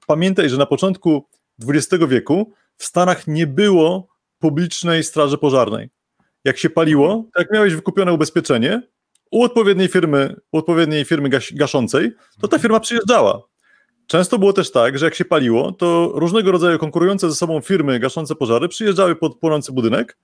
Pamiętaj, 0.08 0.50
że 0.50 0.58
na 0.58 0.66
początku 0.66 1.28
XX 1.68 2.06
wieku 2.08 2.54
w 2.78 2.84
Stanach 2.84 3.28
nie 3.28 3.48
było 3.48 4.08
publicznej 4.40 5.04
straży 5.04 5.38
pożarnej. 5.38 5.90
Jak 6.48 6.58
się 6.58 6.70
paliło, 6.70 7.26
jak 7.38 7.52
miałeś 7.52 7.76
wykupione 7.76 8.14
ubezpieczenie, 8.14 8.82
u 9.32 9.44
odpowiedniej 9.44 9.88
firmy, 9.88 10.36
u 10.52 10.58
odpowiedniej 10.58 11.06
firmy 11.06 11.30
gaś, 11.30 11.54
gaszącej, 11.54 12.12
to 12.42 12.48
ta 12.48 12.60
firma 12.60 12.80
przyjeżdżała. 12.80 13.42
Często 14.08 14.40
było 14.40 14.54
też 14.54 14.72
tak, 14.72 14.98
że 14.98 15.06
jak 15.06 15.16
się 15.16 15.26
paliło, 15.26 15.72
to 15.72 16.12
różnego 16.16 16.52
rodzaju 16.52 16.80
konkurujące 16.80 17.30
ze 17.30 17.36
sobą 17.36 17.62
firmy 17.62 18.00
gaszące 18.00 18.36
pożary 18.36 18.68
przyjeżdżały 18.68 19.16
pod 19.16 19.40
płonący 19.40 19.72
budynek, 19.72 20.18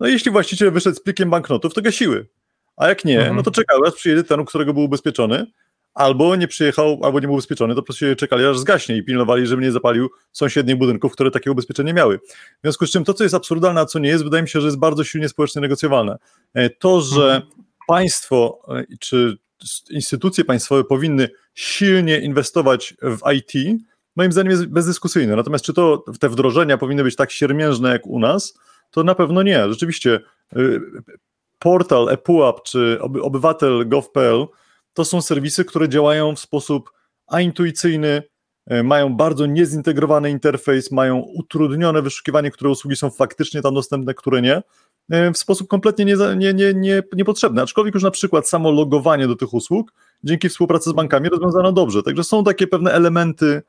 no 0.00 0.08
i 0.08 0.12
jeśli 0.12 0.30
właściciel 0.30 0.70
wyszedł 0.70 0.96
z 0.96 1.00
plikiem 1.00 1.30
banknotów, 1.30 1.74
to 1.74 1.82
gasiły. 1.82 2.26
A 2.76 2.88
jak 2.88 3.04
nie, 3.04 3.18
mhm. 3.18 3.36
no 3.36 3.42
to 3.42 3.50
czekały, 3.50 3.88
aż 3.88 3.94
przyjedzie 3.94 4.24
ten, 4.24 4.40
u 4.40 4.44
którego 4.44 4.74
był 4.74 4.82
ubezpieczony, 4.82 5.46
albo 5.98 6.36
nie 6.36 6.48
przyjechał, 6.48 7.00
albo 7.02 7.20
nie 7.20 7.26
był 7.26 7.34
ubezpieczony, 7.34 7.74
to 7.74 7.82
po 7.82 7.86
prostu 7.86 8.04
czekali, 8.16 8.44
aż 8.44 8.58
zgaśnie 8.58 8.96
i 8.96 9.04
pilnowali, 9.04 9.46
żeby 9.46 9.62
nie 9.62 9.72
zapalił 9.72 10.08
sąsiednich 10.32 10.76
budynków, 10.76 11.12
które 11.12 11.30
takie 11.30 11.50
ubezpieczenie 11.50 11.94
miały. 11.94 12.18
W 12.18 12.62
związku 12.62 12.86
z 12.86 12.90
czym 12.90 13.04
to, 13.04 13.14
co 13.14 13.24
jest 13.24 13.34
absurdalne, 13.34 13.80
a 13.80 13.86
co 13.86 13.98
nie 13.98 14.08
jest, 14.08 14.24
wydaje 14.24 14.42
mi 14.42 14.48
się, 14.48 14.60
że 14.60 14.66
jest 14.66 14.78
bardzo 14.78 15.04
silnie 15.04 15.28
społecznie 15.28 15.60
negocjowalne. 15.62 16.18
E, 16.54 16.70
to, 16.70 17.00
że 17.00 17.34
mhm 17.34 17.68
państwo 17.88 18.60
e, 18.68 18.84
czy 19.00 19.38
instytucje 19.90 20.44
państwowe 20.44 20.84
powinny 20.84 21.28
silnie 21.54 22.20
inwestować 22.20 22.94
w 23.02 23.32
IT, 23.32 23.82
moim 24.16 24.32
zdaniem 24.32 24.50
jest 24.50 24.66
bezdyskusyjne. 24.66 25.36
Natomiast 25.36 25.64
czy 25.64 25.74
to 25.74 26.04
te 26.20 26.28
wdrożenia 26.28 26.78
powinny 26.78 27.02
być 27.02 27.16
tak 27.16 27.30
siermiężne 27.30 27.92
jak 27.92 28.06
u 28.06 28.18
nas, 28.18 28.58
to 28.90 29.04
na 29.04 29.14
pewno 29.14 29.42
nie. 29.42 29.68
Rzeczywiście 29.68 30.20
e, 30.56 30.58
portal 31.58 32.08
ePUAP 32.08 32.62
czy 32.62 32.98
obywatel.gov.pl 33.00 34.46
to 34.98 35.04
są 35.04 35.22
serwisy, 35.22 35.64
które 35.64 35.88
działają 35.88 36.34
w 36.34 36.38
sposób 36.38 36.90
intuicyjny, 37.40 38.22
e, 38.66 38.82
mają 38.82 39.16
bardzo 39.16 39.46
niezintegrowany 39.46 40.30
interfejs, 40.30 40.92
mają 40.92 41.18
utrudnione 41.18 42.02
wyszukiwanie, 42.02 42.50
które 42.50 42.70
usługi 42.70 42.96
są 42.96 43.10
faktycznie 43.10 43.62
tam 43.62 43.74
dostępne, 43.74 44.14
które 44.14 44.42
nie. 44.42 44.62
E, 45.10 45.32
w 45.32 45.38
sposób 45.38 45.68
kompletnie 45.68 46.04
nie, 46.04 46.16
nie, 46.36 46.54
nie, 46.54 46.74
nie, 46.74 47.02
niepotrzebny. 47.16 47.62
Aczkolwiek 47.62 47.94
już 47.94 48.02
na 48.02 48.10
przykład 48.10 48.48
samo 48.48 48.70
logowanie 48.70 49.28
do 49.28 49.36
tych 49.36 49.54
usług 49.54 49.92
dzięki 50.24 50.48
współpracy 50.48 50.90
z 50.90 50.92
bankami 50.92 51.28
rozwiązano 51.28 51.72
dobrze. 51.72 52.02
Także 52.02 52.24
są 52.24 52.44
takie 52.44 52.66
pewne 52.66 52.92
elementy 52.92 53.62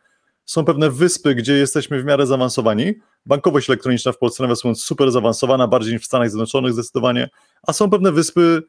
są 0.46 0.66
pewne 0.66 0.90
wyspy, 0.90 1.36
gdzie 1.36 1.54
jesteśmy 1.54 2.02
w 2.02 2.06
miarę 2.06 2.28
zaawansowani. 2.28 2.94
Bankowość 3.26 3.70
elektroniczna 3.70 4.12
w 4.12 4.18
Polsce, 4.18 4.44
nawet 4.44 4.60
super 4.80 5.12
zaawansowana, 5.12 5.68
bardziej 5.68 5.94
niż 5.94 6.02
w 6.02 6.06
Stanach 6.06 6.30
Zjednoczonych 6.30 6.74
zdecydowanie, 6.74 7.30
a 7.68 7.74
są 7.74 7.90
pewne 7.90 8.12
wyspy, 8.12 8.64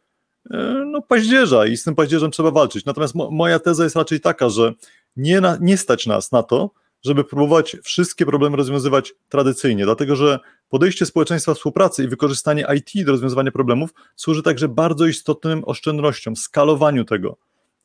no, 0.87 1.03
paździerza 1.03 1.67
i 1.67 1.77
z 1.77 1.85
tym 1.85 1.95
paździerzem 1.95 2.31
trzeba 2.31 2.51
walczyć. 2.51 2.85
Natomiast 2.85 3.15
mo 3.15 3.31
moja 3.31 3.59
teza 3.59 3.85
jest 3.85 3.97
raczej 3.97 4.21
taka, 4.21 4.49
że 4.49 4.73
nie, 5.17 5.41
na, 5.41 5.59
nie 5.61 5.77
stać 5.77 6.07
nas 6.07 6.33
na 6.33 6.43
to, 6.43 6.71
żeby 7.03 7.25
próbować 7.25 7.77
wszystkie 7.83 8.27
problemy 8.27 8.57
rozwiązywać 8.57 9.13
tradycyjnie, 9.29 9.85
dlatego 9.85 10.17
że 10.17 10.39
podejście 10.69 11.07
społeczeństwa 11.07 11.55
współpracy 11.55 12.05
i 12.05 12.09
wykorzystanie 12.09 12.67
IT 12.77 13.05
do 13.07 13.13
rozwiązywania 13.13 13.51
problemów 13.51 13.91
służy 14.17 14.43
także 14.43 14.69
bardzo 14.69 15.07
istotnym 15.07 15.63
oszczędnościom, 15.67 16.37
skalowaniu 16.37 17.05
tego. 17.05 17.37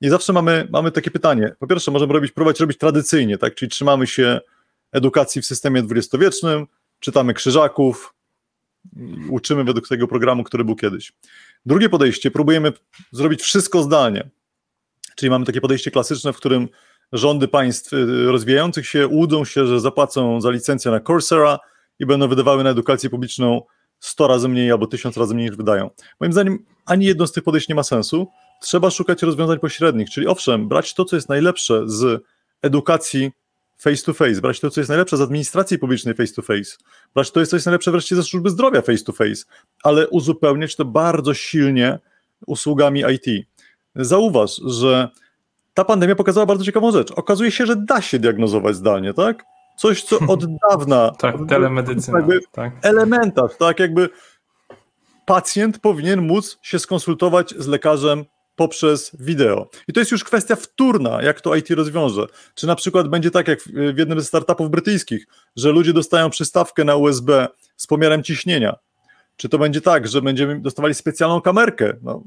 I 0.01 0.09
zawsze 0.09 0.33
mamy, 0.33 0.67
mamy 0.71 0.91
takie 0.91 1.11
pytanie. 1.11 1.55
Po 1.59 1.67
pierwsze, 1.67 1.91
możemy 1.91 2.13
robić, 2.13 2.31
próbować 2.31 2.59
robić 2.59 2.77
tradycyjnie, 2.77 3.37
tak? 3.37 3.55
czyli 3.55 3.69
trzymamy 3.69 4.07
się 4.07 4.39
edukacji 4.91 5.41
w 5.41 5.45
systemie 5.45 5.83
dwudziestowiecznym, 5.83 6.67
czytamy 6.99 7.33
krzyżaków, 7.33 8.13
uczymy 9.29 9.63
według 9.63 9.87
tego 9.87 10.07
programu, 10.07 10.43
który 10.43 10.63
był 10.63 10.75
kiedyś. 10.75 11.13
Drugie 11.65 11.89
podejście, 11.89 12.31
próbujemy 12.31 12.73
zrobić 13.11 13.41
wszystko 13.41 13.83
zdalnie, 13.83 14.29
czyli 15.15 15.29
mamy 15.29 15.45
takie 15.45 15.61
podejście 15.61 15.91
klasyczne, 15.91 16.33
w 16.33 16.37
którym 16.37 16.67
rządy 17.11 17.47
państw 17.47 17.93
y, 17.93 18.25
rozwijających 18.25 18.87
się 18.87 19.07
łudzą 19.07 19.45
się, 19.45 19.67
że 19.67 19.79
zapłacą 19.79 20.41
za 20.41 20.51
licencję 20.51 20.91
na 20.91 20.99
Coursera 20.99 21.59
i 21.99 22.05
będą 22.05 22.27
wydawały 22.27 22.63
na 22.63 22.69
edukację 22.69 23.09
publiczną 23.09 23.61
100 23.99 24.27
razy 24.27 24.47
mniej 24.47 24.71
albo 24.71 24.87
1000 24.87 25.17
razy 25.17 25.35
mniej 25.35 25.47
niż 25.47 25.57
wydają. 25.57 25.89
Moim 26.19 26.33
zdaniem 26.33 26.65
ani 26.85 27.05
jedno 27.05 27.27
z 27.27 27.31
tych 27.31 27.43
podejść 27.43 27.69
nie 27.69 27.75
ma 27.75 27.83
sensu. 27.83 28.27
Trzeba 28.61 28.89
szukać 28.89 29.21
rozwiązań 29.21 29.59
pośrednich, 29.59 30.09
czyli 30.09 30.27
owszem, 30.27 30.67
brać 30.67 30.93
to, 30.93 31.05
co 31.05 31.15
jest 31.15 31.29
najlepsze 31.29 31.81
z 31.85 32.23
edukacji 32.61 33.31
face 33.77 34.03
to 34.05 34.13
face, 34.13 34.41
brać 34.41 34.59
to, 34.59 34.69
co 34.69 34.81
jest 34.81 34.89
najlepsze 34.89 35.17
z 35.17 35.21
administracji 35.21 35.79
publicznej 35.79 36.15
face 36.15 36.33
to 36.33 36.41
face, 36.41 36.77
brać 37.13 37.31
to, 37.31 37.45
co 37.45 37.55
jest 37.55 37.65
najlepsze 37.65 37.91
wreszcie 37.91 38.15
ze 38.15 38.23
służby 38.23 38.49
zdrowia 38.49 38.81
face 38.81 39.03
to 39.03 39.11
face, 39.11 39.43
ale 39.83 40.07
uzupełniać 40.07 40.75
to 40.75 40.85
bardzo 40.85 41.33
silnie 41.33 41.99
usługami 42.47 43.03
IT. 43.13 43.47
Zauważ, 43.95 44.61
że 44.65 45.09
ta 45.73 45.85
pandemia 45.85 46.15
pokazała 46.15 46.45
bardzo 46.45 46.65
ciekawą 46.65 46.91
rzecz. 46.91 47.11
Okazuje 47.11 47.51
się, 47.51 47.65
że 47.65 47.75
da 47.75 48.01
się 48.01 48.19
diagnozować 48.19 48.75
zdalnie, 48.75 49.13
tak? 49.13 49.43
Coś, 49.77 50.03
co 50.03 50.19
od 50.27 50.45
dawna. 50.69 51.11
tak, 51.19 51.35
telemedycyna. 51.49 52.17
Jakby 52.17 52.39
tak. 52.51 52.73
Elementarz, 52.81 53.51
tak? 53.59 53.79
Jakby 53.79 54.09
pacjent 55.25 55.79
powinien 55.79 56.21
móc 56.21 56.59
się 56.61 56.79
skonsultować 56.79 57.53
z 57.57 57.67
lekarzem 57.67 58.25
poprzez 58.55 59.11
wideo. 59.19 59.69
I 59.87 59.93
to 59.93 59.99
jest 59.99 60.11
już 60.11 60.23
kwestia 60.23 60.55
wtórna, 60.55 61.21
jak 61.21 61.41
to 61.41 61.55
IT 61.55 61.69
rozwiąże. 61.69 62.27
Czy 62.55 62.67
na 62.67 62.75
przykład 62.75 63.07
będzie 63.07 63.31
tak, 63.31 63.47
jak 63.47 63.59
w 63.93 63.97
jednym 63.97 64.19
ze 64.19 64.25
startupów 64.25 64.69
brytyjskich, 64.69 65.27
że 65.55 65.71
ludzie 65.71 65.93
dostają 65.93 66.29
przystawkę 66.29 66.83
na 66.83 66.95
USB 66.95 67.47
z 67.77 67.87
pomiarem 67.87 68.23
ciśnienia. 68.23 68.75
Czy 69.37 69.49
to 69.49 69.57
będzie 69.57 69.81
tak, 69.81 70.07
że 70.07 70.21
będziemy 70.21 70.59
dostawali 70.59 70.93
specjalną 70.93 71.41
kamerkę? 71.41 71.93
No, 72.01 72.23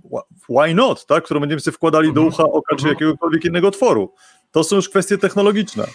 why 0.48 0.74
not, 0.74 1.06
tak? 1.06 1.24
Którą 1.24 1.40
będziemy 1.40 1.60
sobie 1.60 1.74
wkładali 1.74 2.12
do 2.12 2.22
ucha, 2.22 2.42
oka 2.42 2.76
czy 2.76 2.88
jakiegokolwiek 2.88 3.44
innego 3.44 3.68
otworu. 3.68 4.14
To 4.50 4.64
są 4.64 4.76
już 4.76 4.88
kwestie 4.88 5.18
technologiczne. 5.18 5.86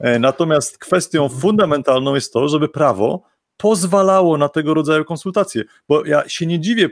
E, 0.00 0.18
natomiast 0.18 0.78
kwestią 0.78 1.28
fundamentalną 1.28 2.14
jest 2.14 2.32
to, 2.32 2.48
żeby 2.48 2.68
prawo 2.68 3.22
pozwalało 3.56 4.38
na 4.38 4.48
tego 4.48 4.74
rodzaju 4.74 5.04
konsultacje. 5.04 5.64
Bo 5.88 6.04
ja 6.04 6.28
się 6.28 6.46
nie 6.46 6.60
dziwię 6.60 6.88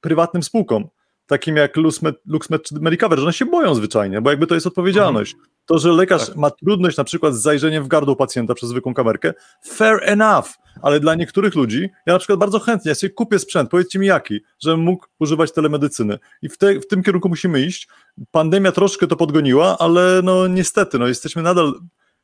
prywatnym 0.00 0.42
spółkom, 0.42 0.88
takim 1.26 1.56
jak 1.56 1.76
LuxMed, 1.76 2.16
LuxMed 2.26 2.62
czy 2.62 2.74
Medicover, 2.80 3.18
że 3.18 3.24
one 3.24 3.32
się 3.32 3.46
boją 3.46 3.74
zwyczajnie, 3.74 4.20
bo 4.20 4.30
jakby 4.30 4.46
to 4.46 4.54
jest 4.54 4.66
odpowiedzialność. 4.66 5.36
To, 5.66 5.78
że 5.78 5.92
lekarz 5.92 6.26
tak. 6.26 6.36
ma 6.36 6.50
trudność 6.50 6.96
na 6.96 7.04
przykład 7.04 7.34
z 7.34 7.42
zajrzeniem 7.42 7.84
w 7.84 7.88
gardło 7.88 8.16
pacjenta 8.16 8.54
przez 8.54 8.68
zwykłą 8.68 8.94
kamerkę, 8.94 9.34
fair 9.66 10.00
enough, 10.02 10.46
ale 10.82 11.00
dla 11.00 11.14
niektórych 11.14 11.54
ludzi, 11.54 11.88
ja 12.06 12.12
na 12.12 12.18
przykład 12.18 12.38
bardzo 12.38 12.58
chętnie, 12.58 12.88
ja 12.88 12.94
sobie 12.94 13.10
kupię 13.10 13.38
sprzęt, 13.38 13.70
powiedzcie 13.70 13.98
mi 13.98 14.06
jaki, 14.06 14.40
żebym 14.58 14.80
mógł 14.80 15.06
używać 15.18 15.52
telemedycyny. 15.52 16.18
I 16.42 16.48
w, 16.48 16.58
te, 16.58 16.80
w 16.80 16.86
tym 16.86 17.02
kierunku 17.02 17.28
musimy 17.28 17.60
iść. 17.60 17.88
Pandemia 18.30 18.72
troszkę 18.72 19.06
to 19.06 19.16
podgoniła, 19.16 19.78
ale 19.78 20.20
no 20.24 20.46
niestety, 20.46 20.98
no 20.98 21.06
jesteśmy 21.06 21.42
nadal 21.42 21.74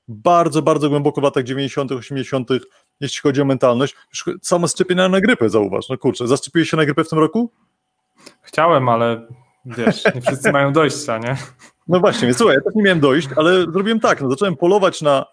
bardzo, 0.09 0.63
bardzo 0.63 0.89
głęboko 0.89 1.21
w 1.21 1.25
latach 1.25 1.45
90., 1.45 1.93
80., 1.93 2.49
jeśli 3.01 3.21
chodzi 3.21 3.41
o 3.41 3.45
mentalność. 3.45 3.97
Już 4.13 4.37
samo 4.43 4.69
szczepienia 4.69 5.09
na 5.09 5.21
grypę, 5.21 5.51
zauważ. 5.51 5.89
No 5.89 5.99
kurczę, 5.99 6.29
zaszczepiłeś 6.29 6.71
się 6.71 6.77
na 6.77 6.85
grypę 6.85 7.05
w 7.05 7.09
tym 7.09 7.19
roku? 7.19 7.53
Chciałem, 8.53 8.89
ale 8.89 9.27
wiesz, 9.65 10.05
nie 10.15 10.21
wszyscy 10.21 10.53
mają 10.53 10.73
dojścia, 10.73 11.19
nie? 11.19 11.37
No 11.89 12.01
właśnie, 12.01 12.27
więc 12.27 12.39
słuchaj, 12.39 12.57
ja 12.57 12.63
też 12.63 12.75
nie 12.75 12.83
miałem 12.83 13.01
dojść, 13.01 13.29
ale 13.37 13.63
zrobiłem 13.63 14.01
tak, 14.01 14.21
no 14.21 14.31
zacząłem 14.31 14.57
polować 14.57 15.03
na, 15.03 15.27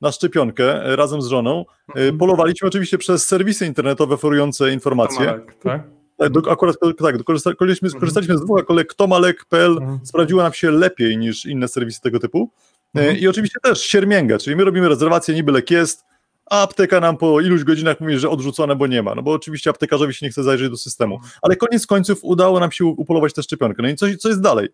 na 0.00 0.12
szczepionkę 0.12 0.96
razem 0.96 1.22
z 1.22 1.26
żoną. 1.26 1.64
E, 1.88 1.92
mhm. 1.98 2.18
Polowaliśmy 2.18 2.68
oczywiście 2.68 2.98
przez 2.98 3.26
serwisy 3.26 3.66
internetowe 3.66 4.14
oferujące 4.14 4.72
informacje. 4.72 5.26
Tomalek, 5.26 5.54
tak? 5.62 5.82
tak 6.16 6.30
do, 6.32 6.52
akurat 6.52 6.76
tak, 6.98 7.16
skorzystaliśmy, 7.20 7.90
skorzystaliśmy 7.90 8.38
z 8.38 8.44
dwóch, 8.44 8.64
ale 8.68 8.84
ktomalek.pl 8.84 9.72
mhm. 9.72 9.98
sprawdziła 10.04 10.42
nam 10.42 10.52
się 10.52 10.70
lepiej 10.70 11.18
niż 11.18 11.46
inne 11.46 11.68
serwisy 11.68 12.00
tego 12.00 12.20
typu. 12.20 12.50
E, 12.96 13.00
mhm. 13.00 13.18
I 13.18 13.28
oczywiście 13.28 13.60
też 13.62 13.80
siermięga, 13.80 14.38
czyli 14.38 14.56
my 14.56 14.64
robimy 14.64 14.88
rezerwację, 14.88 15.34
niby 15.34 15.52
lek 15.52 15.70
jest, 15.70 16.04
a 16.50 16.62
apteka 16.62 17.00
nam 17.00 17.16
po 17.16 17.40
iluś 17.40 17.64
godzinach 17.64 18.00
mówi, 18.00 18.18
że 18.18 18.30
odrzucone, 18.30 18.76
bo 18.76 18.86
nie 18.86 19.02
ma, 19.02 19.14
no 19.14 19.22
bo 19.22 19.32
oczywiście 19.32 19.70
aptekarzowi 19.70 20.14
się 20.14 20.26
nie 20.26 20.30
chce 20.30 20.42
zajrzeć 20.42 20.70
do 20.70 20.76
systemu. 20.76 21.20
Ale 21.42 21.56
koniec 21.56 21.86
końców 21.86 22.18
udało 22.22 22.60
nam 22.60 22.72
się 22.72 22.84
upolować 22.84 23.32
tę 23.32 23.42
szczepionkę. 23.42 23.82
No 23.82 23.88
i 23.88 23.96
co, 23.96 24.06
co 24.18 24.28
jest 24.28 24.40
dalej? 24.40 24.68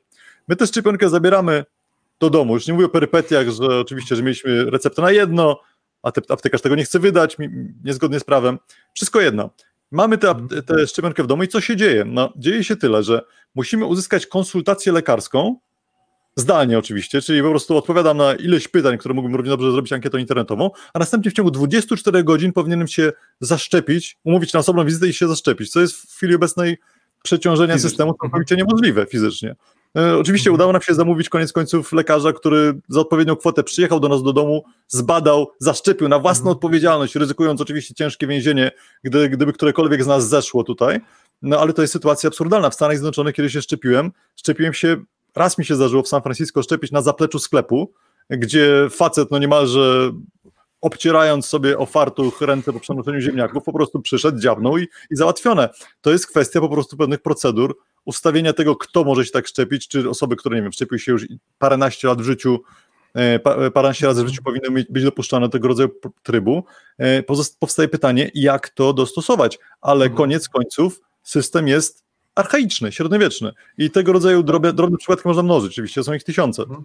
My 0.49 0.57
tę 0.57 0.67
szczepionkę 0.67 1.09
zabieramy 1.09 1.65
do 2.21 2.31
domu. 2.31 2.55
Już 2.55 2.67
nie 2.67 2.75
mówię 2.75 2.87
o 2.87 2.89
perypetiach, 2.89 3.49
że 3.49 3.81
oczywiście, 3.81 4.17
że 4.17 4.23
mieliśmy 4.23 4.71
receptę 4.71 5.03
na 5.03 5.11
jedno, 5.11 5.61
a 6.03 6.13
te, 6.13 6.21
aptekarz 6.29 6.61
tego 6.61 6.75
nie 6.75 6.85
chce 6.85 6.99
wydać, 6.99 7.37
niezgodnie 7.85 8.21
z 8.21 8.25
prawem. 8.25 8.59
Wszystko 8.95 9.21
jedno. 9.21 9.51
Mamy 9.91 10.19
tę 10.19 10.47
te 10.67 10.87
szczepionkę 10.87 11.23
w 11.23 11.27
domu 11.27 11.43
i 11.43 11.49
co 11.49 11.61
się 11.61 11.77
dzieje? 11.77 12.05
No, 12.05 12.33
dzieje 12.37 12.65
się 12.65 12.77
tyle, 12.77 13.03
że 13.03 13.23
musimy 13.55 13.85
uzyskać 13.85 14.27
konsultację 14.27 14.93
lekarską, 14.93 15.57
zdalnie 16.37 16.79
oczywiście, 16.79 17.23
czyli 17.23 17.43
po 17.43 17.51
prostu 17.51 17.77
odpowiadam 17.77 18.17
na 18.17 18.35
ileś 18.35 18.69
pytań, 18.69 18.99
które 18.99 19.15
mógłbym 19.15 19.37
równie 19.37 19.51
dobrze 19.51 19.73
zrobić 19.73 19.93
ankietą 19.93 20.19
internetową, 20.19 20.71
a 20.95 20.99
następnie 20.99 21.31
w 21.31 21.35
ciągu 21.35 21.51
24 21.51 22.25
godzin 22.25 22.53
powinienem 22.53 22.89
się 22.89 23.13
zaszczepić, 23.41 24.19
umówić 24.25 24.53
na 24.53 24.61
osobną 24.61 24.85
wizytę 24.85 25.09
i 25.09 25.13
się 25.13 25.29
zaszczepić, 25.29 25.71
co 25.71 25.81
jest 25.81 25.97
w 25.97 26.17
chwili 26.17 26.35
obecnej 26.35 26.79
przeciążenia 27.23 27.75
fizycznie. 27.75 27.91
systemu 27.91 28.15
całkowicie 28.15 28.57
niemożliwe 28.57 29.07
fizycznie. 29.07 29.57
E, 29.97 30.17
oczywiście 30.17 30.51
mhm. 30.51 30.55
udało 30.55 30.73
nam 30.73 30.83
się 30.83 30.95
zamówić 30.95 31.29
koniec 31.29 31.53
końców 31.53 31.93
lekarza, 31.93 32.33
który 32.33 32.81
za 32.89 33.01
odpowiednią 33.01 33.37
kwotę 33.37 33.63
przyjechał 33.63 34.01
do 34.01 34.09
nas 34.09 34.23
do 34.23 34.33
domu, 34.33 34.65
zbadał, 34.89 35.51
zaszczepił 35.59 36.09
na 36.09 36.19
własną 36.19 36.43
mhm. 36.43 36.57
odpowiedzialność, 36.57 37.15
ryzykując 37.15 37.61
oczywiście 37.61 37.95
ciężkie 37.95 38.27
więzienie, 38.27 38.71
gdy, 39.05 39.29
gdyby 39.29 39.53
którekolwiek 39.53 40.05
z 40.05 40.07
nas 40.07 40.29
zeszło 40.29 40.65
tutaj. 40.65 41.01
No 41.43 41.61
ale 41.61 41.73
to 41.73 41.83
jest 41.83 41.93
sytuacja 41.93 42.29
absurdalna. 42.29 42.71
W 42.71 42.75
Stanach 42.75 42.97
Zjednoczonych, 42.97 43.35
kiedy 43.35 43.51
się 43.51 43.63
szczepiłem, 43.63 44.13
szczepiłem 44.37 44.75
się, 44.75 44.97
raz 45.37 45.59
mi 45.59 45.65
się 45.65 45.77
zdarzyło 45.77 46.03
w 46.03 46.09
San 46.09 46.23
Francisco 46.23 46.63
szczepić 46.63 46.91
na 46.91 47.03
zapleczu 47.03 47.39
sklepu, 47.39 47.93
gdzie 48.31 48.89
facet 48.91 49.31
no 49.31 49.39
niemalże 49.39 50.13
obcierając 50.81 51.47
sobie 51.47 51.79
o 51.79 51.87
fartuch 51.87 52.41
ręce 52.41 52.73
po 52.73 52.81
przenoszeniu 52.81 53.21
ziemniaków, 53.21 53.65
po 53.65 53.73
prostu 53.73 54.01
przyszedł, 54.03 54.39
dziabnął 54.39 54.79
i, 54.79 54.83
i 54.83 55.17
załatwione. 55.17 55.69
To 56.01 56.13
jest 56.13 56.27
kwestia 56.27 56.61
po 56.61 56.69
prostu 56.69 56.97
pewnych 56.97 57.23
procedur, 57.23 57.77
ustawienia 58.05 58.53
tego, 58.53 58.77
kto 58.77 59.05
może 59.05 59.25
się 59.25 59.31
tak 59.31 59.47
szczepić, 59.47 59.89
czy 59.89 60.11
osoby, 60.11 60.37
które, 60.37 60.57
nie 60.57 60.63
wiem, 60.63 60.73
szczepiły 60.73 60.99
się 60.99 61.13
już 61.13 61.27
paręnaście 61.59 62.09
lat 62.09 62.23
w 62.23 62.25
życiu, 62.25 62.63
e, 63.15 63.39
paręnaście 63.71 64.07
razy 64.07 64.25
w 64.25 64.29
życiu 64.29 64.43
powinny 64.43 64.85
być 64.91 65.05
dopuszczane 65.05 65.47
do 65.47 65.53
tego 65.53 65.69
rodzaju 65.69 65.91
trybu. 66.23 66.65
E, 66.99 67.23
powstaje 67.59 67.89
pytanie, 67.89 68.31
jak 68.35 68.69
to 68.69 68.93
dostosować, 68.93 69.59
ale 69.81 70.05
mhm. 70.05 70.17
koniec 70.17 70.49
końców 70.49 71.01
system 71.23 71.69
jest 71.69 72.05
archaiczny, 72.41 72.93
średniowieczny 72.93 73.53
i 73.79 73.91
tego 73.91 74.13
rodzaju 74.13 74.43
drobne, 74.43 74.73
drobne 74.73 74.99
przypadki 74.99 75.29
można 75.29 75.43
mnożyć, 75.43 75.73
oczywiście 75.73 76.05
są 76.05 76.13
ich 76.13 76.25
tysiące. 76.25 76.63
Mhm. 76.63 76.85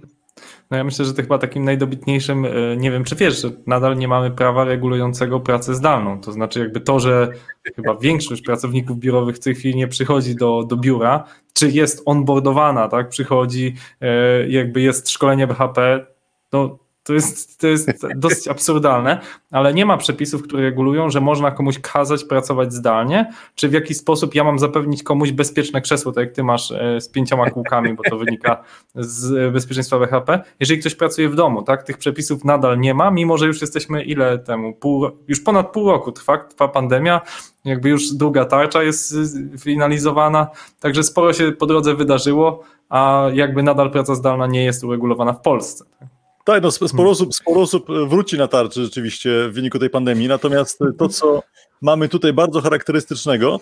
No 0.72 0.78
ja 0.78 0.84
myślę, 0.84 1.06
że 1.06 1.14
to 1.14 1.22
chyba 1.22 1.38
takim 1.38 1.64
najdobitniejszym, 1.64 2.46
e, 2.46 2.50
nie 2.78 2.92
wiem 2.92 3.04
czy 3.04 3.16
wiesz, 3.16 3.42
że 3.42 3.52
nadal 3.68 3.98
nie 3.98 4.08
mamy 4.08 4.32
prawa 4.32 4.64
regulującego 4.64 5.40
pracę 5.40 5.76
zdalną, 5.76 6.22
to 6.22 6.32
znaczy 6.32 6.60
jakby 6.60 6.82
to, 6.82 7.00
że 7.00 7.30
chyba 7.76 7.96
większość 7.96 8.42
pracowników 8.42 9.00
biurowych 9.00 9.36
w 9.36 9.40
tej 9.40 9.56
chwili 9.56 9.76
nie 9.76 9.88
przychodzi 9.88 10.36
do, 10.36 10.64
do 10.64 10.78
biura, 10.78 11.24
czy 11.54 11.72
jest 11.72 12.04
onboardowana, 12.06 12.88
tak, 12.88 13.10
przychodzi, 13.10 13.76
e, 14.02 14.50
jakby 14.50 14.82
jest 14.82 15.10
szkolenie 15.10 15.48
BHP, 15.48 16.06
no 16.54 16.85
to 17.06 17.14
jest, 17.14 17.60
to 17.60 17.68
jest 17.68 17.92
dosyć 18.16 18.48
absurdalne, 18.48 19.22
ale 19.52 19.74
nie 19.74 19.86
ma 19.86 19.98
przepisów, 19.98 20.44
które 20.44 20.64
regulują, 20.64 21.10
że 21.10 21.22
można 21.22 21.52
komuś 21.52 21.80
kazać 21.80 22.24
pracować 22.24 22.74
zdalnie, 22.74 23.34
czy 23.56 23.70
w 23.70 23.74
jaki 23.74 23.94
sposób 23.94 24.36
ja 24.36 24.44
mam 24.44 24.60
zapewnić 24.60 25.04
komuś 25.04 25.32
bezpieczne 25.32 25.82
krzesło, 25.82 26.12
tak 26.12 26.26
jak 26.26 26.36
ty 26.36 26.44
masz 26.44 26.72
e, 26.72 27.02
z 27.02 27.10
pięcioma 27.10 27.50
kółkami, 27.50 27.94
bo 27.94 28.04
to 28.10 28.18
wynika 28.18 28.64
z 28.96 29.54
bezpieczeństwa 29.54 30.00
BHP. 30.00 30.44
Jeżeli 30.60 30.80
ktoś 30.80 30.96
pracuje 30.96 31.30
w 31.30 31.36
domu, 31.36 31.64
tak, 31.64 31.84
tych 31.84 31.98
przepisów 31.98 32.46
nadal 32.46 32.80
nie 32.80 32.94
ma, 32.94 33.12
mimo 33.12 33.38
że 33.38 33.48
już 33.48 33.62
jesteśmy 33.62 34.04
ile 34.04 34.40
temu, 34.40 34.74
pół, 34.74 35.10
już 35.28 35.42
ponad 35.42 35.72
pół 35.72 35.92
roku 35.92 36.12
trwa, 36.12 36.38
trwa 36.38 36.68
pandemia, 36.68 37.22
jakby 37.66 37.90
już 37.90 38.14
druga 38.14 38.46
tarcza 38.46 38.84
jest 38.84 39.16
finalizowana, 39.60 40.48
także 40.80 41.04
sporo 41.04 41.34
się 41.34 41.52
po 41.52 41.66
drodze 41.66 41.96
wydarzyło, 41.96 42.64
a 42.90 43.26
jakby 43.34 43.64
nadal 43.64 43.92
praca 43.92 44.16
zdalna 44.16 44.48
nie 44.48 44.64
jest 44.64 44.84
uregulowana 44.84 45.34
w 45.34 45.42
Polsce. 45.42 45.86
Tak? 46.00 46.15
Tak, 46.46 46.64
no 46.64 46.72
sporo 46.72 47.10
osób, 47.10 47.36
sporo 47.36 47.62
osób 47.62 47.88
wróci 48.08 48.38
na 48.38 48.48
tarczy 48.48 48.84
rzeczywiście 48.84 49.50
w 49.50 49.54
wyniku 49.54 49.80
tej 49.80 49.90
pandemii, 49.90 50.28
natomiast 50.28 50.80
to, 50.98 51.10
co 51.10 51.44
mamy 51.82 52.10
tutaj 52.10 52.34
bardzo 52.34 52.62
charakterystycznego, 52.62 53.60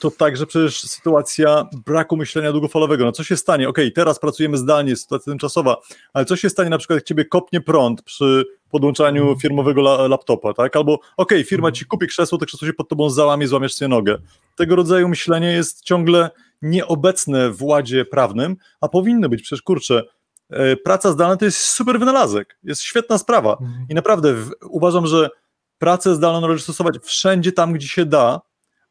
to 0.00 0.10
także 0.10 0.46
przecież 0.46 0.80
sytuacja 0.80 1.68
braku 1.86 2.16
myślenia 2.16 2.52
długofalowego. 2.52 3.04
No 3.04 3.12
co 3.12 3.24
się 3.24 3.36
stanie? 3.36 3.68
Okej, 3.68 3.84
okay, 3.84 3.92
teraz 3.92 4.18
pracujemy 4.18 4.56
zdalnie, 4.56 4.96
sytuacja 4.96 5.32
tymczasowa, 5.32 5.76
ale 6.12 6.24
co 6.24 6.36
się 6.36 6.50
stanie 6.50 6.70
na 6.70 6.78
przykład, 6.78 6.96
jak 6.96 7.04
ciebie 7.04 7.24
kopnie 7.24 7.60
prąd 7.60 8.02
przy 8.02 8.44
podłączaniu 8.70 9.22
mhm. 9.22 9.38
firmowego 9.38 9.80
la 9.80 10.08
laptopa, 10.08 10.54
tak? 10.54 10.76
Albo 10.76 10.94
okej, 10.94 11.08
okay, 11.16 11.44
firma 11.44 11.68
mhm. 11.68 11.74
ci 11.74 11.84
kupi 11.86 12.06
krzesło, 12.06 12.38
to 12.38 12.46
krzesło 12.46 12.68
się 12.68 12.74
pod 12.74 12.88
tobą 12.88 13.10
załamie, 13.10 13.48
złamiesz 13.48 13.74
sobie 13.74 13.88
nogę. 13.88 14.18
Tego 14.56 14.76
rodzaju 14.76 15.08
myślenie 15.08 15.52
jest 15.52 15.84
ciągle 15.84 16.30
nieobecne 16.62 17.50
w 17.50 17.62
ładzie 17.62 18.04
prawnym, 18.04 18.56
a 18.80 18.88
powinno 18.88 19.28
być, 19.28 19.42
przecież 19.42 19.62
kurczę, 19.62 19.98
e, 19.98 20.04
praca 20.84 21.12
zdalna 21.12 21.36
to 21.36 21.44
jest 21.44 21.58
super 21.58 21.98
wynalazek, 21.98 22.58
jest 22.62 22.82
świetna 22.82 23.18
sprawa 23.18 23.56
mhm. 23.60 23.86
i 23.88 23.94
naprawdę 23.94 24.34
w, 24.34 24.50
uważam, 24.62 25.06
że 25.06 25.30
pracę 25.78 26.14
zdalną 26.14 26.40
należy 26.40 26.62
stosować 26.62 26.94
wszędzie 27.02 27.52
tam, 27.52 27.72
gdzie 27.72 27.88
się 27.88 28.04
da, 28.04 28.40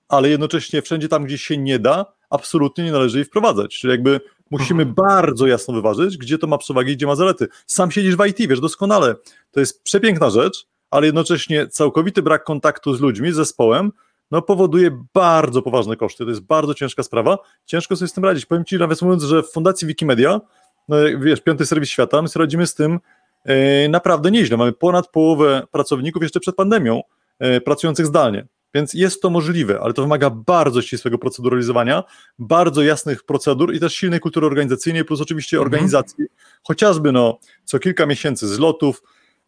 ale 0.10 0.30
jednocześnie 0.30 0.82
wszędzie 0.82 1.10
tam, 1.10 1.24
gdzie 1.26 1.38
się 1.38 1.58
nie 1.58 1.80
da, 1.80 2.06
absolutnie 2.30 2.84
nie 2.84 2.92
należy 2.92 3.18
jej 3.18 3.26
wprowadzać. 3.26 3.80
Czyli 3.80 3.92
jakby 3.92 4.22
musimy 4.52 4.84
mhm. 4.84 4.96
bardzo 4.96 5.48
jasno 5.48 5.74
wyważyć, 5.74 6.18
gdzie 6.18 6.38
to 6.38 6.48
ma 6.48 6.58
przewagi, 6.58 6.96
gdzie 6.96 7.08
ma 7.08 7.16
zalety. 7.16 7.48
Sam 7.68 7.92
siedzisz 7.92 8.16
w 8.16 8.26
IT, 8.26 8.38
wiesz 8.38 8.60
doskonale, 8.60 9.16
to 9.52 9.60
jest 9.60 9.84
przepiękna 9.84 10.30
rzecz, 10.30 10.68
ale 10.92 11.06
jednocześnie 11.06 11.68
całkowity 11.68 12.22
brak 12.22 12.44
kontaktu 12.44 12.96
z 12.96 13.02
ludźmi, 13.02 13.32
z 13.32 13.36
zespołem, 13.36 13.92
no 14.32 14.42
powoduje 14.42 15.04
bardzo 15.14 15.62
poważne 15.62 15.96
koszty. 15.96 16.24
To 16.24 16.30
jest 16.30 16.42
bardzo 16.42 16.74
ciężka 16.74 17.04
sprawa. 17.04 17.38
Ciężko 17.66 17.96
sobie 17.96 18.10
z 18.10 18.14
tym 18.14 18.26
radzić. 18.26 18.46
Powiem 18.46 18.66
Ci 18.66 18.78
nawet 18.78 19.02
mówiąc, 19.02 19.24
że 19.24 19.44
w 19.44 19.52
Fundacji 19.52 19.88
Wikimedia, 19.88 20.42
no 20.88 20.98
wiesz, 21.20 21.42
piąty 21.42 21.66
serwis 21.66 21.90
świata, 21.90 22.22
my 22.22 22.28
sobie 22.28 22.44
radzimy 22.44 22.68
z 22.68 22.76
tym 22.76 23.00
yy, 23.46 23.54
naprawdę 23.90 24.32
nieźle. 24.32 24.58
Mamy 24.58 24.74
ponad 24.74 25.08
połowę 25.08 25.68
pracowników 25.72 26.24
jeszcze 26.24 26.40
przed 26.40 26.56
pandemią 26.56 27.02
yy, 27.40 27.62
pracujących 27.62 28.06
zdalnie. 28.06 28.48
Więc 28.76 28.94
jest 28.94 29.22
to 29.22 29.30
możliwe, 29.30 29.80
ale 29.82 29.94
to 29.94 30.02
wymaga 30.02 30.30
bardzo 30.30 30.82
ścisłego 30.82 31.18
proceduralizowania, 31.18 32.04
bardzo 32.40 32.84
jasnych 32.84 33.24
procedur 33.24 33.74
i 33.74 33.80
też 33.80 33.96
silnej 33.96 34.20
kultury 34.20 34.48
organizacyjnej, 34.48 35.06
plus 35.06 35.22
oczywiście 35.22 35.58
mhm. 35.58 35.68
organizacji, 35.68 36.26
chociażby 36.64 37.12
no, 37.12 37.40
co 37.66 37.80
kilka 37.80 38.06
miesięcy 38.06 38.48
zlotów, 38.48 39.04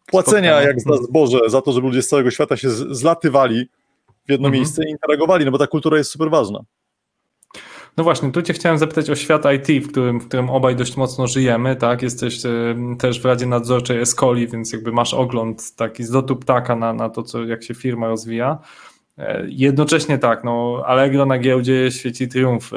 płacenia 0.06 0.50
Spotkania. 0.50 0.68
jak 0.68 0.80
za 0.80 0.96
zboże 0.96 1.38
za 1.46 1.62
to, 1.62 1.72
żeby 1.72 1.86
ludzie 1.86 2.02
z 2.02 2.08
całego 2.08 2.30
świata 2.30 2.56
się 2.56 2.70
zlatywali 2.70 3.68
w 4.26 4.30
jedno 4.30 4.48
mhm. 4.48 4.60
miejsce 4.60 4.84
i 4.84 4.90
interagowali, 4.90 5.44
no 5.44 5.50
bo 5.50 5.58
ta 5.58 5.66
kultura 5.66 5.98
jest 5.98 6.10
super 6.10 6.30
ważna. 6.30 6.60
No 7.96 8.04
właśnie, 8.04 8.32
tu 8.32 8.42
Cię 8.42 8.52
chciałem 8.52 8.78
zapytać 8.78 9.10
o 9.10 9.16
świat 9.16 9.42
IT, 9.54 9.84
w 9.84 9.88
którym, 9.88 10.20
w 10.20 10.28
którym 10.28 10.50
obaj 10.50 10.76
dość 10.76 10.96
mocno 10.96 11.26
żyjemy, 11.26 11.76
tak? 11.76 12.02
Jesteś 12.02 12.42
też 12.98 13.20
w 13.20 13.24
Radzie 13.24 13.46
Nadzorczej 13.46 14.00
Escoli, 14.00 14.48
więc 14.48 14.72
jakby 14.72 14.92
masz 14.92 15.14
ogląd 15.14 15.76
taki 15.76 16.04
z 16.04 16.10
lotu 16.10 16.36
ptaka 16.36 16.76
na, 16.76 16.92
na 16.92 17.10
to, 17.10 17.22
co, 17.22 17.44
jak 17.44 17.64
się 17.64 17.74
firma 17.74 18.08
rozwija. 18.08 18.58
E, 19.18 19.46
jednocześnie 19.48 20.18
tak, 20.18 20.44
no 20.44 20.82
Allegro 20.86 21.26
na 21.26 21.38
giełdzie 21.38 21.90
świeci 21.90 22.28
triumf. 22.28 22.70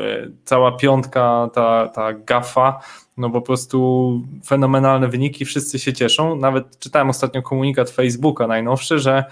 Cała 0.46 0.72
piątka, 0.72 1.50
ta, 1.54 1.88
ta 1.88 2.14
gafa, 2.14 2.80
no 3.18 3.30
po 3.30 3.42
prostu 3.42 4.22
fenomenalne 4.46 5.08
wyniki, 5.08 5.46
wszyscy 5.46 5.80
się 5.80 5.94
cieszą. 5.94 6.36
Nawet 6.36 6.80
czytałem 6.80 7.10
ostatnio 7.10 7.42
komunikat 7.42 7.90
Facebooka 7.90 8.48
najnowszy, 8.48 9.00
że 9.00 9.24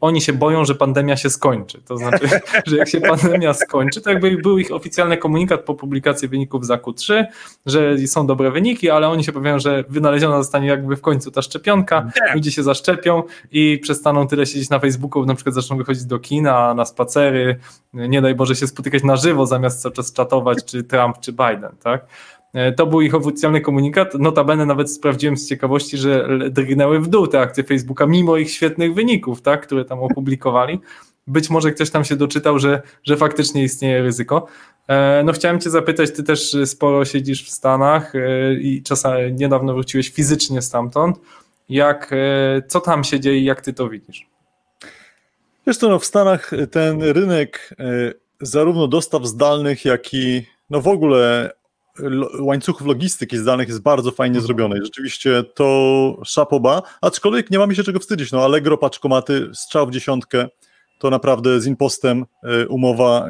oni 0.00 0.20
się 0.20 0.32
boją, 0.32 0.64
że 0.64 0.74
pandemia 0.74 1.16
się 1.16 1.30
skończy. 1.30 1.82
To 1.82 1.96
znaczy, 1.96 2.28
że 2.66 2.76
jak 2.76 2.88
się 2.88 3.00
pandemia 3.00 3.54
skończy, 3.54 4.00
to 4.00 4.10
jakby 4.10 4.36
był 4.36 4.58
ich 4.58 4.72
oficjalny 4.72 5.16
komunikat 5.16 5.60
po 5.60 5.74
publikacji 5.74 6.28
wyników 6.28 6.66
za 6.66 6.76
Q3, 6.76 7.24
że 7.66 7.98
są 7.98 8.26
dobre 8.26 8.50
wyniki, 8.50 8.90
ale 8.90 9.08
oni 9.08 9.24
się 9.24 9.32
powiedzą, 9.32 9.58
że 9.58 9.84
wynaleziona 9.88 10.38
zostanie 10.38 10.68
jakby 10.68 10.96
w 10.96 11.00
końcu 11.00 11.30
ta 11.30 11.42
szczepionka, 11.42 12.10
ludzie 12.34 12.50
się 12.50 12.62
zaszczepią 12.62 13.22
i 13.52 13.78
przestaną 13.82 14.28
tyle 14.28 14.46
siedzieć 14.46 14.70
na 14.70 14.78
Facebooku, 14.78 15.26
na 15.26 15.34
przykład 15.34 15.54
zaczną 15.54 15.76
wychodzić 15.76 16.04
do 16.04 16.18
kina, 16.18 16.74
na 16.74 16.84
spacery, 16.84 17.58
nie 17.92 18.22
daj 18.22 18.34
Boże 18.34 18.56
się 18.56 18.66
spotykać 18.66 19.02
na 19.02 19.16
żywo 19.16 19.46
zamiast 19.46 19.82
cały 19.82 19.94
czas 19.94 20.12
czatować, 20.12 20.64
czy 20.64 20.84
Trump, 20.84 21.18
czy 21.20 21.32
Biden, 21.32 21.72
tak? 21.82 22.06
E, 22.54 22.72
to 22.72 22.86
był 22.86 23.00
ich 23.00 23.14
oficjalny 23.14 23.60
komunikat. 23.60 24.14
Notabene 24.14 24.66
nawet 24.66 24.92
sprawdziłem 24.92 25.36
z 25.36 25.48
ciekawości, 25.48 25.98
że 25.98 26.28
drgnęły 26.50 27.00
w 27.00 27.08
dół 27.08 27.26
te 27.26 27.40
akcje 27.40 27.64
Facebooka, 27.64 28.06
mimo 28.06 28.36
ich 28.36 28.50
świetnych 28.50 28.94
wyników, 28.94 29.42
tak, 29.42 29.66
które 29.66 29.84
tam 29.84 29.98
opublikowali. 29.98 30.80
Być 31.26 31.50
może 31.50 31.72
ktoś 31.72 31.90
tam 31.90 32.04
się 32.04 32.16
doczytał, 32.16 32.58
że, 32.58 32.82
że 33.04 33.16
faktycznie 33.16 33.64
istnieje 33.64 34.02
ryzyko. 34.02 34.46
E, 34.88 35.22
no 35.24 35.32
chciałem 35.32 35.60
cię 35.60 35.70
zapytać, 35.70 36.10
ty 36.10 36.22
też 36.22 36.56
sporo 36.64 37.04
siedzisz 37.04 37.44
w 37.44 37.50
Stanach 37.50 38.14
e, 38.14 38.54
i 38.54 38.82
czasami 38.82 39.32
niedawno 39.32 39.74
wróciłeś 39.74 40.10
fizycznie 40.10 40.62
stamtąd. 40.62 41.20
Jak, 41.68 42.14
co 42.68 42.80
tam 42.80 43.04
się 43.04 43.20
dzieje 43.20 43.38
i 43.38 43.44
jak 43.44 43.60
ty 43.60 43.72
to 43.72 43.88
widzisz? 43.88 44.26
Wiesz 45.66 45.76
co, 45.76 45.88
no 45.88 45.98
w 45.98 46.04
Stanach 46.04 46.50
ten 46.70 47.02
rynek 47.02 47.74
zarówno 48.40 48.88
dostaw 48.88 49.26
zdalnych, 49.26 49.84
jak 49.84 50.14
i 50.14 50.46
no 50.70 50.80
w 50.80 50.88
ogóle 50.88 51.50
łańcuchów 52.40 52.86
logistyki 52.86 53.38
zdalnych 53.38 53.68
jest 53.68 53.82
bardzo 53.82 54.10
fajnie 54.10 54.38
mhm. 54.38 54.46
zrobione 54.46 54.76
rzeczywiście 54.84 55.44
to 55.54 56.16
szapoba, 56.24 56.82
aczkolwiek 57.00 57.50
nie 57.50 57.58
mamy 57.58 57.74
się 57.74 57.82
czego 57.82 57.98
wstydzić, 57.98 58.32
no 58.32 58.44
Allegro, 58.44 58.78
paczkomaty, 58.78 59.50
strzał 59.54 59.86
w 59.86 59.90
dziesiątkę, 59.90 60.48
to 61.00 61.10
naprawdę 61.10 61.60
z 61.60 61.66
Impostem 61.66 62.26
e, 62.42 62.68
umowa, 62.68 63.26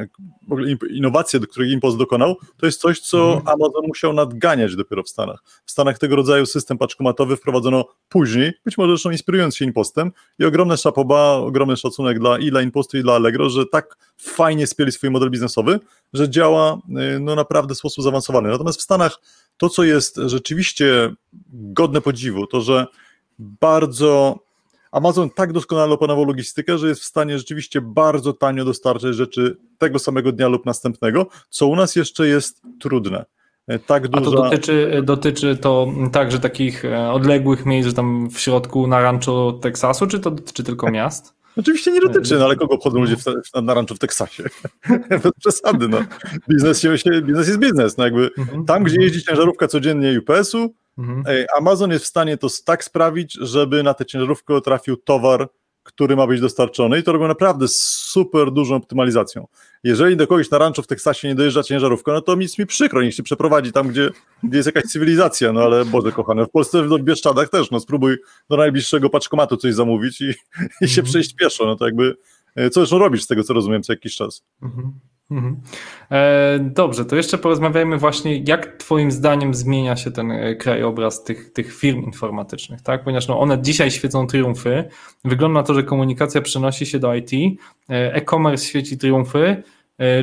innowacje, 0.89 1.39
do 1.39 1.47
których 1.47 1.71
Impost 1.71 1.97
dokonał, 1.97 2.35
to 2.57 2.65
jest 2.65 2.81
coś, 2.81 2.99
co 2.99 3.33
mhm. 3.33 3.47
Amazon 3.47 3.87
musiał 3.87 4.13
nadganiać 4.13 4.75
dopiero 4.75 5.03
w 5.03 5.09
Stanach. 5.09 5.43
W 5.65 5.71
Stanach 5.71 5.99
tego 5.99 6.15
rodzaju 6.15 6.45
system 6.45 6.77
paczkomatowy 6.77 7.37
wprowadzono 7.37 7.85
później, 8.09 8.53
być 8.65 8.77
może 8.77 8.91
zresztą 8.91 9.11
inspirując 9.11 9.57
się 9.57 9.65
Impostem 9.65 10.11
i 10.39 10.45
ogromne 10.45 10.77
szapoba, 10.77 11.33
ogromny 11.33 11.77
szacunek 11.77 12.19
dla 12.19 12.39
i 12.39 12.51
dla 12.51 12.61
Impostu 12.61 12.97
i 12.97 13.01
dla 13.01 13.13
Allegro, 13.13 13.49
że 13.49 13.65
tak 13.65 13.97
fajnie 14.17 14.67
spieli 14.67 14.91
swój 14.91 15.09
model 15.09 15.29
biznesowy, 15.29 15.79
że 16.13 16.29
działa 16.29 16.73
e, 16.73 17.19
no 17.19 17.35
naprawdę 17.35 17.75
w 17.75 17.77
sposób 17.77 18.03
zaawansowany. 18.03 18.49
Natomiast 18.49 18.79
w 18.79 18.83
Stanach 18.83 19.19
to, 19.57 19.69
co 19.69 19.83
jest 19.83 20.15
rzeczywiście 20.25 21.13
godne 21.53 22.01
podziwu, 22.01 22.47
to 22.47 22.61
że 22.61 22.87
bardzo 23.39 24.39
Amazon 24.91 25.29
tak 25.29 25.53
doskonale 25.53 25.93
opanował 25.93 26.25
logistykę, 26.25 26.77
że 26.77 26.87
jest 26.87 27.01
w 27.01 27.05
stanie 27.05 27.37
rzeczywiście 27.37 27.81
bardzo 27.81 28.33
tanio 28.33 28.65
dostarczać 28.65 29.15
rzeczy 29.15 29.57
tego 29.77 29.99
samego 29.99 30.31
dnia 30.31 30.47
lub 30.47 30.65
następnego, 30.65 31.27
co 31.49 31.67
u 31.67 31.75
nas 31.75 31.95
jeszcze 31.95 32.27
jest 32.27 32.61
trudne. 32.79 33.25
E, 33.67 33.79
tak 33.79 34.07
duża... 34.07 34.21
A 34.21 34.25
to 34.25 34.43
dotyczy, 34.43 35.01
dotyczy 35.03 35.57
to 35.57 35.87
także 36.11 36.39
takich 36.39 36.85
e, 36.85 37.11
odległych 37.11 37.65
miejsc, 37.65 37.89
że 37.89 37.93
tam 37.93 38.29
w 38.29 38.39
środku 38.39 38.87
na 38.87 39.01
rancho 39.01 39.59
Teksasu, 39.61 40.07
czy 40.07 40.19
to 40.19 40.31
dotyczy 40.31 40.63
tylko 40.63 40.91
miast? 40.91 41.33
Oczywiście 41.57 41.91
nie 41.91 42.01
dotyczy, 42.01 42.35
no 42.35 42.45
ale 42.45 42.55
kogo 42.55 42.75
obchodzą 42.75 42.99
ludzie 42.99 43.15
w, 43.17 43.61
na 43.61 43.73
rancho 43.73 43.95
w 43.95 43.99
Teksasie? 43.99 44.43
Bez 45.09 45.31
przesady, 45.39 45.87
no. 45.87 45.97
Biznes, 46.49 46.81
się, 46.81 46.89
biznes 47.21 47.47
jest 47.47 47.59
biznes, 47.59 47.97
no 47.97 48.03
jakby 48.03 48.29
mhm. 48.37 48.65
tam, 48.65 48.83
gdzie 48.83 49.01
jeździ 49.01 49.23
ciężarówka 49.23 49.67
codziennie 49.67 50.19
UPS-u, 50.19 50.73
Mhm. 50.97 51.23
Amazon 51.57 51.91
jest 51.91 52.05
w 52.05 52.07
stanie 52.07 52.37
to 52.37 52.47
tak 52.65 52.83
sprawić, 52.83 53.33
żeby 53.33 53.83
na 53.83 53.93
tę 53.93 54.05
ciężarówkę 54.05 54.61
trafił 54.61 54.97
towar, 54.97 55.49
który 55.83 56.15
ma 56.15 56.27
być 56.27 56.41
dostarczony 56.41 56.99
i 56.99 57.03
to 57.03 57.11
robią 57.11 57.27
naprawdę 57.27 57.65
super 57.67 58.51
dużą 58.51 58.75
optymalizacją. 58.75 59.47
Jeżeli 59.83 60.17
do 60.17 60.27
kogoś 60.27 60.51
na 60.51 60.57
ranczu 60.57 60.81
w 60.81 60.87
Teksasie 60.87 61.27
nie 61.27 61.35
dojeżdża 61.35 61.63
ciężarówka, 61.63 62.13
no 62.13 62.21
to 62.21 62.35
nic 62.35 62.57
mi 62.57 62.65
przykro, 62.65 63.01
niech 63.01 63.15
się 63.15 63.23
przeprowadzi 63.23 63.71
tam, 63.71 63.87
gdzie, 63.87 64.09
gdzie 64.43 64.57
jest 64.57 64.65
jakaś 64.65 64.83
cywilizacja, 64.83 65.53
no 65.53 65.61
ale 65.61 65.85
Boże 65.85 66.11
kochane, 66.11 66.45
w 66.45 66.49
Polsce 66.49 66.83
w 66.83 66.99
Bieszczadach 66.99 67.49
też, 67.49 67.71
no 67.71 67.79
spróbuj 67.79 68.17
do 68.49 68.57
najbliższego 68.57 69.09
paczkomatu 69.09 69.57
coś 69.57 69.73
zamówić 69.73 70.21
i, 70.21 70.29
i 70.81 70.87
się 70.87 71.01
mhm. 71.01 71.05
przejść 71.05 71.35
pieszo, 71.35 71.65
no 71.65 71.75
to 71.75 71.85
jakby, 71.85 72.15
e, 72.55 72.69
co 72.69 72.79
zresztą 72.79 72.97
robisz 72.97 73.23
z 73.23 73.27
tego, 73.27 73.43
co 73.43 73.53
rozumiem, 73.53 73.83
co 73.83 73.93
jakiś 73.93 74.15
czas. 74.15 74.43
Mhm. 74.61 74.91
Mhm. 75.31 75.61
E, 76.11 76.59
dobrze, 76.59 77.05
to 77.05 77.15
jeszcze 77.15 77.37
porozmawiajmy 77.37 77.97
właśnie, 77.97 78.37
jak 78.37 78.77
Twoim 78.77 79.11
zdaniem 79.11 79.53
zmienia 79.53 79.95
się 79.95 80.11
ten 80.11 80.31
e, 80.31 80.55
krajobraz 80.55 81.23
tych, 81.23 81.53
tych 81.53 81.75
firm 81.75 82.03
informatycznych, 82.03 82.81
tak? 82.81 83.03
Ponieważ 83.03 83.27
no, 83.27 83.39
one 83.39 83.61
dzisiaj 83.61 83.91
świecą 83.91 84.27
triumfy. 84.27 84.89
Wygląda 85.25 85.59
na 85.59 85.63
to, 85.63 85.73
że 85.73 85.83
komunikacja 85.83 86.41
przenosi 86.41 86.85
się 86.85 86.99
do 86.99 87.15
IT, 87.15 87.31
e, 87.33 88.13
e-commerce 88.13 88.65
świeci 88.65 88.97
triumfy. 88.97 89.63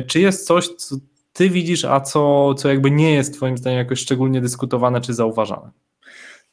Czy 0.07 0.19
jest 0.19 0.47
coś, 0.47 0.67
co 0.67 0.95
Ty 1.33 1.49
widzisz, 1.49 1.85
a 1.85 2.01
co, 2.01 2.53
co 2.53 2.69
jakby 2.69 2.91
nie 2.91 3.13
jest 3.13 3.33
Twoim 3.33 3.57
zdaniem 3.57 3.79
jakoś 3.79 3.99
szczególnie 3.99 4.41
dyskutowane 4.41 5.01
czy 5.01 5.13
zauważane? 5.13 5.71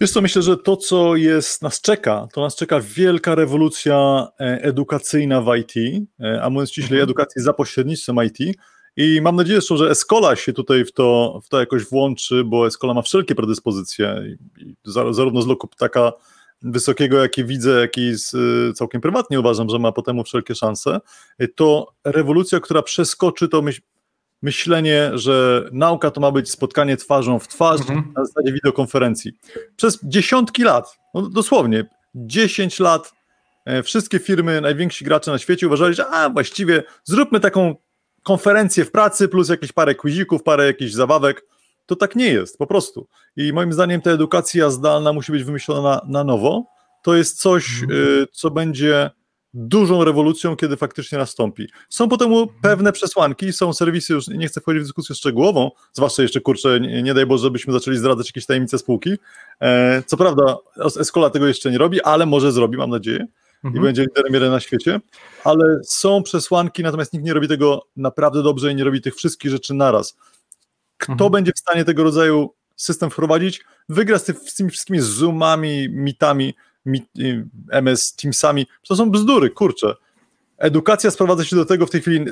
Wiesz 0.01 0.11
co, 0.11 0.21
myślę, 0.21 0.43
że 0.43 0.57
to, 0.57 0.77
co 0.77 1.17
jest, 1.17 1.63
nas 1.63 1.81
czeka, 1.81 2.29
to 2.33 2.41
nas 2.41 2.57
czeka 2.57 2.81
wielka 2.81 3.35
rewolucja 3.35 4.29
e, 4.41 4.63
edukacyjna 4.63 5.43
w 5.43 5.57
IT, 5.57 5.75
e, 6.21 6.43
a 6.43 6.51
mówiąc 6.51 6.71
ściślej, 6.71 6.99
mhm. 6.99 7.03
edukacji 7.03 7.43
za 7.43 7.53
pośrednictwem 7.53 8.17
IT. 8.25 8.59
I 8.97 9.21
mam 9.23 9.37
nadzieję, 9.37 9.61
że 9.77 9.91
Escola 9.91 10.37
się 10.37 10.53
tutaj 10.53 10.85
w 10.85 10.93
to, 10.93 11.41
w 11.45 11.49
to 11.49 11.61
jakoś 11.61 11.85
włączy, 11.85 12.45
bo 12.45 12.67
Escola 12.67 12.95
ma 12.95 13.03
wszelkie 13.03 13.35
predyspozycje, 13.35 14.37
zarówno 14.85 15.43
z 15.43 15.47
loku 15.47 15.69
ptaka 15.69 16.13
wysokiego, 16.63 17.19
jaki 17.19 17.45
widzę, 17.45 17.81
jak 17.81 17.99
i 17.99 18.15
z, 18.15 18.35
e, 18.35 18.73
całkiem 18.73 19.01
prywatnie 19.01 19.41
uważam, 19.41 19.69
że 19.69 19.79
ma 19.79 19.93
potem 19.93 20.25
wszelkie 20.25 20.55
szanse. 20.55 21.01
To 21.55 21.93
rewolucja, 22.05 22.61
która 22.61 22.83
przeskoczy 22.83 23.49
to, 23.49 23.63
myśl, 23.63 23.81
myślenie, 24.47 25.11
że 25.15 25.69
nauka 25.73 26.11
to 26.11 26.21
ma 26.21 26.31
być 26.31 26.51
spotkanie 26.51 26.97
twarzą 26.97 27.39
w 27.39 27.49
twarz 27.49 27.81
mhm. 27.81 28.13
na 28.17 28.25
zasadzie 28.25 28.53
wideokonferencji. 28.53 29.33
Przez 29.77 29.99
dziesiątki 30.03 30.63
lat, 30.63 30.99
no 31.15 31.23
dosłownie 31.23 31.85
10 32.15 32.81
lat, 32.81 33.13
e, 33.65 33.83
wszystkie 33.83 34.19
firmy, 34.19 34.61
najwięksi 34.61 35.05
gracze 35.05 35.31
na 35.31 35.39
świecie 35.39 35.67
uważali, 35.67 35.95
że 35.95 36.07
a 36.07 36.31
właściwie 36.31 36.83
zróbmy 37.05 37.41
taką 37.41 37.75
konferencję 38.23 38.85
w 38.85 38.91
pracy 38.91 39.29
plus 39.29 39.49
jakieś 39.49 39.73
parę 39.73 39.95
quizików, 39.95 40.43
parę 40.43 40.67
jakichś 40.67 40.93
zabawek. 40.93 41.45
To 41.87 41.97
tak 41.97 42.17
nie 42.17 42.29
jest, 42.29 42.59
po 42.59 42.67
prostu. 42.67 43.09
I 43.37 43.53
moim 43.53 43.73
zdaniem 43.73 44.01
ta 44.01 44.11
edukacja 44.11 44.71
zdalna 44.71 45.13
musi 45.13 45.33
być 45.33 45.45
wymyślona 45.45 45.83
na, 45.83 46.01
na 46.09 46.25
nowo. 46.25 46.65
To 47.03 47.15
jest 47.15 47.41
coś, 47.41 47.83
mhm. 47.83 48.01
y, 48.01 48.27
co 48.33 48.51
będzie 48.51 49.11
dużą 49.57 50.05
rewolucją, 50.05 50.57
kiedy 50.57 50.77
faktycznie 50.77 51.19
nastąpi. 51.19 51.69
Są 51.89 52.09
potem 52.09 52.31
pewne 52.63 52.93
przesłanki, 52.93 53.53
są 53.53 53.73
serwisy, 53.73 54.13
już 54.13 54.29
nie 54.29 54.49
chcę 54.49 54.61
wchodzić 54.61 54.83
w 54.83 54.85
dyskusję 54.85 55.15
szczegółową, 55.15 55.71
zwłaszcza 55.93 56.23
jeszcze, 56.23 56.41
kurczę, 56.41 56.81
nie, 56.81 57.03
nie 57.03 57.15
daj 57.15 57.27
Boże, 57.27 57.43
żebyśmy 57.43 57.73
zaczęli 57.73 57.97
zdradzać 57.97 58.27
jakieś 58.27 58.47
tajemnice 58.47 58.79
spółki. 58.79 59.11
E, 59.61 60.03
co 60.07 60.17
prawda 60.17 60.57
Escola 61.01 61.31
tego 61.31 61.47
jeszcze 61.47 61.71
nie 61.71 61.79
robi, 61.79 62.03
ale 62.03 62.27
może 62.27 62.53
zrobi, 62.53 62.77
mam 62.77 62.91
nadzieję, 62.91 63.27
mhm. 63.65 63.77
i 63.77 63.87
będzie 63.87 64.03
liderem 64.03 64.35
jeden 64.35 64.51
na 64.51 64.61
świecie, 64.61 65.01
ale 65.45 65.81
są 65.85 66.23
przesłanki, 66.23 66.83
natomiast 66.83 67.13
nikt 67.13 67.25
nie 67.25 67.35
robi 67.35 67.49
tego 67.49 67.83
naprawdę 67.97 68.43
dobrze 68.43 68.73
i 68.73 68.75
nie 68.75 68.85
robi 68.85 69.01
tych 69.01 69.15
wszystkich 69.15 69.51
rzeczy 69.51 69.75
naraz. 69.75 70.17
Kto 70.97 71.13
mhm. 71.13 71.33
będzie 71.33 71.53
w 71.53 71.59
stanie 71.59 71.85
tego 71.85 72.03
rodzaju 72.03 72.55
system 72.77 73.11
wprowadzić, 73.11 73.65
wygra 73.89 74.19
z, 74.19 74.27
z 74.27 74.55
tymi 74.55 74.71
wszystkimi 74.71 75.01
zoomami, 75.01 75.89
mitami, 75.91 76.55
MS 77.71 78.17
Teamsami, 78.17 78.67
to 78.89 78.97
są 78.97 79.11
bzdury, 79.11 79.51
kurczę. 79.51 79.95
Edukacja 80.59 81.11
sprowadza 81.11 81.45
się 81.45 81.57
do 81.57 81.65
tego 81.65 81.87
w 81.87 81.91
tej 81.91 82.01
chwili, 82.01 82.25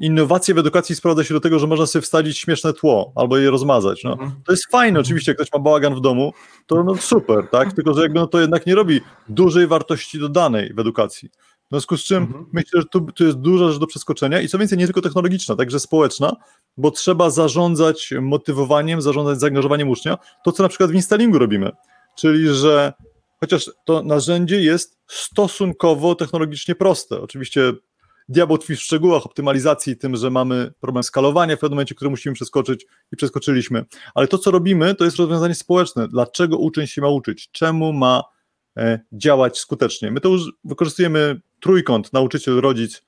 innowacje 0.00 0.54
w 0.54 0.58
edukacji 0.58 0.96
sprowadza 0.96 1.24
się 1.24 1.34
do 1.34 1.40
tego, 1.40 1.58
że 1.58 1.66
można 1.66 1.86
sobie 1.86 2.02
wstawić 2.02 2.38
śmieszne 2.38 2.72
tło 2.72 3.12
albo 3.14 3.38
je 3.38 3.50
rozmazać. 3.50 4.04
No. 4.04 4.12
Mhm. 4.12 4.32
To 4.46 4.52
jest 4.52 4.70
fajne, 4.70 4.88
mhm. 4.88 5.06
oczywiście, 5.06 5.30
jak 5.30 5.36
ktoś 5.36 5.52
ma 5.52 5.58
bałagan 5.58 5.94
w 5.94 6.00
domu, 6.00 6.32
to 6.66 6.84
no 6.84 6.96
super, 6.96 7.48
tak? 7.50 7.72
Tylko, 7.72 7.94
że 7.94 8.02
jakby 8.02 8.20
no 8.20 8.26
to 8.26 8.40
jednak 8.40 8.66
nie 8.66 8.74
robi 8.74 9.00
dużej 9.28 9.66
wartości 9.66 10.18
dodanej 10.18 10.74
w 10.74 10.78
edukacji. 10.78 11.28
W 11.66 11.72
związku 11.72 11.96
z 11.96 12.04
czym 12.04 12.22
mhm. 12.22 12.46
myślę, 12.52 12.80
że 12.80 12.86
tu, 12.86 13.00
tu 13.00 13.24
jest 13.24 13.38
duża 13.38 13.68
rzecz 13.68 13.78
do 13.78 13.86
przeskoczenia 13.86 14.40
i 14.40 14.48
co 14.48 14.58
więcej, 14.58 14.78
nie 14.78 14.84
tylko 14.84 15.00
technologiczna, 15.00 15.56
także 15.56 15.80
społeczna, 15.80 16.36
bo 16.76 16.90
trzeba 16.90 17.30
zarządzać 17.30 18.14
motywowaniem, 18.20 19.02
zarządzać 19.02 19.40
zaangażowaniem 19.40 19.88
ucznia, 19.88 20.18
to 20.44 20.52
co 20.52 20.62
na 20.62 20.68
przykład 20.68 20.90
w 20.90 20.94
installingu 20.94 21.38
robimy, 21.38 21.72
czyli 22.16 22.48
że 22.48 22.92
chociaż 23.40 23.70
to 23.84 24.02
narzędzie 24.02 24.62
jest 24.62 24.98
stosunkowo 25.06 26.14
technologicznie 26.14 26.74
proste. 26.74 27.20
Oczywiście 27.20 27.72
diabeł 28.28 28.58
tkwi 28.58 28.76
w 28.76 28.82
szczegółach 28.82 29.26
optymalizacji, 29.26 29.96
tym, 29.96 30.16
że 30.16 30.30
mamy 30.30 30.72
problem 30.80 31.02
skalowania 31.02 31.56
w 31.56 31.58
pewnym 31.58 31.76
momencie, 31.76 31.94
który 31.94 32.10
musimy 32.10 32.34
przeskoczyć 32.34 32.86
i 33.12 33.16
przeskoczyliśmy. 33.16 33.84
Ale 34.14 34.28
to, 34.28 34.38
co 34.38 34.50
robimy, 34.50 34.94
to 34.94 35.04
jest 35.04 35.16
rozwiązanie 35.16 35.54
społeczne. 35.54 36.08
Dlaczego 36.08 36.58
uczeń 36.58 36.86
się 36.86 37.00
ma 37.00 37.08
uczyć? 37.08 37.50
Czemu 37.52 37.92
ma 37.92 38.22
e, 38.76 39.00
działać 39.12 39.58
skutecznie? 39.58 40.10
My 40.10 40.20
to 40.20 40.28
już 40.28 40.52
wykorzystujemy 40.64 41.40
trójkąt, 41.60 42.12
nauczyciel, 42.12 42.60
rodzic 42.60 43.02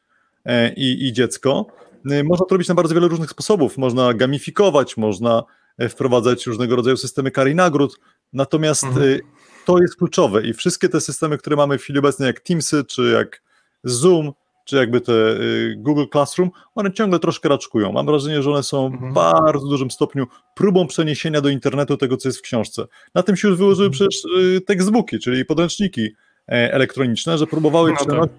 e, 0.45 0.73
i, 0.73 1.07
i 1.07 1.12
dziecko. 1.12 1.66
E, 2.11 2.25
można 2.25 2.47
to 2.47 2.55
robić 2.55 2.68
na 2.68 2.75
bardzo 2.75 2.95
wiele 2.95 3.09
różnych 3.09 3.31
sposobów. 3.31 3.79
Można 3.79 4.14
gamifikować, 4.14 4.97
można 4.97 5.42
wprowadzać 5.88 6.47
różnego 6.47 6.77
rodzaju 6.77 6.97
systemy 6.97 7.31
kar 7.31 7.49
i 7.49 7.55
nagród. 7.55 8.01
Natomiast 8.33 8.85
mhm. 8.85 9.21
To 9.64 9.79
jest 9.79 9.96
kluczowe 9.96 10.42
i 10.42 10.53
wszystkie 10.53 10.88
te 10.88 11.01
systemy, 11.01 11.38
które 11.38 11.57
mamy 11.57 11.79
w 11.79 11.83
chwili 11.83 11.98
obecnej, 11.98 12.27
jak 12.27 12.40
Teamsy, 12.40 12.85
czy 12.85 13.03
jak 13.03 13.42
Zoom, 13.85 14.33
czy 14.64 14.77
jakby 14.77 15.01
te 15.01 15.12
y, 15.12 15.75
Google 15.79 16.05
Classroom, 16.12 16.51
one 16.75 16.92
ciągle 16.92 17.18
troszkę 17.18 17.48
raczkują. 17.48 17.92
Mam 17.92 18.07
wrażenie, 18.07 18.42
że 18.42 18.51
one 18.51 18.62
są 18.62 18.90
w 18.90 18.92
mhm. 18.92 19.12
bardzo 19.12 19.66
dużym 19.66 19.90
stopniu 19.90 20.27
próbą 20.55 20.87
przeniesienia 20.87 21.40
do 21.40 21.48
internetu 21.48 21.96
tego, 21.96 22.16
co 22.16 22.29
jest 22.29 22.38
w 22.38 22.42
książce. 22.42 22.85
Na 23.14 23.22
tym 23.22 23.37
się 23.37 23.48
już 23.48 23.59
wyłożyły 23.59 23.87
mhm. 23.87 24.09
przecież 24.09 24.25
y, 24.57 24.61
textbooki, 24.61 25.18
czyli 25.18 25.44
podręczniki 25.44 26.11
e, 26.48 26.72
elektroniczne, 26.72 27.38
że 27.38 27.46
próbowały 27.46 27.90
no 27.90 27.96
przenosić, 27.96 28.37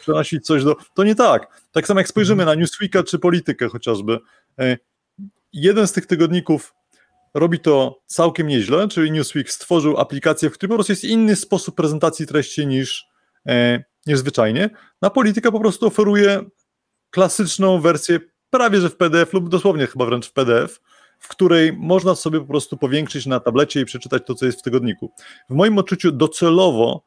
przenosić 0.00 0.46
coś 0.46 0.64
do... 0.64 0.76
To 0.94 1.04
nie 1.04 1.14
tak. 1.14 1.62
Tak 1.72 1.86
samo 1.86 2.00
jak 2.00 2.08
spojrzymy 2.08 2.42
mhm. 2.42 2.58
na 2.58 2.62
Newsweeka 2.62 3.02
czy 3.02 3.18
Politykę 3.18 3.68
chociażby. 3.68 4.18
E, 4.58 4.76
jeden 5.52 5.86
z 5.86 5.92
tych 5.92 6.06
tygodników 6.06 6.74
robi 7.34 7.60
to 7.60 8.02
całkiem 8.06 8.46
nieźle, 8.46 8.88
czyli 8.88 9.10
Newsweek 9.10 9.50
stworzył 9.50 9.98
aplikację, 9.98 10.50
w 10.50 10.52
której 10.52 10.68
po 10.68 10.74
prostu 10.74 10.92
jest 10.92 11.04
inny 11.04 11.36
sposób 11.36 11.74
prezentacji 11.74 12.26
treści 12.26 12.66
niż, 12.66 13.06
e, 13.46 13.84
niż. 14.06 14.20
Na 15.02 15.10
politykę 15.10 15.52
po 15.52 15.60
prostu 15.60 15.86
oferuje 15.86 16.40
klasyczną 17.10 17.80
wersję 17.80 18.20
prawie 18.50 18.80
że 18.80 18.90
w 18.90 18.96
PDF 18.96 19.32
lub 19.32 19.48
dosłownie 19.48 19.86
chyba 19.86 20.06
wręcz 20.06 20.26
w 20.26 20.32
PDF, 20.32 20.80
w 21.18 21.28
której 21.28 21.72
można 21.72 22.14
sobie 22.14 22.40
po 22.40 22.46
prostu 22.46 22.76
powiększyć 22.76 23.26
na 23.26 23.40
tablecie 23.40 23.80
i 23.80 23.84
przeczytać 23.84 24.22
to, 24.26 24.34
co 24.34 24.46
jest 24.46 24.58
w 24.58 24.62
tygodniku. 24.62 25.12
W 25.50 25.54
moim 25.54 25.78
odczuciu 25.78 26.12
docelowo 26.12 27.04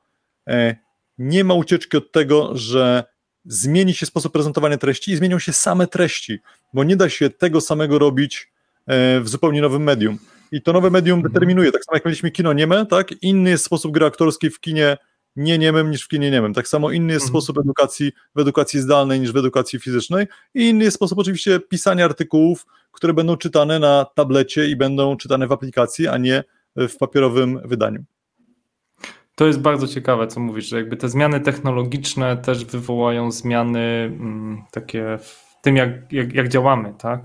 e, 0.47 0.75
nie 1.17 1.43
ma 1.43 1.53
ucieczki 1.53 1.97
od 1.97 2.11
tego, 2.11 2.57
że 2.57 3.03
zmieni 3.45 3.93
się 3.93 4.05
sposób 4.05 4.33
prezentowania 4.33 4.77
treści 4.77 5.11
i 5.11 5.15
zmienią 5.15 5.39
się 5.39 5.53
same 5.53 5.87
treści, 5.87 6.39
bo 6.73 6.83
nie 6.83 6.95
da 6.95 7.09
się 7.09 7.29
tego 7.29 7.61
samego 7.61 7.99
robić 7.99 8.50
w 8.87 9.23
zupełnie 9.25 9.61
nowym 9.61 9.83
medium. 9.83 10.17
I 10.51 10.61
to 10.61 10.73
nowe 10.73 10.89
medium 10.89 11.19
mhm. 11.19 11.33
determinuje, 11.33 11.71
tak 11.71 11.85
samo 11.85 11.95
jak 11.95 12.05
mieliśmy 12.05 12.31
kino 12.31 12.53
nieme, 12.53 12.85
tak? 12.85 13.11
Inny 13.21 13.49
jest 13.49 13.65
sposób 13.65 13.91
gry 13.91 14.05
aktorskiej 14.05 14.49
w 14.49 14.59
kinie 14.59 14.97
nie 15.35 15.57
niemym 15.57 15.91
niż 15.91 16.03
w 16.03 16.07
kinie 16.07 16.31
niemym. 16.31 16.53
Tak 16.53 16.67
samo 16.67 16.91
inny 16.91 17.13
jest 17.13 17.25
mhm. 17.25 17.29
sposób 17.29 17.57
edukacji 17.57 18.11
w 18.35 18.39
edukacji 18.39 18.79
zdalnej 18.79 19.19
niż 19.19 19.31
w 19.31 19.37
edukacji 19.37 19.79
fizycznej 19.79 20.27
i 20.55 20.69
inny 20.69 20.83
jest 20.83 20.95
sposób 20.95 21.19
oczywiście 21.19 21.59
pisania 21.59 22.05
artykułów, 22.05 22.65
które 22.91 23.13
będą 23.13 23.37
czytane 23.37 23.79
na 23.79 24.05
tablecie 24.15 24.67
i 24.67 24.75
będą 24.75 25.17
czytane 25.17 25.47
w 25.47 25.51
aplikacji, 25.51 26.07
a 26.07 26.17
nie 26.17 26.43
w 26.75 26.97
papierowym 26.97 27.59
wydaniu. 27.65 28.03
To 29.35 29.47
jest 29.47 29.59
bardzo 29.59 29.87
ciekawe, 29.87 30.27
co 30.27 30.39
mówisz, 30.39 30.65
że 30.65 30.77
jakby 30.77 30.97
te 30.97 31.09
zmiany 31.09 31.39
technologiczne 31.39 32.37
też 32.37 32.65
wywołają 32.65 33.31
zmiany 33.31 33.79
mm, 33.79 34.61
takie 34.71 35.17
w 35.21 35.51
tym, 35.61 35.75
jak, 35.75 36.13
jak, 36.13 36.33
jak 36.33 36.49
działamy, 36.49 36.93
tak? 36.97 37.21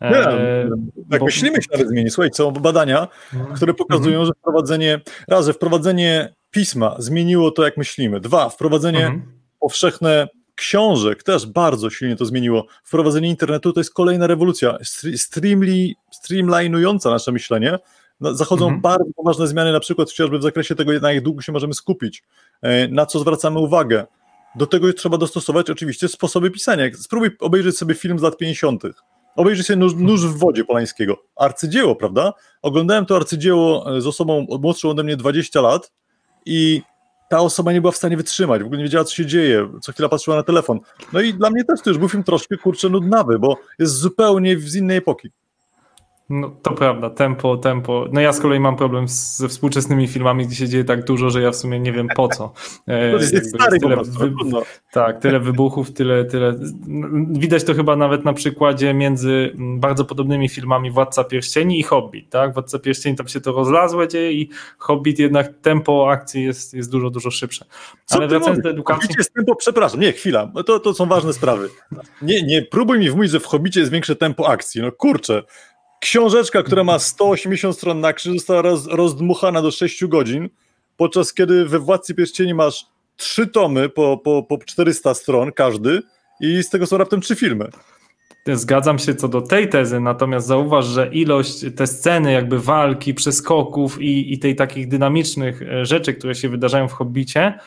Nie, 0.00 0.18
e, 0.18 0.68
tak 1.10 1.20
bo... 1.20 1.26
myślimy 1.26 1.56
się 1.62 1.68
nawet 1.72 1.88
zmieni. 1.88 2.10
Słuchaj, 2.10 2.30
są 2.34 2.50
badania, 2.50 3.08
które 3.54 3.74
pokazują, 3.74 4.24
że 4.24 4.32
wprowadzenie, 4.32 5.00
raz, 5.28 5.46
że 5.46 5.52
wprowadzenie 5.52 6.34
pisma 6.50 6.96
zmieniło 6.98 7.50
to, 7.50 7.64
jak 7.64 7.76
myślimy. 7.76 8.20
Dwa, 8.20 8.48
wprowadzenie 8.48 9.06
mhm. 9.06 9.22
powszechne 9.60 10.28
książek 10.54 11.22
też 11.22 11.46
bardzo 11.46 11.90
silnie 11.90 12.16
to 12.16 12.24
zmieniło. 12.24 12.66
Wprowadzenie 12.84 13.28
internetu 13.28 13.72
to 13.72 13.80
jest 13.80 13.94
kolejna 13.94 14.26
rewolucja, 14.26 14.78
streamli, 15.16 15.96
streamlinująca 16.10 17.10
nasze 17.10 17.32
myślenie. 17.32 17.78
No, 18.20 18.34
zachodzą 18.34 18.64
mhm. 18.64 18.80
bardzo 18.80 19.04
poważne 19.16 19.46
zmiany, 19.46 19.72
na 19.72 19.80
przykład 19.80 20.08
chociażby 20.08 20.38
w 20.38 20.42
zakresie 20.42 20.74
tego, 20.74 20.92
na 21.00 21.12
jak 21.12 21.24
długo 21.24 21.42
się 21.42 21.52
możemy 21.52 21.74
skupić, 21.74 22.22
e, 22.62 22.88
na 22.88 23.06
co 23.06 23.18
zwracamy 23.18 23.58
uwagę. 23.58 24.06
Do 24.54 24.66
tego 24.66 24.92
trzeba 24.92 25.18
dostosować 25.18 25.70
oczywiście 25.70 26.08
sposoby 26.08 26.50
pisania. 26.50 26.84
Spróbuj 26.94 27.30
obejrzeć 27.40 27.78
sobie 27.78 27.94
film 27.94 28.18
z 28.18 28.22
lat 28.22 28.36
50 28.36 28.82
Obejrzyj 29.36 29.64
sobie 29.64 29.76
nóż, 29.76 29.94
nóż, 29.96 30.26
w 30.26 30.38
wodzie 30.38 30.64
Polańskiego. 30.64 31.22
Arcydzieło, 31.36 31.96
prawda? 31.96 32.32
Oglądałem 32.62 33.06
to 33.06 33.16
arcydzieło 33.16 33.96
e, 33.96 34.00
z 34.00 34.06
osobą 34.06 34.46
młodszą 34.60 34.90
ode 34.90 35.04
mnie 35.04 35.16
20 35.16 35.60
lat 35.60 35.92
i 36.46 36.82
ta 37.28 37.40
osoba 37.40 37.72
nie 37.72 37.80
była 37.80 37.92
w 37.92 37.96
stanie 37.96 38.16
wytrzymać, 38.16 38.62
w 38.62 38.64
ogóle 38.64 38.78
nie 38.78 38.84
wiedziała, 38.84 39.04
co 39.04 39.14
się 39.14 39.26
dzieje, 39.26 39.70
co 39.82 39.92
chwila 39.92 40.08
patrzyła 40.08 40.36
na 40.36 40.42
telefon. 40.42 40.80
No 41.12 41.20
i 41.20 41.34
dla 41.34 41.50
mnie 41.50 41.64
też 41.64 41.82
to 41.82 41.90
już 41.90 41.98
był 41.98 42.08
film 42.08 42.24
troszkę, 42.24 42.56
kurczę, 42.56 42.88
nudnawy, 42.88 43.38
bo 43.38 43.56
jest 43.78 43.94
zupełnie 43.94 44.58
z 44.58 44.76
innej 44.76 44.96
epoki. 44.96 45.30
No 46.28 46.50
to 46.62 46.70
prawda, 46.70 47.10
tempo, 47.10 47.56
tempo. 47.56 48.06
No 48.12 48.20
ja 48.20 48.32
z 48.32 48.40
kolei 48.40 48.60
mam 48.60 48.76
problem 48.76 49.08
z, 49.08 49.36
ze 49.36 49.48
współczesnymi 49.48 50.08
filmami, 50.08 50.46
gdzie 50.46 50.56
się 50.56 50.68
dzieje 50.68 50.84
tak 50.84 51.04
dużo, 51.04 51.30
że 51.30 51.42
ja 51.42 51.50
w 51.50 51.56
sumie 51.56 51.80
nie 51.80 51.92
wiem 51.92 52.08
po 52.16 52.28
co. 52.28 52.52
E, 52.86 53.10
to 53.10 53.16
jest 53.16 53.48
stary 53.48 53.80
tyle, 53.80 53.96
wy, 53.96 54.32
Tak, 54.92 55.20
tyle 55.20 55.40
wybuchów, 55.40 55.92
tyle, 55.92 56.24
tyle. 56.24 56.54
Widać 57.30 57.64
to 57.64 57.74
chyba 57.74 57.96
nawet 57.96 58.24
na 58.24 58.32
przykładzie 58.32 58.94
między 58.94 59.52
bardzo 59.56 60.04
podobnymi 60.04 60.48
filmami 60.48 60.90
Władca 60.90 61.24
Pierścieni 61.24 61.80
i 61.80 61.82
Hobbit, 61.82 62.30
tak? 62.30 62.54
Władca 62.54 62.78
Pierścieni 62.78 63.16
tam 63.16 63.28
się 63.28 63.40
to 63.40 63.52
rozlazłe 63.52 64.08
dzieje 64.08 64.32
i 64.32 64.50
Hobbit 64.78 65.18
jednak 65.18 65.58
tempo 65.62 66.10
akcji 66.10 66.44
jest, 66.44 66.74
jest 66.74 66.90
dużo, 66.90 67.10
dużo 67.10 67.30
szybsze. 67.30 67.64
Co 68.04 68.16
Ale 68.16 68.28
wracając 68.28 68.62
do 68.62 68.70
edukacji... 68.70 69.08
Jest 69.18 69.34
tempo, 69.34 69.56
przepraszam, 69.56 70.00
nie, 70.00 70.12
chwila, 70.12 70.52
to, 70.66 70.80
to 70.80 70.94
są 70.94 71.06
ważne 71.06 71.32
sprawy. 71.32 71.68
Nie, 72.22 72.42
nie 72.42 72.62
próbuj 72.62 72.98
mi 72.98 73.10
wmówić, 73.10 73.30
że 73.30 73.40
w 73.40 73.46
Hobbicie 73.46 73.80
jest 73.80 73.92
większe 73.92 74.16
tempo 74.16 74.48
akcji, 74.48 74.82
no 74.82 74.92
kurczę. 74.92 75.42
Książeczka, 76.04 76.62
która 76.62 76.84
ma 76.84 76.98
180 76.98 77.76
stron 77.76 78.00
na 78.00 78.12
krzyż, 78.12 78.32
została 78.32 78.62
roz, 78.62 78.86
rozdmuchana 78.86 79.62
do 79.62 79.70
6 79.70 80.06
godzin, 80.06 80.48
podczas 80.96 81.34
kiedy 81.34 81.66
we 81.66 81.78
Władcy 81.78 82.14
Pierścieni 82.14 82.54
masz 82.54 82.86
trzy 83.16 83.46
tomy 83.46 83.88
po, 83.88 84.18
po, 84.18 84.42
po 84.42 84.58
400 84.58 85.14
stron 85.14 85.52
każdy 85.52 86.02
i 86.40 86.62
z 86.62 86.70
tego 86.70 86.86
są 86.86 86.98
raptem 86.98 87.20
trzy 87.20 87.36
filmy. 87.36 87.68
Zgadzam 88.46 88.98
się 88.98 89.14
co 89.14 89.28
do 89.28 89.40
tej 89.40 89.68
tezy, 89.68 90.00
natomiast 90.00 90.46
zauważ, 90.46 90.86
że 90.86 91.08
ilość, 91.12 91.64
te 91.76 91.86
sceny 91.86 92.32
jakby 92.32 92.58
walki, 92.58 93.14
przeskoków 93.14 94.02
i, 94.02 94.32
i 94.32 94.38
tej 94.38 94.56
takich 94.56 94.88
dynamicznych 94.88 95.62
e, 95.62 95.86
rzeczy, 95.86 96.14
które 96.14 96.34
się 96.34 96.48
wydarzają 96.48 96.88
w 96.88 96.92
Hobbicie, 96.92 97.58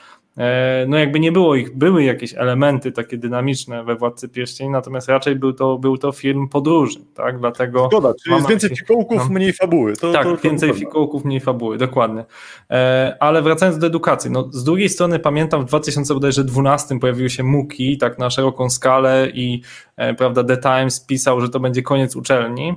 no 0.87 0.97
jakby 0.97 1.19
nie 1.19 1.31
było 1.31 1.55
ich, 1.55 1.77
były 1.77 2.03
jakieś 2.03 2.33
elementy 2.33 2.91
takie 2.91 3.17
dynamiczne 3.17 3.83
we 3.83 3.95
Władcy 3.95 4.29
Pierścieni, 4.29 4.69
natomiast 4.69 5.09
raczej 5.09 5.35
był 5.35 5.53
to, 5.53 5.77
był 5.77 5.97
to 5.97 6.11
film 6.11 6.49
podróży, 6.49 6.99
tak, 7.13 7.39
dlatego... 7.39 7.87
Zgoda, 7.91 8.13
czyli 8.23 8.35
jest 8.35 8.47
więcej 8.47 8.75
fikołków, 8.75 9.17
no. 9.17 9.33
mniej 9.33 9.53
fabuły. 9.53 9.95
To, 9.95 10.13
tak, 10.13 10.23
to, 10.23 10.31
to 10.31 10.37
więcej 10.37 10.73
fikołków, 10.73 11.25
mniej 11.25 11.39
fabuły, 11.39 11.77
dokładnie. 11.77 12.25
E, 12.71 13.17
ale 13.19 13.41
wracając 13.41 13.77
do 13.77 13.87
edukacji, 13.87 14.31
no 14.31 14.49
z 14.51 14.63
drugiej 14.63 14.89
strony 14.89 15.19
pamiętam 15.19 15.61
w 15.61 15.65
2012 15.65 16.99
pojawiły 16.99 17.29
się 17.29 17.43
MUKI, 17.43 17.97
tak 17.97 18.19
na 18.19 18.29
szeroką 18.29 18.69
skalę 18.69 19.27
i 19.33 19.61
e, 19.95 20.13
prawda, 20.13 20.43
The 20.43 20.57
Times 20.57 21.05
pisał, 21.05 21.41
że 21.41 21.49
to 21.49 21.59
będzie 21.59 21.81
koniec 21.81 22.15
uczelni, 22.15 22.75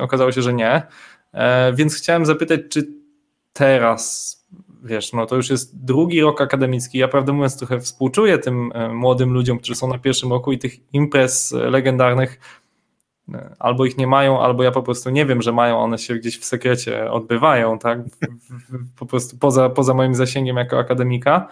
okazało 0.00 0.32
się, 0.32 0.42
że 0.42 0.54
nie, 0.54 0.82
więc 1.74 1.94
chciałem 1.94 2.26
zapytać, 2.26 2.60
czy 2.70 2.88
teraz 3.52 4.35
wiesz, 4.86 5.12
no 5.12 5.26
to 5.26 5.36
już 5.36 5.50
jest 5.50 5.84
drugi 5.84 6.20
rok 6.20 6.40
akademicki. 6.40 6.98
Ja 6.98 7.08
prawdę 7.08 7.32
mówiąc 7.32 7.58
trochę 7.58 7.80
współczuję 7.80 8.38
tym 8.38 8.72
e, 8.74 8.88
młodym 8.88 9.32
ludziom, 9.32 9.58
którzy 9.58 9.74
są 9.74 9.88
na 9.88 9.98
pierwszym 9.98 10.30
roku 10.30 10.52
i 10.52 10.58
tych 10.58 10.92
imprez 10.92 11.52
legendarnych 11.52 12.40
e, 13.34 13.56
albo 13.58 13.86
ich 13.86 13.98
nie 13.98 14.06
mają, 14.06 14.40
albo 14.40 14.62
ja 14.62 14.70
po 14.70 14.82
prostu 14.82 15.10
nie 15.10 15.26
wiem, 15.26 15.42
że 15.42 15.52
mają, 15.52 15.78
one 15.78 15.98
się 15.98 16.14
gdzieś 16.14 16.38
w 16.38 16.44
sekrecie 16.44 17.10
odbywają, 17.10 17.78
tak? 17.78 17.98
Po 18.98 19.06
prostu 19.06 19.38
poza, 19.38 19.70
poza 19.70 19.94
moim 19.94 20.14
zasięgiem 20.14 20.56
jako 20.56 20.78
akademika. 20.78 21.48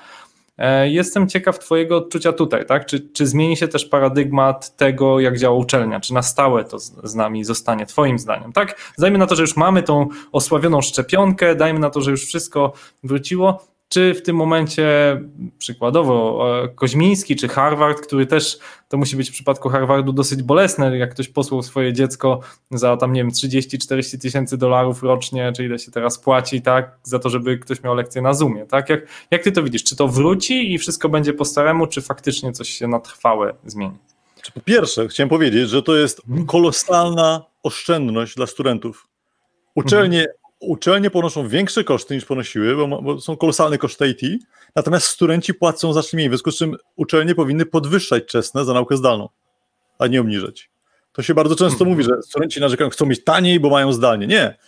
E, 0.59 0.89
jestem 0.89 1.29
ciekaw 1.29 1.59
Twojego 1.59 1.97
odczucia 1.97 2.33
tutaj, 2.33 2.67
tak? 2.67 2.87
Czy, 2.87 3.01
czy 3.01 3.27
zmieni 3.27 3.57
się 3.57 3.69
też 3.69 3.87
paradygmat 3.87 4.77
tego, 4.77 5.21
jak 5.21 5.39
działa 5.39 5.57
uczelnia? 5.57 6.01
Czy 6.01 6.15
na 6.15 6.23
stałe 6.23 6.65
to 6.65 6.79
z, 6.79 6.93
z 7.05 7.15
nami 7.15 7.45
zostanie, 7.45 7.87
Twoim 7.87 8.19
zdaniem, 8.19 8.53
tak? 8.53 8.93
Dajmy 8.99 9.19
na 9.19 9.27
to, 9.27 9.35
że 9.35 9.43
już 9.43 9.57
mamy 9.57 9.83
tą 9.83 10.09
osławioną 10.33 10.83
szczepionkę, 10.83 11.55
dajmy 11.55 11.79
na 11.79 11.91
to, 11.91 12.01
że 12.01 12.11
już 12.11 12.25
wszystko 12.25 12.73
wróciło 13.03 13.74
czy 13.95 14.15
w 14.15 14.23
tym 14.23 14.37
momencie 14.37 15.21
przykładowo 15.59 16.47
e, 16.65 16.69
Koźmiński 16.69 17.37
czy 17.37 17.49
Harvard, 17.49 18.01
który 18.01 18.27
też 18.27 18.59
to 18.89 18.97
musi 18.97 19.17
być 19.17 19.31
w 19.31 19.33
przypadku 19.33 19.69
Harvardu 19.69 20.13
dosyć 20.13 20.43
bolesne, 20.43 20.99
jak 20.99 21.11
ktoś 21.11 21.29
posłał 21.29 21.63
swoje 21.63 21.93
dziecko 21.93 22.41
za 22.71 22.97
tam 22.97 23.13
nie 23.13 23.21
wiem 23.21 23.31
30-40 23.31 24.19
tysięcy 24.19 24.59
dolarów 24.59 25.03
rocznie, 25.03 25.53
czy 25.57 25.65
ile 25.65 25.79
się 25.79 25.91
teraz 25.91 26.19
płaci, 26.19 26.63
tak, 26.63 26.99
za 27.03 27.19
to, 27.19 27.31
żeby 27.31 27.59
ktoś 27.59 27.83
miał 27.83 27.95
lekcję 27.95 28.23
na 28.23 28.35
Zoomie, 28.35 28.67
tak? 28.67 28.89
Jak, 28.89 29.01
jak 29.31 29.43
ty 29.43 29.53
to 29.53 29.63
widzisz? 29.63 29.85
Czy 29.85 29.97
to 29.97 30.09
wróci 30.09 30.75
i 30.75 30.79
wszystko 30.79 31.09
będzie 31.09 31.33
po 31.33 31.45
staremu, 31.45 31.87
czy 31.87 32.03
faktycznie 32.03 32.53
coś 32.53 32.69
się 32.69 32.89
na 32.89 33.01
trwałe 33.01 33.55
zmieni? 33.67 33.99
Po 34.55 34.61
pierwsze, 34.61 35.09
chciałem 35.09 35.29
powiedzieć, 35.29 35.69
że 35.69 35.83
to 35.83 35.97
jest 35.97 36.21
mhm. 36.29 36.47
kolosalna 36.47 37.45
oszczędność 37.63 38.35
dla 38.35 38.47
studentów. 38.47 39.09
Uczelnie 39.75 40.19
mhm 40.19 40.44
uczelnie 40.65 41.11
ponoszą 41.11 41.49
większe 41.49 41.85
koszty 41.85 42.15
niż 42.15 42.25
ponosiły, 42.25 42.77
bo, 42.77 43.03
bo, 43.03 43.21
są 43.21 43.37
kolosalne 43.37 43.79
koszty 43.79 44.09
IT, 44.09 44.45
natomiast 44.77 45.07
studenci 45.07 45.55
płacą 45.55 45.93
znacznie 45.93 46.17
mniej, 46.17 46.29
w 46.29 46.33
związku 46.33 46.51
z 46.51 46.57
czym 46.57 46.77
uczelnie 46.97 47.35
powinny 47.35 47.67
podwyższać 47.67 48.25
czesne 48.25 48.65
za 48.65 48.75
naukę 48.75 48.97
zdalną, 48.97 49.29
a 49.99 50.07
nie 50.07 50.21
obniżać. 50.21 50.71
To 51.12 51.23
się 51.23 51.35
bardzo 51.35 51.57
często 51.57 51.85
mówi, 51.85 52.05
że 52.05 52.23
studenci 52.23 52.61
narzekają, 52.61 52.91
chcą 52.91 53.07
mieć 53.07 53.25
taniej, 53.25 53.61
bo 53.61 53.71
mają 53.71 53.93
zdalnie. 53.93 54.27
Nie. 54.27 54.59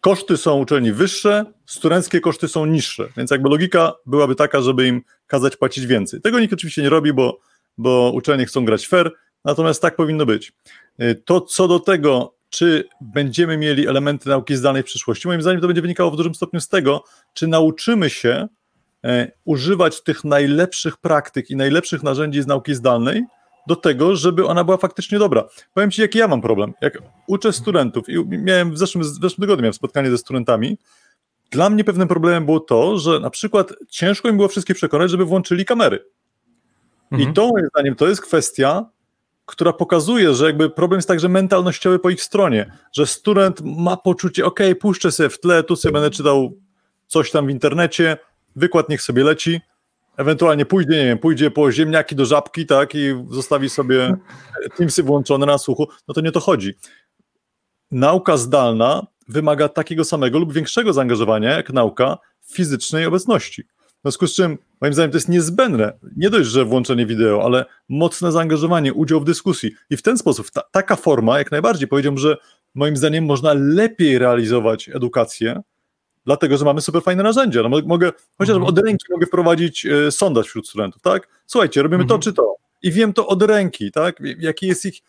Koszty 0.00 0.36
są 0.36 0.58
uczelni 0.58 0.92
wyższe, 0.92 1.44
studenckie 1.66 2.20
koszty 2.20 2.48
są 2.48 2.66
niższe, 2.66 3.08
więc 3.16 3.30
jakby 3.30 3.48
logika 3.48 3.92
byłaby 4.06 4.34
taka, 4.34 4.62
żeby 4.62 4.86
im 4.86 5.02
kazać 5.26 5.56
płacić 5.56 5.86
więcej. 5.86 6.20
Tego 6.20 6.40
nikt 6.40 6.54
oczywiście 6.54 6.82
nie 6.82 6.88
robi, 6.88 7.12
bo, 7.12 7.38
bo 7.78 8.12
uczelnie 8.14 8.46
chcą 8.46 8.64
grać 8.64 8.86
fair, 8.88 9.12
natomiast 9.44 9.82
tak 9.82 9.96
powinno 9.96 10.26
być. 10.26 10.52
To 11.24 11.40
co 11.40 11.68
do 11.68 11.80
tego, 11.80 12.34
czy 12.50 12.88
będziemy 13.00 13.56
mieli 13.56 13.88
elementy 13.88 14.28
nauki 14.28 14.56
zdalnej 14.56 14.82
w 14.82 14.86
przyszłości. 14.86 15.28
Moim 15.28 15.42
zdaniem 15.42 15.60
to 15.60 15.66
będzie 15.66 15.82
wynikało 15.82 16.10
w 16.10 16.16
dużym 16.16 16.34
stopniu 16.34 16.60
z 16.60 16.68
tego, 16.68 17.04
czy 17.34 17.46
nauczymy 17.46 18.10
się 18.10 18.48
e, 19.04 19.32
używać 19.44 20.02
tych 20.02 20.24
najlepszych 20.24 20.96
praktyk 20.96 21.50
i 21.50 21.56
najlepszych 21.56 22.02
narzędzi 22.02 22.42
z 22.42 22.46
nauki 22.46 22.74
zdalnej 22.74 23.24
do 23.66 23.76
tego, 23.76 24.16
żeby 24.16 24.46
ona 24.46 24.64
była 24.64 24.76
faktycznie 24.76 25.18
dobra. 25.18 25.44
Powiem 25.74 25.90
Ci, 25.90 26.02
jaki 26.02 26.18
ja 26.18 26.28
mam 26.28 26.40
problem. 26.40 26.72
Jak 26.80 26.98
uczę 27.26 27.52
studentów 27.52 28.08
i 28.08 28.24
miałem 28.26 28.72
w 28.72 28.78
zeszłym, 28.78 29.04
w 29.04 29.06
zeszłym 29.06 29.40
tygodniu 29.40 29.62
miałem 29.62 29.74
spotkanie 29.74 30.10
ze 30.10 30.18
studentami, 30.18 30.78
dla 31.50 31.70
mnie 31.70 31.84
pewnym 31.84 32.08
problemem 32.08 32.44
było 32.44 32.60
to, 32.60 32.98
że 32.98 33.20
na 33.20 33.30
przykład 33.30 33.72
ciężko 33.88 34.28
im 34.28 34.36
było 34.36 34.48
wszystkich 34.48 34.76
przekonać, 34.76 35.10
żeby 35.10 35.24
włączyli 35.24 35.64
kamery. 35.64 36.04
Mhm. 37.10 37.30
I 37.30 37.34
to 37.34 37.48
moim 37.48 37.66
zdaniem 37.74 37.94
to 37.94 38.08
jest 38.08 38.20
kwestia 38.20 38.90
która 39.46 39.72
pokazuje, 39.72 40.34
że 40.34 40.46
jakby 40.46 40.70
problem 40.70 40.98
jest 40.98 41.08
także 41.08 41.28
mentalnościowy 41.28 41.98
po 41.98 42.10
ich 42.10 42.22
stronie, 42.22 42.72
że 42.92 43.06
student 43.06 43.60
ma 43.64 43.96
poczucie, 43.96 44.46
ok, 44.46 44.60
puszczę 44.80 45.12
sobie 45.12 45.28
w 45.28 45.40
tle, 45.40 45.62
tu 45.62 45.76
sobie 45.76 45.92
będę 45.92 46.10
czytał 46.10 46.52
coś 47.06 47.30
tam 47.30 47.46
w 47.46 47.50
internecie, 47.50 48.16
wykład 48.56 48.88
niech 48.88 49.02
sobie 49.02 49.24
leci, 49.24 49.60
ewentualnie 50.16 50.66
pójdzie, 50.66 50.90
nie 50.90 51.04
wiem, 51.04 51.18
pójdzie 51.18 51.50
po 51.50 51.72
ziemniaki 51.72 52.16
do 52.16 52.24
żabki, 52.24 52.66
tak, 52.66 52.94
i 52.94 53.24
zostawi 53.30 53.70
sobie 53.70 54.16
Teamsy 54.76 55.02
włączone 55.02 55.46
na 55.46 55.58
słuchu, 55.58 55.88
no 56.08 56.14
to 56.14 56.20
nie 56.20 56.32
to 56.32 56.40
chodzi. 56.40 56.74
Nauka 57.90 58.36
zdalna 58.36 59.06
wymaga 59.28 59.68
takiego 59.68 60.04
samego 60.04 60.38
lub 60.38 60.52
większego 60.52 60.92
zaangażowania 60.92 61.50
jak 61.50 61.72
nauka 61.72 62.18
fizycznej 62.52 63.06
obecności. 63.06 63.62
W 63.62 64.02
związku 64.02 64.26
z 64.26 64.34
czym, 64.34 64.58
moim 64.80 64.94
zdaniem, 64.94 65.10
to 65.10 65.16
jest 65.16 65.28
niezbędne. 65.28 65.92
Nie 66.16 66.30
dość, 66.30 66.50
że 66.50 66.64
włączenie 66.64 67.06
wideo, 67.06 67.44
ale 67.44 67.64
mocne 67.88 68.32
zaangażowanie, 68.32 68.94
udział 68.94 69.20
w 69.20 69.24
dyskusji. 69.24 69.70
I 69.90 69.96
w 69.96 70.02
ten 70.02 70.18
sposób, 70.18 70.50
ta, 70.50 70.62
taka 70.70 70.96
forma, 70.96 71.38
jak 71.38 71.50
najbardziej 71.50 71.88
powiedziałbym, 71.88 72.18
że 72.18 72.36
moim 72.74 72.96
zdaniem 72.96 73.24
można 73.24 73.52
lepiej 73.54 74.18
realizować 74.18 74.88
edukację, 74.88 75.60
dlatego 76.24 76.56
że 76.56 76.64
mamy 76.64 76.80
super 76.80 77.02
fajne 77.02 77.22
narzędzia. 77.22 77.62
No, 77.62 77.68
mogę, 77.86 78.12
chociażby 78.38 78.60
mhm. 78.60 78.78
od 78.78 78.86
ręki 78.86 79.04
mogę 79.10 79.26
wprowadzić 79.26 79.86
e, 79.86 80.12
sondaż 80.12 80.46
wśród 80.46 80.68
studentów, 80.68 81.02
tak? 81.02 81.28
Słuchajcie, 81.46 81.82
robimy 81.82 82.02
mhm. 82.02 82.20
to 82.20 82.24
czy 82.24 82.32
to. 82.32 82.56
I 82.82 82.92
wiem 82.92 83.12
to 83.12 83.26
od 83.26 83.42
ręki, 83.42 83.92
tak? 83.92 84.22
Jaki 84.38 84.66
jest 84.66 84.84
ich 84.84 85.02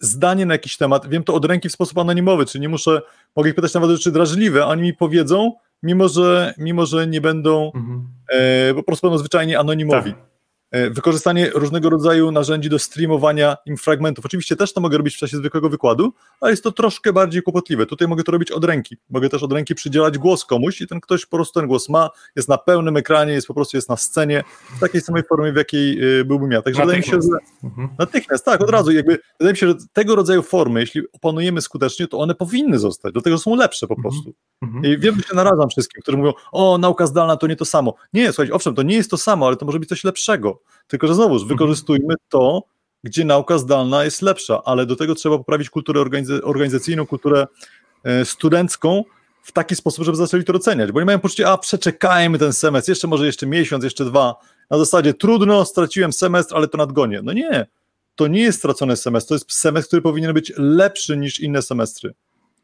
zdanie 0.00 0.46
na 0.46 0.54
jakiś 0.54 0.76
temat, 0.76 1.08
wiem 1.08 1.24
to 1.24 1.34
od 1.34 1.44
ręki 1.44 1.68
w 1.68 1.72
sposób 1.72 1.98
anonimowy, 1.98 2.46
czyli 2.46 2.62
nie 2.62 2.68
muszę, 2.68 3.02
mogę 3.36 3.48
ich 3.48 3.56
pytać 3.56 3.74
nawet, 3.74 4.00
czy 4.00 4.12
drażliwe, 4.12 4.64
a 4.64 4.66
oni 4.66 4.82
mi 4.82 4.94
powiedzą, 4.94 5.52
mimo 5.82 6.08
że, 6.08 6.54
mimo 6.58 6.86
że 6.86 7.06
nie 7.06 7.20
będą, 7.20 7.72
mhm. 7.74 8.08
e, 8.28 8.74
po 8.74 8.82
prostu 8.82 9.06
będą 9.06 9.18
zwyczajnie 9.18 9.58
anonimowi. 9.58 10.12
Tak. 10.12 10.35
E, 10.76 10.90
wykorzystanie 10.90 11.50
różnego 11.54 11.90
rodzaju 11.90 12.30
narzędzi 12.30 12.68
do 12.68 12.78
streamowania 12.78 13.56
im 13.66 13.76
fragmentów. 13.76 14.26
Oczywiście 14.26 14.56
też 14.56 14.72
to 14.72 14.80
mogę 14.80 14.96
robić 14.96 15.14
w 15.14 15.18
czasie 15.18 15.36
zwykłego 15.36 15.68
wykładu, 15.68 16.12
ale 16.40 16.52
jest 16.52 16.64
to 16.64 16.72
troszkę 16.72 17.12
bardziej 17.12 17.42
kłopotliwe. 17.42 17.86
Tutaj 17.86 18.08
mogę 18.08 18.24
to 18.24 18.32
robić 18.32 18.50
od 18.50 18.64
ręki. 18.64 18.96
Mogę 19.10 19.28
też 19.28 19.42
od 19.42 19.52
ręki 19.52 19.74
przydzielać 19.74 20.18
głos 20.18 20.44
komuś 20.44 20.80
i 20.80 20.86
ten 20.86 21.00
ktoś 21.00 21.26
po 21.26 21.36
prostu 21.36 21.60
ten 21.60 21.68
głos 21.68 21.88
ma, 21.88 22.10
jest 22.36 22.48
na 22.48 22.58
pełnym 22.58 22.96
ekranie, 22.96 23.32
jest 23.32 23.46
po 23.46 23.54
prostu 23.54 23.76
jest 23.76 23.88
na 23.88 23.96
scenie, 23.96 24.44
w 24.76 24.80
takiej 24.80 25.00
samej 25.00 25.22
formie, 25.22 25.52
w 25.52 25.56
jakiej 25.56 26.18
y, 26.20 26.24
byłbym 26.24 26.50
ja. 26.50 26.62
Także 26.62 26.80
wydaje 26.80 26.98
mi 26.98 27.04
się, 27.04 27.12
że 27.22 27.38
mhm. 27.64 27.88
natychmiast, 27.98 28.44
tak, 28.44 28.60
od 28.60 28.70
razu. 28.70 28.92
Jakby, 28.92 29.18
wydaje 29.40 29.52
mi 29.52 29.58
się, 29.58 29.68
że 29.68 29.74
tego 29.92 30.16
rodzaju 30.16 30.42
formy, 30.42 30.80
jeśli 30.80 31.02
opanujemy 31.12 31.60
skutecznie, 31.60 32.08
to 32.08 32.18
one 32.18 32.34
powinny 32.34 32.78
zostać, 32.78 33.12
dlatego 33.12 33.38
są 33.38 33.56
lepsze 33.56 33.86
po 33.86 33.94
mhm. 33.94 34.02
prostu. 34.02 34.34
Mhm. 34.62 34.84
I 34.84 34.98
wiem, 34.98 35.16
że 35.16 35.22
się 35.22 35.34
narażam 35.34 35.68
wszystkim, 35.68 36.02
którzy 36.02 36.18
mówią, 36.18 36.32
o, 36.52 36.78
nauka 36.78 37.06
zdalna 37.06 37.36
to 37.36 37.46
nie 37.46 37.56
to 37.56 37.64
samo. 37.64 37.94
Nie, 38.12 38.26
słuchajcie, 38.26 38.54
owszem, 38.54 38.74
to 38.74 38.82
nie 38.82 38.96
jest 38.96 39.10
to 39.10 39.16
samo, 39.16 39.46
ale 39.46 39.56
to 39.56 39.66
może 39.66 39.78
być 39.80 39.88
coś 39.88 40.04
lepszego. 40.04 40.60
Tylko, 40.86 41.06
że 41.06 41.14
znowuż 41.14 41.42
mhm. 41.42 41.48
wykorzystujmy 41.48 42.14
to, 42.28 42.62
gdzie 43.04 43.24
nauka 43.24 43.58
zdalna 43.58 44.04
jest 44.04 44.22
lepsza, 44.22 44.62
ale 44.64 44.86
do 44.86 44.96
tego 44.96 45.14
trzeba 45.14 45.38
poprawić 45.38 45.70
kulturę 45.70 46.04
organizacyjną, 46.42 47.06
kulturę 47.06 47.46
e, 48.04 48.24
studencką 48.24 49.04
w 49.42 49.52
taki 49.52 49.76
sposób, 49.76 50.04
żeby 50.04 50.16
zaczęli 50.16 50.44
to 50.44 50.52
doceniać, 50.52 50.92
bo 50.92 51.00
nie 51.00 51.06
mają 51.06 51.18
poczucia, 51.18 51.52
a 51.52 51.58
przeczekajmy 51.58 52.38
ten 52.38 52.52
semestr, 52.52 52.90
jeszcze 52.90 53.08
może 53.08 53.26
jeszcze 53.26 53.46
miesiąc, 53.46 53.84
jeszcze 53.84 54.04
dwa, 54.04 54.34
na 54.70 54.78
zasadzie 54.78 55.14
trudno, 55.14 55.64
straciłem 55.64 56.12
semestr, 56.12 56.56
ale 56.56 56.68
to 56.68 56.78
nadgonię. 56.78 57.20
No 57.22 57.32
nie, 57.32 57.66
to 58.14 58.26
nie 58.26 58.40
jest 58.40 58.58
stracony 58.58 58.96
semestr, 58.96 59.28
to 59.28 59.34
jest 59.34 59.52
semestr, 59.52 59.88
który 59.88 60.02
powinien 60.02 60.34
być 60.34 60.52
lepszy 60.56 61.16
niż 61.16 61.40
inne 61.40 61.62
semestry. 61.62 62.14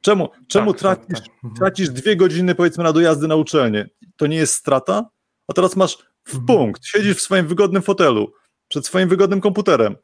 Czemu, 0.00 0.28
czemu 0.48 0.72
tak, 0.72 0.80
tracisz, 0.80 1.20
tak, 1.20 1.28
tak. 1.42 1.52
Tracisz 1.58 1.90
dwie 1.90 2.16
godziny 2.16 2.54
powiedzmy 2.54 2.84
na 2.84 2.92
dojazdy 2.92 3.28
na 3.28 3.36
uczelnię? 3.36 3.88
To 4.16 4.26
nie 4.26 4.36
jest 4.36 4.54
strata? 4.54 5.08
A 5.48 5.52
teraz 5.52 5.76
masz 5.76 5.98
w 6.24 6.46
punkt. 6.46 6.86
Siedzisz 6.86 7.16
w 7.16 7.20
swoim 7.20 7.46
wygodnym 7.46 7.82
fotelu, 7.82 8.32
przed 8.68 8.86
swoim 8.86 9.08
wygodnym 9.08 9.40
komputerem. 9.40 9.96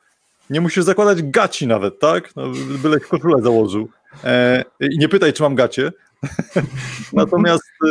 Nie 0.50 0.60
musisz 0.60 0.84
zakładać 0.84 1.22
gaci 1.22 1.66
nawet, 1.66 1.98
tak? 1.98 2.36
No, 2.36 2.52
byle 2.82 3.00
koszulę 3.00 3.42
założył. 3.42 3.88
E, 4.24 4.64
I 4.80 4.98
nie 4.98 5.08
pytaj, 5.08 5.32
czy 5.32 5.42
mam 5.42 5.54
gacie. 5.54 5.92
Natomiast 7.12 7.64
e, 7.86 7.90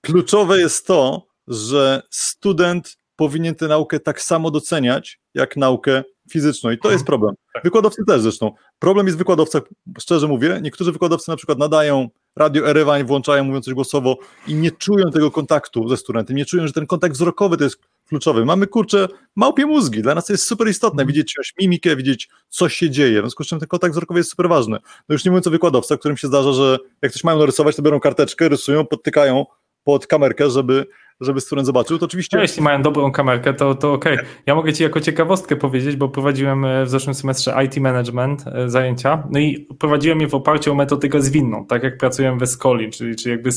kluczowe 0.00 0.58
jest 0.58 0.86
to, 0.86 1.26
że 1.48 2.02
student 2.10 2.96
powinien 3.16 3.54
tę 3.54 3.68
naukę 3.68 4.00
tak 4.00 4.22
samo 4.22 4.50
doceniać, 4.50 5.20
jak 5.34 5.56
naukę 5.56 6.02
fizyczną. 6.30 6.70
I 6.70 6.78
to 6.78 6.92
jest 6.92 7.04
problem. 7.04 7.34
Tak. 7.54 7.64
Wykładowcy 7.64 8.04
też 8.06 8.20
zresztą. 8.20 8.52
Problem 8.78 9.06
jest 9.06 9.16
w 9.16 9.18
wykładowcach, 9.18 9.62
szczerze 10.00 10.28
mówię. 10.28 10.58
Niektórzy 10.62 10.92
wykładowcy 10.92 11.30
na 11.30 11.36
przykład 11.36 11.58
nadają 11.58 12.08
radio 12.36 12.68
Erewań, 12.70 13.04
włączają, 13.04 13.44
mówią 13.44 13.60
coś 13.60 13.74
głosowo 13.74 14.18
i 14.48 14.54
nie 14.54 14.70
czują 14.70 15.10
tego 15.10 15.30
kontaktu 15.30 15.88
ze 15.88 15.96
studentem, 15.96 16.36
nie 16.36 16.44
czują, 16.44 16.66
że 16.66 16.72
ten 16.72 16.86
kontakt 16.86 17.14
wzrokowy 17.14 17.56
to 17.56 17.64
jest 17.64 17.78
kluczowy. 18.08 18.44
Mamy, 18.44 18.66
kurczę, 18.66 19.08
małpie 19.36 19.66
mózgi, 19.66 20.02
dla 20.02 20.14
nas 20.14 20.26
to 20.26 20.32
jest 20.32 20.44
super 20.44 20.68
istotne, 20.68 21.02
mm. 21.02 21.08
widzieć 21.08 21.34
jakąś 21.36 21.52
mimikę, 21.60 21.96
widzieć, 21.96 22.28
co 22.48 22.68
się 22.68 22.90
dzieje, 22.90 23.20
w 23.20 23.24
związku 23.24 23.44
z 23.44 23.46
czym 23.46 23.58
ten 23.58 23.68
kontakt 23.68 23.92
wzrokowy 23.94 24.20
jest 24.20 24.30
super 24.30 24.48
ważny. 24.48 24.78
No 25.08 25.12
już 25.12 25.24
nie 25.24 25.30
mówiąc 25.30 25.46
o 25.46 25.50
wykładowcach, 25.50 25.98
którym 25.98 26.16
się 26.16 26.28
zdarza, 26.28 26.52
że 26.52 26.78
jak 27.02 27.12
coś 27.12 27.24
mają 27.24 27.38
narysować, 27.38 27.76
to 27.76 27.82
biorą 27.82 28.00
karteczkę, 28.00 28.48
rysują, 28.48 28.86
podtykają 28.86 29.46
pod 29.84 30.06
kamerkę, 30.06 30.50
żeby, 30.50 30.86
żeby 31.20 31.40
student 31.40 31.66
zobaczył, 31.66 31.98
to 31.98 32.06
oczywiście... 32.06 32.36
No, 32.36 32.42
jeśli 32.42 32.62
mają 32.62 32.82
dobrą 32.82 33.12
kamerkę, 33.12 33.54
to, 33.54 33.74
to 33.74 33.92
okej. 33.92 34.14
Okay. 34.14 34.26
Ja 34.46 34.54
mogę 34.54 34.72
Ci 34.72 34.82
jako 34.82 35.00
ciekawostkę 35.00 35.56
powiedzieć, 35.56 35.96
bo 35.96 36.08
prowadziłem 36.08 36.64
e, 36.64 36.84
w 36.84 36.90
zeszłym 36.90 37.14
semestrze 37.14 37.54
IT 37.64 37.76
Management 37.76 38.44
e, 38.46 38.70
zajęcia, 38.70 39.28
no 39.30 39.38
i 39.38 39.68
prowadziłem 39.78 40.20
je 40.20 40.28
w 40.28 40.34
oparciu 40.34 40.72
o 40.72 40.74
metodykę 40.74 41.22
zwinną, 41.22 41.66
tak 41.66 41.82
jak 41.82 41.98
pracuję 41.98 42.36
w 42.38 42.42
Escoli, 42.42 42.90
czyli, 42.90 43.16
czyli 43.16 43.30
jakby 43.30 43.50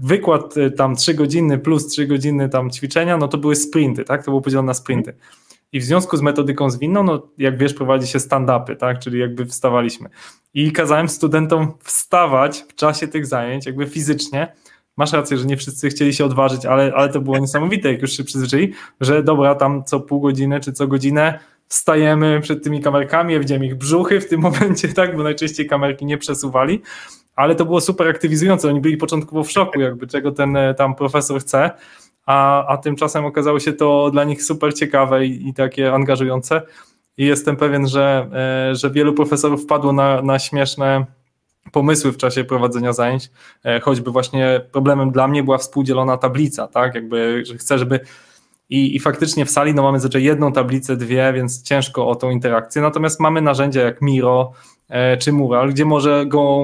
wykład 0.00 0.56
e, 0.56 0.70
tam 0.70 0.96
3 0.96 1.14
godziny 1.14 1.58
plus 1.58 1.86
3 1.86 2.06
godziny 2.06 2.48
tam 2.48 2.70
ćwiczenia, 2.70 3.16
no 3.16 3.28
to 3.28 3.38
były 3.38 3.56
sprinty, 3.56 4.04
tak? 4.04 4.24
To 4.24 4.30
było 4.30 4.40
podzielone 4.40 4.66
na 4.66 4.74
sprinty. 4.74 5.14
I 5.72 5.80
w 5.80 5.84
związku 5.84 6.16
z 6.16 6.22
metodyką 6.22 6.70
zwinną, 6.70 7.02
no 7.02 7.28
jak 7.38 7.58
wiesz, 7.58 7.74
prowadzi 7.74 8.06
się 8.06 8.18
stand-upy, 8.18 8.76
tak? 8.76 8.98
Czyli 8.98 9.18
jakby 9.18 9.46
wstawaliśmy. 9.46 10.08
I 10.54 10.72
kazałem 10.72 11.08
studentom 11.08 11.72
wstawać 11.82 12.64
w 12.68 12.74
czasie 12.74 13.08
tych 13.08 13.26
zajęć, 13.26 13.66
jakby 13.66 13.86
fizycznie. 13.86 14.52
Masz 14.96 15.12
rację, 15.12 15.38
że 15.38 15.44
nie 15.46 15.56
wszyscy 15.56 15.88
chcieli 15.88 16.14
się 16.14 16.24
odważyć, 16.24 16.66
ale, 16.66 16.92
ale 16.94 17.08
to 17.08 17.20
było 17.20 17.38
niesamowite, 17.38 17.92
jak 17.92 18.02
już 18.02 18.12
się 18.12 18.24
przyzwyczaili, 18.24 18.72
że 19.00 19.22
dobra, 19.22 19.54
tam 19.54 19.84
co 19.84 20.00
pół 20.00 20.20
godziny 20.20 20.60
czy 20.60 20.72
co 20.72 20.86
godzinę 20.86 21.38
wstajemy 21.68 22.40
przed 22.40 22.64
tymi 22.64 22.80
kamerkami, 22.80 23.34
ja 23.34 23.40
widziałem 23.40 23.64
ich 23.64 23.74
brzuchy 23.74 24.20
w 24.20 24.28
tym 24.28 24.40
momencie, 24.50 24.88
tak, 24.88 25.16
bo 25.16 25.22
najczęściej 25.22 25.66
kamerki 25.66 26.06
nie 26.06 26.18
przesuwali, 26.18 26.82
ale 27.36 27.54
to 27.54 27.64
było 27.64 27.80
super 27.80 28.08
aktywizujące. 28.08 28.68
Oni 28.68 28.80
byli 28.80 28.96
początkowo 28.96 29.44
w 29.44 29.50
szoku, 29.50 29.80
jakby 29.80 30.06
czego 30.06 30.32
ten 30.32 30.56
e, 30.56 30.74
tam 30.74 30.94
profesor 30.94 31.40
chce, 31.40 31.70
a, 32.26 32.66
a 32.66 32.76
tymczasem 32.76 33.24
okazało 33.24 33.60
się 33.60 33.72
to 33.72 34.10
dla 34.10 34.24
nich 34.24 34.42
super 34.42 34.74
ciekawe 34.74 35.26
i, 35.26 35.48
i 35.48 35.54
takie 35.54 35.92
angażujące. 35.92 36.62
I 37.16 37.24
jestem 37.26 37.56
pewien, 37.56 37.88
że, 37.88 38.30
e, 38.70 38.74
że 38.74 38.90
wielu 38.90 39.12
profesorów 39.12 39.62
wpadło 39.62 39.92
na, 39.92 40.22
na 40.22 40.38
śmieszne 40.38 41.06
pomysły 41.72 42.12
w 42.12 42.16
czasie 42.16 42.44
prowadzenia 42.44 42.92
zajęć, 42.92 43.30
e, 43.64 43.80
choćby 43.80 44.10
właśnie 44.10 44.60
problemem 44.72 45.10
dla 45.10 45.28
mnie 45.28 45.42
była 45.42 45.58
współdzielona 45.58 46.16
tablica, 46.16 46.66
tak, 46.66 46.94
jakby, 46.94 47.42
że 47.46 47.56
chcę, 47.56 47.78
żeby 47.78 48.00
i, 48.70 48.96
I 48.96 49.00
faktycznie 49.00 49.46
w 49.46 49.50
sali 49.50 49.74
no, 49.74 49.82
mamy 49.82 49.98
zazwyczaj 49.98 50.22
jedną 50.22 50.52
tablicę, 50.52 50.96
dwie, 50.96 51.32
więc 51.32 51.62
ciężko 51.62 52.08
o 52.08 52.14
tą 52.14 52.30
interakcję. 52.30 52.82
Natomiast 52.82 53.20
mamy 53.20 53.42
narzędzia 53.42 53.82
jak 53.82 54.02
Miro 54.02 54.52
e, 54.88 55.16
czy 55.16 55.32
Mural, 55.32 55.70
gdzie 55.70 55.84
może 55.84 56.26
go 56.26 56.62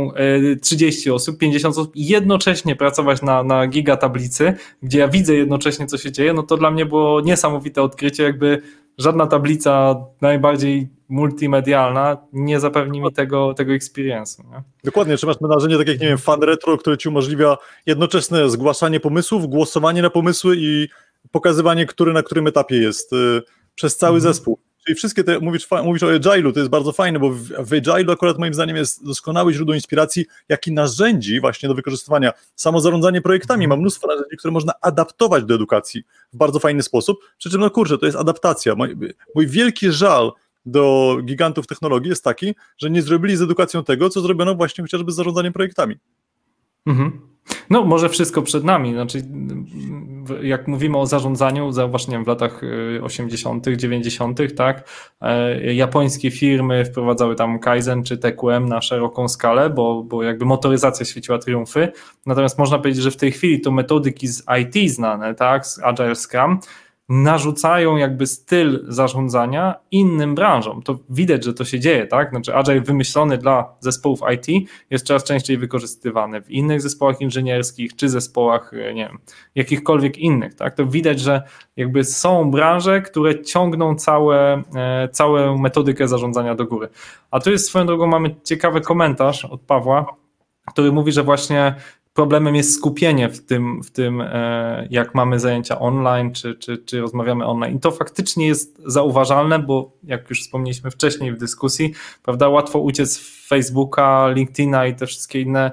e, 0.52 0.56
30 0.56 1.10
osób, 1.10 1.38
50 1.38 1.78
osób 1.78 1.92
jednocześnie 1.94 2.76
pracować 2.76 3.22
na, 3.22 3.42
na 3.42 3.66
giga 3.66 3.96
tablicy, 3.96 4.54
gdzie 4.82 4.98
ja 4.98 5.08
widzę 5.08 5.34
jednocześnie, 5.34 5.86
co 5.86 5.98
się 5.98 6.12
dzieje. 6.12 6.32
No 6.32 6.42
to 6.42 6.56
dla 6.56 6.70
mnie 6.70 6.86
było 6.86 7.20
niesamowite 7.20 7.82
odkrycie, 7.82 8.22
jakby 8.22 8.62
żadna 8.98 9.26
tablica 9.26 9.96
najbardziej 10.20 10.88
multimedialna 11.12 12.16
nie 12.32 12.60
zapewni 12.60 13.00
mi 13.00 13.12
tego, 13.12 13.54
tego 13.54 13.72
experience'u. 13.72 14.50
Nie? 14.50 14.62
Dokładnie, 14.84 15.16
czy 15.16 15.26
masz 15.26 15.40
narzędzie 15.40 15.78
tak 15.78 15.88
jak, 15.88 16.00
nie 16.00 16.08
wiem, 16.08 16.18
fan 16.18 16.42
retro, 16.42 16.78
które 16.78 16.98
ci 16.98 17.08
umożliwia 17.08 17.56
jednoczesne 17.86 18.50
zgłaszanie 18.50 19.00
pomysłów, 19.00 19.46
głosowanie 19.46 20.02
na 20.02 20.10
pomysły 20.10 20.56
i 20.58 20.88
pokazywanie, 21.30 21.86
który 21.86 22.12
na 22.12 22.22
którym 22.22 22.46
etapie 22.46 22.76
jest 22.76 23.12
y, 23.12 23.42
przez 23.74 23.96
cały 23.96 24.16
mhm. 24.16 24.34
zespół. 24.34 24.58
Czyli 24.86 24.96
wszystkie 24.96 25.24
te, 25.24 25.38
mówisz, 25.38 25.68
mówisz 25.84 26.02
o 26.02 26.06
Agile'u, 26.06 26.52
to 26.52 26.58
jest 26.58 26.70
bardzo 26.70 26.92
fajne, 26.92 27.18
bo 27.18 27.30
w, 27.30 27.40
w 27.42 27.70
Agile'u 27.70 28.12
akurat 28.12 28.38
moim 28.38 28.54
zdaniem 28.54 28.76
jest 28.76 29.04
doskonały 29.04 29.54
źródło 29.54 29.74
inspiracji, 29.74 30.26
jak 30.48 30.66
i 30.66 30.72
narzędzi 30.72 31.40
właśnie 31.40 31.68
do 31.68 31.74
wykorzystywania. 31.74 32.32
Samo 32.54 32.80
zarządzanie 32.80 33.20
projektami 33.20 33.68
ma 33.68 33.76
mnóstwo 33.76 34.06
narzędzi, 34.06 34.36
które 34.36 34.52
można 34.52 34.72
adaptować 34.80 35.44
do 35.44 35.54
edukacji 35.54 36.02
w 36.32 36.36
bardzo 36.36 36.58
fajny 36.58 36.82
sposób, 36.82 37.18
przy 37.38 37.50
czym 37.50 37.60
no 37.60 37.70
kurczę, 37.70 37.98
to 37.98 38.06
jest 38.06 38.18
adaptacja. 38.18 38.74
Mój, 38.74 38.96
mój 39.34 39.46
wielki 39.46 39.92
żal 39.92 40.32
do 40.66 41.16
gigantów 41.24 41.66
technologii 41.66 42.08
jest 42.08 42.24
taki, 42.24 42.54
że 42.78 42.90
nie 42.90 43.02
zrobili 43.02 43.36
z 43.36 43.42
edukacją 43.42 43.84
tego, 43.84 44.10
co 44.10 44.20
zrobiono 44.20 44.54
właśnie 44.54 44.84
chociażby 44.84 45.12
z 45.12 45.14
zarządzaniem 45.14 45.52
projektami. 45.52 45.96
Mhm. 46.86 47.32
No, 47.70 47.84
może 47.84 48.08
wszystko 48.08 48.42
przed 48.42 48.64
nami. 48.64 48.92
Znaczy, 48.92 49.22
jak 50.42 50.68
mówimy 50.68 50.98
o 50.98 51.06
zarządzaniu, 51.06 51.72
zauważ, 51.72 52.06
w 52.24 52.26
latach 52.26 52.60
80., 53.02 53.68
y, 53.68 53.76
90., 53.76 54.54
tak, 54.56 54.88
e, 55.20 55.74
japońskie 55.74 56.30
firmy 56.30 56.84
wprowadzały 56.84 57.34
tam 57.34 57.58
Kaizen 57.58 58.02
czy 58.02 58.18
TQM 58.18 58.68
na 58.68 58.80
szeroką 58.80 59.28
skalę, 59.28 59.70
bo, 59.70 60.04
bo 60.04 60.22
jakby 60.22 60.44
motoryzacja 60.44 61.06
świeciła 61.06 61.38
triumfy. 61.38 61.92
Natomiast 62.26 62.58
można 62.58 62.78
powiedzieć, 62.78 63.02
że 63.02 63.10
w 63.10 63.16
tej 63.16 63.32
chwili 63.32 63.60
to 63.60 63.70
metodyki 63.70 64.28
z 64.28 64.42
IT 64.60 64.90
znane, 64.90 65.34
tak, 65.34 65.66
z 65.66 65.82
Agile 65.82 66.14
Scrum, 66.14 66.58
narzucają 67.12 67.96
jakby 67.96 68.26
styl 68.26 68.84
zarządzania 68.88 69.74
innym 69.90 70.34
branżom. 70.34 70.82
To 70.82 70.98
widać, 71.10 71.44
że 71.44 71.54
to 71.54 71.64
się 71.64 71.80
dzieje, 71.80 72.06
tak? 72.06 72.30
Znaczy 72.30 72.54
Agile 72.54 72.80
wymyślony 72.80 73.38
dla 73.38 73.74
zespołów 73.80 74.20
IT 74.34 74.68
jest 74.90 75.06
coraz 75.06 75.24
częściej 75.24 75.58
wykorzystywany 75.58 76.42
w 76.42 76.50
innych 76.50 76.80
zespołach 76.80 77.20
inżynierskich 77.20 77.96
czy 77.96 78.08
zespołach, 78.08 78.74
e, 78.74 78.94
nie 78.94 79.08
wiem, 79.08 79.18
jakichkolwiek 79.54 80.18
innych, 80.18 80.54
tak? 80.54 80.74
To 80.74 80.86
widać, 80.86 81.20
że 81.20 81.42
jakby 81.76 82.04
są 82.04 82.50
branże, 82.50 83.02
które 83.02 83.42
ciągną 83.42 83.94
całe, 83.94 84.62
e, 84.74 85.08
całą 85.08 85.58
metodykę 85.58 86.08
zarządzania 86.08 86.54
do 86.54 86.64
góry. 86.64 86.88
A 87.30 87.40
tu 87.40 87.50
jest 87.50 87.66
swoją 87.66 87.86
drogą 87.86 88.06
mamy 88.06 88.34
ciekawy 88.44 88.80
komentarz 88.80 89.44
od 89.44 89.60
Pawła, 89.60 90.06
który 90.66 90.92
mówi, 90.92 91.12
że 91.12 91.22
właśnie 91.22 91.74
problemem 92.14 92.54
jest 92.54 92.74
skupienie 92.74 93.28
w 93.28 93.46
tym, 93.46 93.82
w 93.82 93.90
tym 93.90 94.20
e, 94.20 94.88
jak 94.90 95.14
mamy 95.14 95.38
zajęcia 95.38 95.78
online, 95.78 96.32
czy, 96.32 96.54
czy, 96.54 96.78
czy 96.78 97.00
rozmawiamy 97.00 97.46
online. 97.46 97.76
I 97.76 97.80
to 97.80 97.90
faktycznie 97.90 98.46
jest 98.46 98.82
zauważalne, 98.86 99.58
bo 99.58 99.92
jak 100.04 100.30
już 100.30 100.40
wspomnieliśmy 100.40 100.90
wcześniej 100.90 101.32
w 101.32 101.38
dyskusji, 101.38 101.92
prawda, 102.22 102.48
łatwo 102.48 102.78
uciec 102.78 103.18
w 103.18 103.46
Facebooka, 103.48 104.28
LinkedIna 104.28 104.86
i 104.86 104.94
te 104.94 105.06
wszystkie 105.06 105.40
inne 105.40 105.72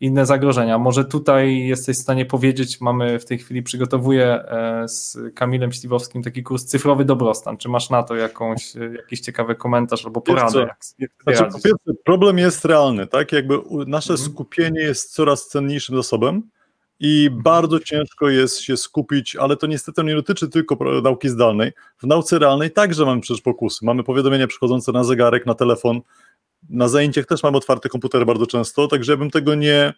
inne 0.00 0.26
zagrożenia. 0.26 0.78
Może 0.78 1.04
tutaj 1.04 1.58
jesteś 1.58 1.96
w 1.96 2.00
stanie 2.00 2.26
powiedzieć, 2.26 2.80
mamy 2.80 3.18
w 3.18 3.24
tej 3.24 3.38
chwili, 3.38 3.62
przygotowuję 3.62 4.26
e, 4.26 4.88
z 4.88 5.18
Kamilem 5.34 5.72
Śliwowskim 5.72 6.22
taki 6.22 6.42
kurs 6.42 6.64
Cyfrowy 6.64 7.04
Dobrostan. 7.04 7.56
Czy 7.56 7.68
masz 7.68 7.90
na 7.90 8.02
to 8.02 8.16
jakąś, 8.16 8.76
e, 8.76 8.80
jakiś 8.96 9.20
ciekawy 9.20 9.54
komentarz 9.54 10.04
albo 10.04 10.20
poradę? 10.20 10.60
Jak, 10.60 10.76
jak 10.98 11.36
znaczy, 11.36 11.52
po 11.52 11.60
pierwsze, 11.60 12.02
problem 12.04 12.38
jest 12.38 12.64
realny, 12.64 13.06
tak? 13.06 13.32
Jakby 13.32 13.54
nasze 13.86 14.12
mhm. 14.12 14.30
skupienie 14.30 14.80
jest 14.80 15.12
coraz 15.12 15.48
cenniejszym 15.48 15.96
zasobem 15.96 16.42
i 17.00 17.30
bardzo 17.32 17.80
ciężko 17.80 18.28
jest 18.28 18.60
się 18.60 18.76
skupić, 18.76 19.36
ale 19.36 19.56
to 19.56 19.66
niestety 19.66 20.04
nie 20.04 20.14
dotyczy 20.14 20.48
tylko 20.48 21.00
nauki 21.02 21.28
zdalnej. 21.28 21.72
W 21.98 22.06
nauce 22.06 22.38
realnej 22.38 22.70
także 22.70 23.04
mamy 23.04 23.20
przecież 23.20 23.42
pokusy. 23.42 23.84
Mamy 23.84 24.04
powiadomienia 24.04 24.46
przychodzące 24.46 24.92
na 24.92 25.04
zegarek, 25.04 25.46
na 25.46 25.54
telefon, 25.54 26.00
na 26.68 26.88
zajęciach 26.88 27.26
też 27.26 27.42
mam 27.42 27.54
otwarte 27.54 27.88
komputery 27.88 28.26
bardzo 28.26 28.46
często, 28.46 28.88
także 28.88 29.12
ja 29.12 29.18
bym 29.18 29.30
tego 29.30 29.54
nie, 29.54 29.92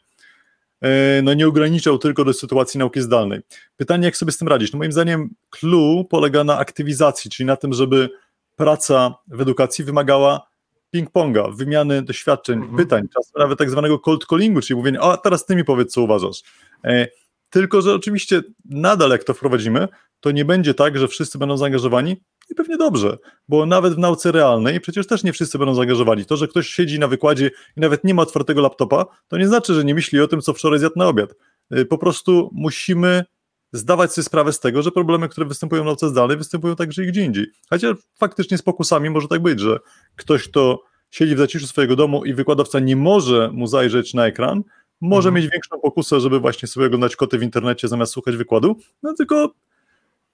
e, 0.80 1.22
no 1.22 1.34
nie 1.34 1.48
ograniczał 1.48 1.98
tylko 1.98 2.24
do 2.24 2.32
sytuacji 2.32 2.78
nauki 2.78 3.00
zdalnej. 3.00 3.40
Pytanie, 3.76 4.04
jak 4.04 4.16
sobie 4.16 4.32
z 4.32 4.38
tym 4.38 4.48
radzić? 4.48 4.72
No 4.72 4.78
moim 4.78 4.92
zdaniem 4.92 5.30
clue 5.50 6.04
polega 6.10 6.44
na 6.44 6.58
aktywizacji, 6.58 7.30
czyli 7.30 7.46
na 7.46 7.56
tym, 7.56 7.72
żeby 7.72 8.10
praca 8.56 9.14
w 9.28 9.40
edukacji 9.40 9.84
wymagała 9.84 10.52
ping-ponga, 10.94 11.56
wymiany 11.56 12.02
doświadczeń, 12.02 12.58
mhm. 12.58 12.76
pytań, 12.76 13.08
czasem 13.14 13.32
nawet 13.38 13.58
tak 13.58 13.70
zwanego 13.70 13.98
cold 13.98 14.26
callingu, 14.26 14.60
czyli 14.60 14.76
mówienia, 14.76 15.00
a 15.00 15.16
teraz 15.16 15.46
ty 15.46 15.56
mi 15.56 15.64
powiedz, 15.64 15.92
co 15.92 16.02
uważasz. 16.02 16.42
E, 16.84 17.08
tylko, 17.50 17.82
że 17.82 17.94
oczywiście 17.94 18.42
nadal 18.64 19.10
jak 19.10 19.24
to 19.24 19.34
wprowadzimy, 19.34 19.88
to 20.20 20.30
nie 20.30 20.44
będzie 20.44 20.74
tak, 20.74 20.98
że 20.98 21.08
wszyscy 21.08 21.38
będą 21.38 21.56
zaangażowani, 21.56 22.16
i 22.53 22.55
pewnie 22.55 22.76
dobrze, 22.76 23.18
bo 23.48 23.66
nawet 23.66 23.94
w 23.94 23.98
nauce 23.98 24.32
realnej 24.32 24.80
przecież 24.80 25.07
też 25.07 25.24
nie 25.24 25.32
wszyscy 25.32 25.59
będą 25.59 25.74
zaangażowani. 25.74 26.24
To, 26.24 26.36
że 26.36 26.48
ktoś 26.48 26.68
siedzi 26.68 26.98
na 26.98 27.09
wykładzie 27.09 27.50
i 27.76 27.80
nawet 27.80 28.05
nie 28.05 28.14
ma 28.14 28.22
otwartego 28.22 28.61
laptopa, 28.61 29.07
to 29.28 29.38
nie 29.38 29.48
znaczy, 29.48 29.74
że 29.74 29.84
nie 29.84 29.94
myśli 29.94 30.20
o 30.20 30.28
tym, 30.28 30.40
co 30.40 30.53
wczoraj 30.55 30.78
zjadł 30.78 30.98
na 30.98 31.09
obiad. 31.09 31.34
Y, 31.78 31.84
po 31.84 31.98
prostu 31.98 32.50
musimy 32.53 33.24
zdawać 33.72 34.12
sobie 34.12 34.24
sprawę 34.24 34.53
z 34.53 34.61
tego, 34.61 34.82
że 34.82 34.90
problemy, 34.90 35.28
które 35.28 35.46
występują 35.46 35.82
w 35.82 35.86
nauce 35.86 36.09
zdalnej, 36.09 36.36
występują 36.36 36.76
także 36.76 37.05
i 37.05 37.07
gdzie 37.07 37.24
indziej. 37.24 37.46
Chociaż 37.70 37.96
faktycznie 38.18 38.59
z 38.59 38.62
pokusami 38.62 39.11
może 39.11 39.28
tak 39.28 39.42
być, 39.42 39.61
że 39.61 39.78
ktoś, 40.16 40.48
kto 40.48 40.82
siedzi 41.11 41.34
w 41.34 41.38
zaciszu 41.38 41.66
swojego 41.66 41.96
domu 41.96 42.24
i 42.24 42.34
wykładowca 42.34 42.80
nie 42.80 42.96
może 42.96 43.50
mu 43.53 43.66
zajrzeć 43.66 44.14
na 44.14 44.26
ekran, 44.26 44.62
może 45.00 45.28
mhm. 45.28 45.42
mieć 45.42 45.53
większą 45.53 45.80
pokusę, 45.80 46.20
żeby 46.20 46.40
właśnie 46.40 46.68
sobie 46.68 46.86
oglądać 46.86 47.16
koty 47.16 47.38
w 47.38 47.42
internecie 47.42 47.88
zamiast 47.88 48.12
słuchać 48.12 48.36
wykładu, 48.36 48.76
no 49.03 49.14
tylko 49.14 49.55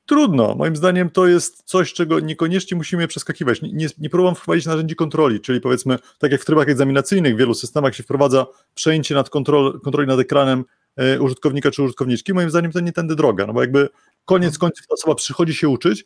Trudno. 0.08 0.54
Moim 0.54 0.76
zdaniem 0.76 1.10
to 1.10 1.26
jest 1.26 1.62
coś, 1.64 1.92
czego 1.92 2.20
niekoniecznie 2.20 2.76
musimy 2.76 3.08
przeskakiwać. 3.08 3.62
Nie, 3.62 3.72
nie, 3.72 3.88
nie 3.98 4.10
próbowałem 4.10 4.34
wprowadzić 4.34 4.66
narzędzi 4.66 4.96
kontroli, 4.96 5.40
czyli 5.40 5.60
powiedzmy, 5.60 5.98
tak 6.18 6.32
jak 6.32 6.40
w 6.40 6.44
trybach 6.44 6.68
egzaminacyjnych 6.68 7.34
w 7.34 7.38
wielu 7.38 7.54
systemach 7.54 7.94
się 7.94 8.02
wprowadza 8.02 8.46
przejęcie 8.74 9.14
nad 9.14 9.30
kontrol, 9.30 9.80
kontroli 9.80 10.08
nad 10.08 10.20
ekranem 10.20 10.64
e, 10.96 11.20
użytkownika 11.20 11.70
czy 11.70 11.82
użytkowniczki, 11.82 12.34
moim 12.34 12.50
zdaniem 12.50 12.72
to 12.72 12.80
nie 12.80 12.92
tędy 12.92 13.16
droga, 13.16 13.46
no 13.46 13.52
bo 13.52 13.60
jakby 13.60 13.88
koniec 14.24 14.58
końców 14.58 14.86
ta 14.86 14.94
osoba 14.94 15.14
przychodzi 15.14 15.54
się 15.54 15.68
uczyć, 15.68 16.04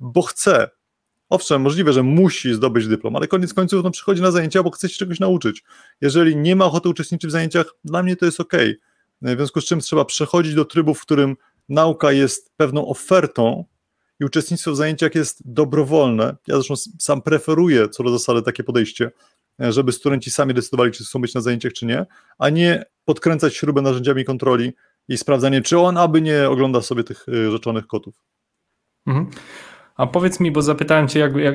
bo 0.00 0.22
chce. 0.22 0.70
Owszem, 1.28 1.62
możliwe, 1.62 1.92
że 1.92 2.02
musi 2.02 2.54
zdobyć 2.54 2.88
dyplom, 2.88 3.16
ale 3.16 3.28
koniec 3.28 3.54
końców 3.54 3.84
no, 3.84 3.90
przychodzi 3.90 4.22
na 4.22 4.30
zajęcia, 4.30 4.62
bo 4.62 4.70
chce 4.70 4.88
się 4.88 4.96
czegoś 4.96 5.20
nauczyć. 5.20 5.64
Jeżeli 6.00 6.36
nie 6.36 6.56
ma 6.56 6.64
ochoty 6.64 6.88
uczestniczyć 6.88 7.28
w 7.28 7.32
zajęciach, 7.32 7.74
dla 7.84 8.02
mnie 8.02 8.16
to 8.16 8.24
jest 8.24 8.40
ok. 8.40 8.52
W 9.22 9.36
związku 9.36 9.60
z 9.60 9.64
czym 9.64 9.80
trzeba 9.80 10.04
przechodzić 10.04 10.54
do 10.54 10.64
trybu, 10.64 10.94
w 10.94 11.02
którym 11.02 11.36
nauka 11.68 12.12
jest 12.12 12.52
pewną 12.56 12.88
ofertą 12.88 13.64
i 14.20 14.24
uczestnictwo 14.24 14.72
w 14.72 14.76
zajęciach 14.76 15.14
jest 15.14 15.52
dobrowolne. 15.52 16.36
Ja 16.46 16.54
zresztą 16.54 16.74
sam 16.98 17.22
preferuję 17.22 17.88
co 17.88 18.02
do 18.02 18.10
zasady 18.10 18.42
takie 18.42 18.64
podejście, 18.64 19.10
e, 19.60 19.72
żeby 19.72 19.92
studenci 19.92 20.30
sami 20.30 20.54
decydowali, 20.54 20.92
czy 20.92 21.04
chcą 21.04 21.20
być 21.20 21.34
na 21.34 21.40
zajęciach, 21.40 21.72
czy 21.72 21.86
nie, 21.86 22.06
a 22.38 22.48
nie 22.50 22.84
podkręcać 23.04 23.56
śrubę 23.56 23.82
narzędziami 23.82 24.24
kontroli 24.24 24.72
i 25.08 25.18
sprawdzanie, 25.18 25.62
czy 25.62 25.78
on 25.78 25.96
aby 25.96 26.20
nie 26.20 26.48
ogląda 26.48 26.80
sobie 26.80 27.04
tych 27.04 27.26
rzeczonych 27.50 27.86
kotów. 27.86 28.14
Mhm. 29.06 29.30
A 29.96 30.06
powiedz 30.06 30.40
mi, 30.40 30.52
bo 30.52 30.62
zapytałem 30.62 31.08
Cię, 31.08 31.20
jak, 31.20 31.36
jak, 31.36 31.54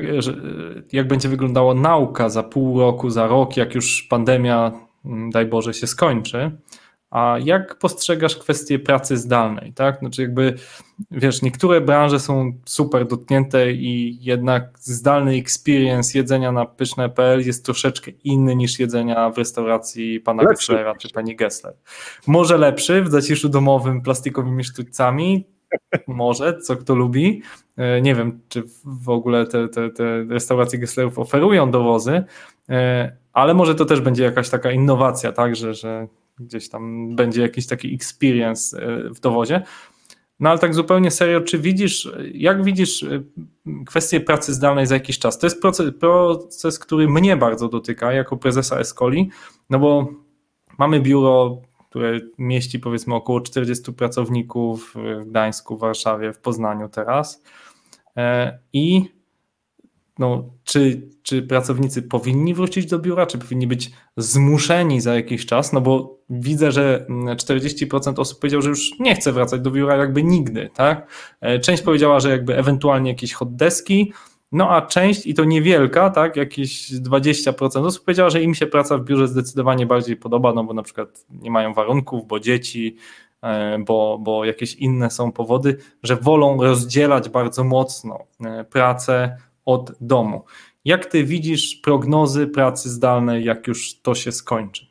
jak 0.92 1.08
będzie 1.08 1.28
wyglądała 1.28 1.74
nauka 1.74 2.28
za 2.28 2.42
pół 2.42 2.80
roku, 2.80 3.10
za 3.10 3.26
rok, 3.26 3.56
jak 3.56 3.74
już 3.74 4.02
pandemia, 4.02 4.72
daj 5.32 5.46
Boże, 5.46 5.74
się 5.74 5.86
skończy. 5.86 6.50
A 7.14 7.36
jak 7.44 7.78
postrzegasz 7.78 8.36
kwestię 8.36 8.78
pracy 8.78 9.16
zdalnej, 9.16 9.72
tak? 9.72 9.98
Znaczy 9.98 10.22
jakby, 10.22 10.54
wiesz, 11.10 11.42
niektóre 11.42 11.80
branże 11.80 12.20
są 12.20 12.52
super 12.64 13.06
dotknięte 13.06 13.72
i 13.72 14.18
jednak 14.20 14.78
zdalny 14.78 15.34
experience 15.34 16.18
jedzenia 16.18 16.52
na 16.52 16.66
pyszne.pl 16.66 17.46
jest 17.46 17.64
troszeczkę 17.64 18.10
inny 18.24 18.56
niż 18.56 18.78
jedzenia 18.78 19.30
w 19.30 19.38
restauracji 19.38 20.20
pana 20.20 20.42
lepszy. 20.42 20.72
Gesslera 20.72 20.94
czy 20.94 21.08
pani 21.08 21.36
Gessler. 21.36 21.74
Może 22.26 22.58
lepszy 22.58 23.02
w 23.02 23.10
zaciszu 23.10 23.48
domowym 23.48 24.02
plastikowymi 24.02 24.64
sztućcami, 24.64 25.46
może, 26.06 26.58
co 26.58 26.76
kto 26.76 26.94
lubi. 26.94 27.42
E, 27.76 28.00
nie 28.00 28.14
wiem, 28.14 28.40
czy 28.48 28.62
w 28.84 29.08
ogóle 29.08 29.46
te, 29.46 29.68
te, 29.68 29.90
te 29.90 30.24
restauracje 30.24 30.78
Gesslerów 30.78 31.18
oferują 31.18 31.70
dowozy, 31.70 32.24
e, 32.68 33.16
ale 33.32 33.54
może 33.54 33.74
to 33.74 33.84
też 33.84 34.00
będzie 34.00 34.24
jakaś 34.24 34.48
taka 34.48 34.72
innowacja, 34.72 35.32
tak, 35.32 35.56
że, 35.56 35.74
że 35.74 36.06
gdzieś 36.38 36.68
tam 36.68 37.16
będzie 37.16 37.42
jakiś 37.42 37.66
taki 37.66 37.94
experience 37.94 38.78
e, 38.82 39.10
w 39.10 39.20
dowozie. 39.20 39.62
No 40.40 40.50
ale 40.50 40.58
tak 40.58 40.74
zupełnie 40.74 41.10
serio, 41.10 41.40
czy 41.40 41.58
widzisz, 41.58 42.08
jak 42.32 42.64
widzisz 42.64 43.04
kwestię 43.86 44.20
pracy 44.20 44.54
zdalnej 44.54 44.86
za 44.86 44.94
jakiś 44.94 45.18
czas? 45.18 45.38
To 45.38 45.46
jest 45.46 45.60
proces, 45.60 45.92
proces 46.00 46.78
który 46.78 47.08
mnie 47.08 47.36
bardzo 47.36 47.68
dotyka 47.68 48.12
jako 48.12 48.36
prezesa 48.36 48.78
Escoli, 48.78 49.30
no 49.70 49.78
bo 49.78 50.08
mamy 50.78 51.00
biuro 51.00 51.62
które 51.94 52.20
mieści 52.38 52.78
powiedzmy 52.78 53.14
około 53.14 53.40
40 53.40 53.92
pracowników 53.92 54.94
w 54.94 55.24
Gdańsku, 55.24 55.76
w 55.76 55.80
Warszawie, 55.80 56.32
w 56.32 56.38
Poznaniu 56.38 56.88
teraz. 56.88 57.42
E, 58.16 58.58
I 58.72 59.13
no, 60.18 60.50
czy, 60.64 61.08
czy 61.22 61.42
pracownicy 61.42 62.02
powinni 62.02 62.54
wrócić 62.54 62.86
do 62.86 62.98
biura, 62.98 63.26
czy 63.26 63.38
powinni 63.38 63.66
być 63.66 63.90
zmuszeni 64.16 65.00
za 65.00 65.14
jakiś 65.14 65.46
czas? 65.46 65.72
No 65.72 65.80
bo 65.80 66.18
widzę, 66.30 66.72
że 66.72 67.06
40% 67.08 68.20
osób 68.20 68.40
powiedział, 68.40 68.62
że 68.62 68.68
już 68.68 68.98
nie 69.00 69.14
chce 69.14 69.32
wracać 69.32 69.60
do 69.60 69.70
biura 69.70 69.96
jakby 69.96 70.22
nigdy, 70.22 70.70
tak? 70.74 71.06
E, 71.40 71.58
część 71.58 71.82
powiedziała, 71.82 72.20
że 72.20 72.30
jakby 72.30 72.56
ewentualnie 72.56 73.10
jakieś 73.10 73.32
hot 73.32 73.56
deski, 73.56 74.12
no 74.52 74.70
a 74.70 74.82
część, 74.82 75.26
i 75.26 75.34
to 75.34 75.44
niewielka, 75.44 76.10
tak, 76.10 76.36
jakieś 76.36 76.92
20% 76.92 77.86
osób 77.86 78.04
powiedziała, 78.04 78.30
że 78.30 78.42
im 78.42 78.54
się 78.54 78.66
praca 78.66 78.98
w 78.98 79.04
biurze 79.04 79.28
zdecydowanie 79.28 79.86
bardziej 79.86 80.16
podoba, 80.16 80.52
no 80.52 80.64
bo 80.64 80.74
na 80.74 80.82
przykład 80.82 81.26
nie 81.30 81.50
mają 81.50 81.74
warunków, 81.74 82.26
bo 82.26 82.40
dzieci, 82.40 82.96
e, 83.42 83.78
bo, 83.78 84.18
bo 84.20 84.44
jakieś 84.44 84.74
inne 84.74 85.10
są 85.10 85.32
powody, 85.32 85.76
że 86.02 86.16
wolą 86.16 86.62
rozdzielać 86.62 87.28
bardzo 87.28 87.64
mocno 87.64 88.18
e, 88.44 88.64
pracę 88.64 89.36
od 89.66 89.92
domu. 90.00 90.44
Jak 90.84 91.06
ty 91.06 91.24
widzisz 91.24 91.76
prognozy 91.76 92.46
pracy 92.46 92.90
zdalnej, 92.90 93.44
jak 93.44 93.66
już 93.66 94.00
to 94.00 94.14
się 94.14 94.32
skończy? 94.32 94.86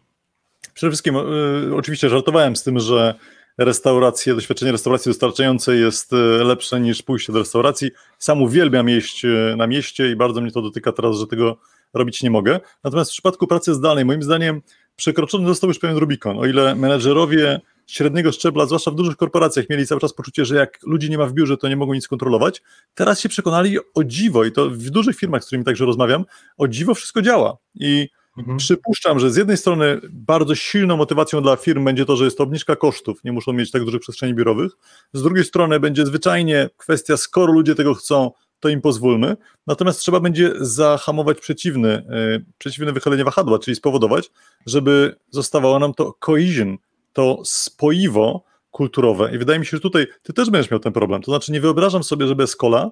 Przede 0.74 0.92
wszystkim, 0.92 1.16
y, 1.16 1.76
oczywiście 1.76 2.10
żartowałem 2.10 2.56
z 2.56 2.64
tym, 2.64 2.80
że 2.80 3.16
restauracje, 3.58 4.36
doświadczenie 4.36 4.72
restauracji 4.72 5.10
dostarczającej 5.10 5.80
jest 5.80 6.14
e, 6.14 6.16
lepsze 6.44 6.80
niż 6.80 7.02
pójście 7.02 7.34
do 7.34 7.40
restauracji. 7.40 7.92
Sam 8.20 8.42
uwielbiam 8.42 8.90
jeść 8.90 9.26
e, 9.26 9.56
na 9.58 9.68
mieście 9.68 10.12
i 10.12 10.16
bardzo 10.16 10.42
mnie 10.42 10.52
to 10.52 10.62
dotyka 10.62 10.92
teraz, 10.92 11.18
że 11.18 11.28
tego 11.28 11.58
robić 11.94 12.24
nie 12.24 12.32
mogę. 12.32 12.60
Natomiast 12.84 13.12
w 13.12 13.14
przypadku 13.14 13.48
pracy 13.48 13.74
zdalnej, 13.74 14.06
moim 14.06 14.24
zdaniem, 14.24 14.62
przekroczony 14.96 15.48
został 15.48 15.68
już 15.68 15.80
pewien 15.80 15.98
Rubikon. 15.98 16.40
O 16.40 16.46
ile 16.46 16.76
menedżerowie 16.76 17.62
średniego 17.88 18.32
szczebla, 18.32 18.66
zwłaszcza 18.66 18.92
w 18.92 18.96
dużych 18.96 19.18
korporacjach, 19.18 19.70
mieli 19.70 19.88
cały 19.88 20.02
czas 20.02 20.14
poczucie, 20.14 20.46
że 20.46 20.56
jak 20.56 20.80
ludzi 20.84 21.10
nie 21.10 21.18
ma 21.18 21.26
w 21.26 21.34
biurze, 21.34 21.58
to 21.58 21.70
nie 21.70 21.76
mogą 21.76 21.94
nic 21.94 22.08
kontrolować, 22.08 22.62
teraz 22.94 23.20
się 23.20 23.30
przekonali 23.30 23.78
o 23.94 24.04
dziwo 24.04 24.46
i 24.46 24.52
to 24.52 24.70
w 24.70 24.90
dużych 24.90 25.18
firmach, 25.18 25.44
z 25.44 25.46
którymi 25.46 25.66
także 25.66 25.86
rozmawiam, 25.86 26.26
o 26.58 26.68
dziwo 26.68 26.96
wszystko 26.96 27.22
działa. 27.22 27.58
I 27.76 28.08
Mhm. 28.38 28.58
Przypuszczam, 28.58 29.20
że 29.20 29.32
z 29.32 29.36
jednej 29.36 29.58
strony 29.58 30.02
bardzo 30.12 30.56
silną 30.56 30.98
motywacją 30.98 31.42
dla 31.42 31.56
firm 31.56 31.86
będzie 31.86 32.06
to, 32.06 32.16
że 32.16 32.26
jest 32.26 32.38
to 32.38 32.44
obniżka 32.44 32.76
kosztów, 32.76 33.24
nie 33.24 33.32
muszą 33.32 33.54
mieć 33.54 33.72
tak 33.72 33.84
dużych 33.86 34.02
przestrzeni 34.02 34.34
biurowych. 34.34 34.72
Z 35.14 35.24
drugiej 35.24 35.46
strony 35.46 35.80
będzie 35.80 36.06
zwyczajnie 36.06 36.70
kwestia, 36.78 37.18
skoro 37.18 37.54
ludzie 37.54 37.76
tego 37.76 37.94
chcą, 37.94 38.32
to 38.60 38.70
im 38.70 38.82
pozwólmy. 38.82 39.38
Natomiast 39.68 40.00
trzeba 40.00 40.20
będzie 40.20 40.54
zahamować 40.60 41.40
przeciwny, 41.40 42.06
yy, 42.10 42.46
przeciwne 42.58 42.92
wychylenie 42.92 43.24
wahadła, 43.24 43.60
czyli 43.60 43.76
spowodować, 43.76 44.32
żeby 44.66 45.16
zostawało 45.30 45.80
nam 45.80 45.94
to 45.94 46.14
cohesion, 46.14 46.78
to 47.14 47.42
spoiwo 47.46 48.44
kulturowe. 48.72 49.36
I 49.36 49.38
wydaje 49.38 49.60
mi 49.60 49.66
się, 49.66 49.78
że 49.78 49.82
tutaj 49.82 50.08
ty 50.24 50.34
też 50.34 50.50
będziesz 50.50 50.72
miał 50.72 50.80
ten 50.80 50.94
problem. 50.94 51.22
To 51.22 51.32
znaczy, 51.32 51.52
nie 51.52 51.62
wyobrażam 51.62 52.04
sobie, 52.04 52.28
że 52.28 52.36
bez 52.36 52.56
kola 52.56 52.90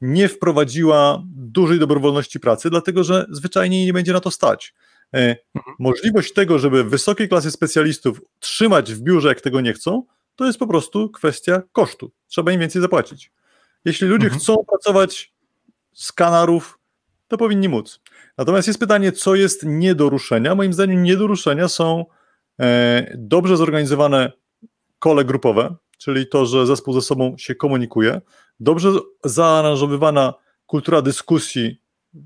nie 0.00 0.28
wprowadziła 0.28 1.22
dużej 1.34 1.78
dobrowolności 1.78 2.40
pracy, 2.40 2.70
dlatego 2.70 3.04
że 3.04 3.26
zwyczajnie 3.30 3.86
nie 3.86 3.92
będzie 3.92 4.12
na 4.12 4.20
to 4.20 4.30
stać. 4.30 4.74
E, 5.14 5.36
mhm. 5.54 5.76
Możliwość 5.78 6.32
tego, 6.32 6.58
żeby 6.58 6.84
wysokiej 6.84 7.28
klasy 7.28 7.50
specjalistów 7.50 8.20
trzymać 8.38 8.94
w 8.94 9.00
biurze, 9.00 9.28
jak 9.28 9.40
tego 9.40 9.60
nie 9.60 9.72
chcą, 9.72 10.02
to 10.36 10.46
jest 10.46 10.58
po 10.58 10.66
prostu 10.66 11.10
kwestia 11.10 11.62
kosztu. 11.72 12.10
Trzeba 12.26 12.52
im 12.52 12.60
więcej 12.60 12.82
zapłacić. 12.82 13.32
Jeśli 13.84 14.08
ludzie 14.08 14.26
mhm. 14.26 14.40
chcą 14.40 14.56
pracować 14.68 15.32
z 15.92 16.12
kanarów, 16.12 16.78
to 17.28 17.36
powinni 17.36 17.68
móc. 17.68 18.00
Natomiast 18.38 18.68
jest 18.68 18.80
pytanie, 18.80 19.12
co 19.12 19.34
jest 19.34 19.62
nie 19.66 19.94
do 19.94 20.08
ruszenia. 20.08 20.54
Moim 20.54 20.72
zdaniem 20.72 21.02
nie 21.02 21.16
do 21.16 21.26
ruszenia 21.26 21.68
są 21.68 22.04
dobrze 23.14 23.56
zorganizowane 23.56 24.32
kole 24.98 25.24
grupowe, 25.24 25.74
czyli 25.98 26.26
to, 26.26 26.46
że 26.46 26.66
zespół 26.66 26.94
ze 26.94 27.02
sobą 27.02 27.34
się 27.38 27.54
komunikuje, 27.54 28.20
dobrze 28.60 28.92
zaaranżowywana 29.24 30.34
kultura 30.66 31.02
dyskusji 31.02 31.80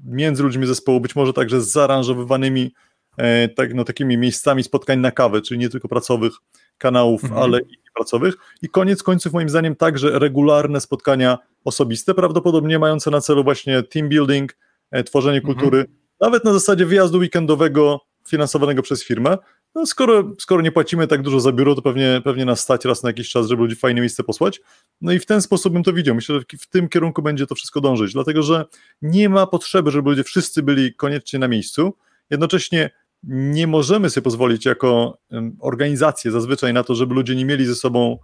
między 0.05 0.43
ludźmi 0.43 0.67
zespołu, 0.67 1.01
być 1.01 1.17
może 1.17 1.33
także 1.33 1.61
z 1.61 1.73
zaaranżowywanymi 1.73 2.75
e, 3.17 3.49
tak, 3.49 3.75
no, 3.75 3.85
takimi 3.85 4.19
miejscami 4.19 4.63
spotkań 4.63 4.99
na 4.99 5.11
kawę, 5.11 5.41
czyli 5.41 5.61
nie 5.61 5.69
tylko 5.69 5.89
pracowych 5.89 6.33
kanałów, 6.79 7.25
mhm. 7.25 7.43
ale 7.43 7.61
i 7.61 7.77
pracowych. 7.95 8.35
I 8.63 8.69
koniec 8.69 9.03
końców, 9.03 9.33
moim 9.33 9.49
zdaniem, 9.49 9.77
także 9.77 10.19
regularne 10.19 10.81
spotkania 10.81 11.39
osobiste, 11.65 12.15
prawdopodobnie 12.15 12.79
mające 12.79 13.11
na 13.11 13.21
celu 13.21 13.45
właśnie 13.45 13.83
team 13.83 14.09
building, 14.09 14.57
e, 14.91 15.05
tworzenie 15.05 15.39
mhm. 15.39 15.55
kultury, 15.55 15.85
nawet 16.21 16.45
na 16.45 16.53
zasadzie 16.53 16.87
wyjazdu 16.87 17.19
weekendowego 17.19 18.01
finansowanego 18.29 18.83
przez 18.83 19.05
firmę, 19.05 19.39
no 19.75 19.87
skoro, 19.87 20.33
skoro 20.39 20.63
nie 20.63 20.73
płacimy 20.73 21.07
tak 21.07 21.23
dużo 21.23 21.41
za 21.41 21.53
biuro, 21.53 21.75
to 21.75 21.83
pewnie, 21.83 22.21
pewnie 22.25 22.45
nas 22.45 22.61
stać 22.61 22.85
raz 22.85 23.03
na 23.03 23.09
jakiś 23.09 23.31
czas, 23.31 23.47
żeby 23.47 23.63
ludzi 23.63 23.77
fajne 23.77 24.01
miejsce 24.01 24.25
posłać. 24.25 24.61
No 25.01 25.13
i 25.13 25.19
w 25.19 25.27
ten 25.27 25.43
sposób 25.43 25.73
bym 25.73 25.83
to 25.83 25.93
widział. 25.93 26.15
Myślę, 26.15 26.35
że 26.35 26.59
w 26.59 26.67
tym 26.67 26.89
kierunku 26.89 27.23
będzie 27.23 27.47
to 27.47 27.55
wszystko 27.55 27.81
dążyć, 27.81 28.13
dlatego 28.13 28.43
że 28.43 28.65
nie 29.03 29.29
ma 29.29 29.47
potrzeby, 29.47 29.91
żeby 29.91 30.11
ludzie 30.11 30.25
wszyscy 30.25 30.63
byli 30.63 30.95
koniecznie 30.95 31.39
na 31.39 31.49
miejscu. 31.49 31.95
Jednocześnie 32.31 32.91
nie 33.23 33.67
możemy 33.67 34.11
sobie 34.11 34.25
pozwolić 34.25 34.65
jako 34.65 35.19
organizacje 35.61 36.31
zazwyczaj 36.31 36.73
na 36.73 36.85
to, 36.85 36.95
żeby 36.95 37.15
ludzie 37.15 37.37
nie 37.37 37.45
mieli 37.45 37.67
ze 37.67 37.75
sobą 37.75 38.19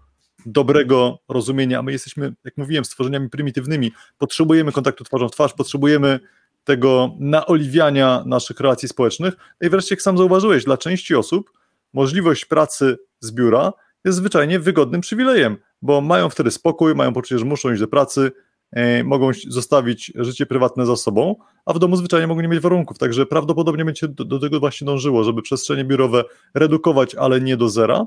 dobrego 0.47 1.19
rozumienia. 1.29 1.83
My 1.83 1.93
jesteśmy, 1.93 2.35
jak 2.45 2.57
mówiłem, 2.57 2.85
stworzeniami 2.85 3.31
prymitywnymi. 3.31 3.93
Potrzebujemy 4.19 4.73
kontaktu 4.73 5.05
twarzą 5.05 5.29
w 5.29 5.33
twarz, 5.33 5.53
potrzebujemy 5.53 6.21
tego 6.69 7.17
naoliwiania 7.19 8.23
naszych 8.27 8.61
relacji 8.61 8.89
społecznych. 8.89 9.35
No 9.61 9.67
I 9.67 9.71
wreszcie, 9.71 9.95
jak 9.95 10.03
sam 10.03 10.19
zauważyłeś, 10.19 10.65
dla 10.65 10.77
części 10.77 11.15
osób 11.15 11.53
możliwość 11.93 12.45
pracy 12.45 12.99
z 13.21 13.33
biura 13.33 13.73
jest 14.05 14.19
zwyczajnie 14.19 14.61
wygodnym 14.61 15.01
przywilejem, 15.01 15.57
bo 15.83 16.01
mają 16.01 16.29
wtedy 16.29 16.51
spokój, 16.51 16.95
mają 16.95 17.13
poczucie, 17.13 17.39
że 17.39 17.45
muszą 17.45 17.73
iść 17.73 17.81
do 17.81 17.89
pracy, 17.89 18.33
e, 18.73 19.05
mogą 19.05 19.31
zostawić 19.49 20.13
życie 20.15 20.47
prywatne 20.47 20.87
za 20.87 20.97
sobą, 20.97 21.37
a 21.67 21.73
w 21.73 21.79
domu 21.79 21.97
zwyczajnie 21.97 22.27
mogą 22.27 22.41
nie 22.41 22.49
mieć 22.49 22.61
warunków. 22.61 22.99
Także 22.99 23.27
prawdopodobnie 23.27 23.85
będzie 23.85 24.09
do, 24.09 24.25
do 24.25 24.39
tego 24.39 24.61
właśnie 24.61 24.85
dążyło, 24.85 25.25
żeby 25.25 25.43
przestrzenie 25.43 25.85
biurowe 25.85 26.25
redukować, 26.55 27.15
ale 27.15 27.41
nie 27.41 27.57
do 27.57 27.69
zera, 27.69 28.07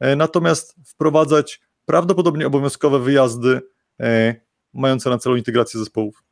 e, 0.00 0.16
natomiast 0.16 0.76
wprowadzać 0.86 1.60
prawdopodobnie 1.86 2.46
obowiązkowe 2.46 2.98
wyjazdy 2.98 3.60
e, 4.00 4.34
mające 4.72 5.10
na 5.10 5.18
celu 5.18 5.36
integrację 5.36 5.80
zespołów. 5.80 6.22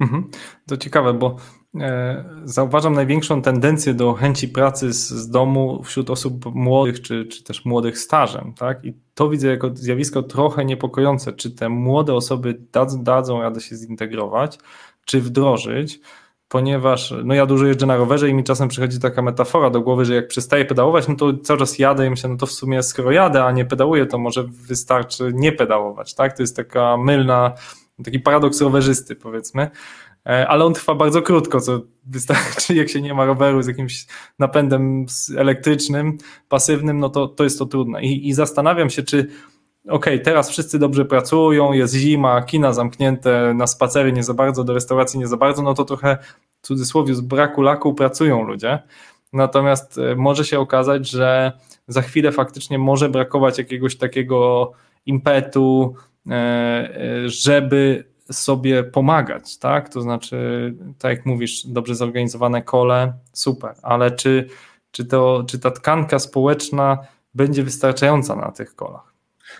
Mhm. 0.00 0.30
To 0.66 0.76
ciekawe, 0.76 1.14
bo 1.14 1.36
e, 1.80 2.24
zauważam 2.44 2.94
największą 2.94 3.42
tendencję 3.42 3.94
do 3.94 4.12
chęci 4.12 4.48
pracy 4.48 4.92
z, 4.92 5.08
z 5.10 5.30
domu 5.30 5.82
wśród 5.82 6.10
osób 6.10 6.54
młodych, 6.54 7.00
czy, 7.00 7.26
czy 7.26 7.44
też 7.44 7.64
młodych 7.64 7.98
stażem. 7.98 8.52
Tak? 8.58 8.84
I 8.84 8.94
to 9.14 9.28
widzę 9.28 9.48
jako 9.48 9.70
zjawisko 9.74 10.22
trochę 10.22 10.64
niepokojące, 10.64 11.32
czy 11.32 11.50
te 11.50 11.68
młode 11.68 12.14
osoby 12.14 12.60
dadzą, 12.72 13.04
dadzą 13.04 13.42
radę 13.42 13.60
się 13.60 13.76
zintegrować, 13.76 14.58
czy 15.04 15.20
wdrożyć, 15.20 16.00
ponieważ 16.48 17.14
no 17.24 17.34
ja 17.34 17.46
dużo 17.46 17.66
jeżdżę 17.66 17.86
na 17.86 17.96
rowerze 17.96 18.28
i 18.28 18.34
mi 18.34 18.44
czasem 18.44 18.68
przychodzi 18.68 19.00
taka 19.00 19.22
metafora 19.22 19.70
do 19.70 19.80
głowy, 19.80 20.04
że 20.04 20.14
jak 20.14 20.28
przestaję 20.28 20.64
pedałować, 20.64 21.08
no 21.08 21.14
to 21.16 21.32
cały 21.38 21.58
czas 21.58 21.78
jadę 21.78 22.06
i 22.06 22.10
myślę, 22.10 22.30
no 22.30 22.36
to 22.36 22.46
w 22.46 22.52
sumie 22.52 22.82
skoro 22.82 23.10
jadę, 23.10 23.44
a 23.44 23.52
nie 23.52 23.64
pedałuję, 23.64 24.06
to 24.06 24.18
może 24.18 24.44
wystarczy 24.44 25.32
nie 25.34 25.52
pedałować, 25.52 26.14
tak? 26.14 26.36
To 26.36 26.42
jest 26.42 26.56
taka 26.56 26.96
mylna 26.96 27.52
taki 28.04 28.20
paradoks 28.20 28.60
rowerzysty, 28.60 29.16
powiedzmy. 29.16 29.70
e, 30.26 30.48
ale 30.48 30.64
on 30.64 30.74
trwa 30.74 30.94
bardzo 30.94 31.22
krótko, 31.22 31.60
co 31.60 31.80
wystarczy, 32.06 32.74
jak 32.80 32.88
się 32.88 33.00
nie 33.00 33.14
ma 33.14 33.24
roweru 33.24 33.62
z 33.62 33.66
jakimś 33.66 34.06
napędem 34.38 35.06
elektrycznym, 35.36 36.18
pasywnym, 36.48 36.98
no 36.98 37.08
to, 37.08 37.28
to 37.28 37.44
jest 37.44 37.58
to 37.58 37.66
trudne. 37.66 38.02
I, 38.02 38.28
i 38.28 38.32
zastanawiam 38.32 38.90
się, 38.90 39.02
czy 39.02 39.28
ok, 39.88 40.06
teraz 40.24 40.50
wszyscy 40.50 40.78
dobrze 40.78 41.04
pracują, 41.04 41.72
jest 41.72 41.94
zima, 41.94 42.42
kina 42.42 42.72
zamknięte, 42.72 43.54
na 43.54 43.66
spacery 43.66 44.12
nie 44.12 44.22
za 44.22 44.34
bardzo, 44.34 44.64
do 44.64 44.74
restauracji 44.74 45.18
nie 45.18 45.26
za 45.26 45.36
bardzo, 45.36 45.62
no 45.62 45.74
to 45.74 45.84
trochę 45.84 46.18
w 46.62 46.66
cudzysłowie 46.66 47.14
z 47.14 47.20
braku 47.20 47.62
laku 47.62 47.94
pracują 47.94 48.42
ludzie. 48.42 48.82
Natomiast 49.32 49.98
e, 49.98 50.16
może 50.16 50.44
się 50.44 50.60
okazać, 50.60 51.10
że 51.10 51.52
za 51.88 52.02
chwilę 52.02 52.32
faktycznie 52.32 52.78
może 52.78 53.08
brakować 53.08 53.58
jakiegoś 53.58 53.96
takiego 53.96 54.72
impetu, 55.06 55.94
żeby 57.26 58.04
sobie 58.32 58.84
pomagać, 58.84 59.58
tak? 59.58 59.88
To 59.88 60.00
znaczy, 60.00 60.36
tak 60.98 61.16
jak 61.16 61.26
mówisz, 61.26 61.66
dobrze 61.66 61.94
zorganizowane 61.94 62.62
kole, 62.62 63.12
super, 63.32 63.74
ale 63.82 64.10
czy, 64.10 64.48
czy, 64.90 65.04
to, 65.04 65.44
czy 65.48 65.58
ta 65.58 65.70
tkanka 65.70 66.18
społeczna 66.18 66.98
będzie 67.34 67.62
wystarczająca 67.62 68.36
na 68.36 68.52
tych 68.52 68.74
kolach? 68.74 69.12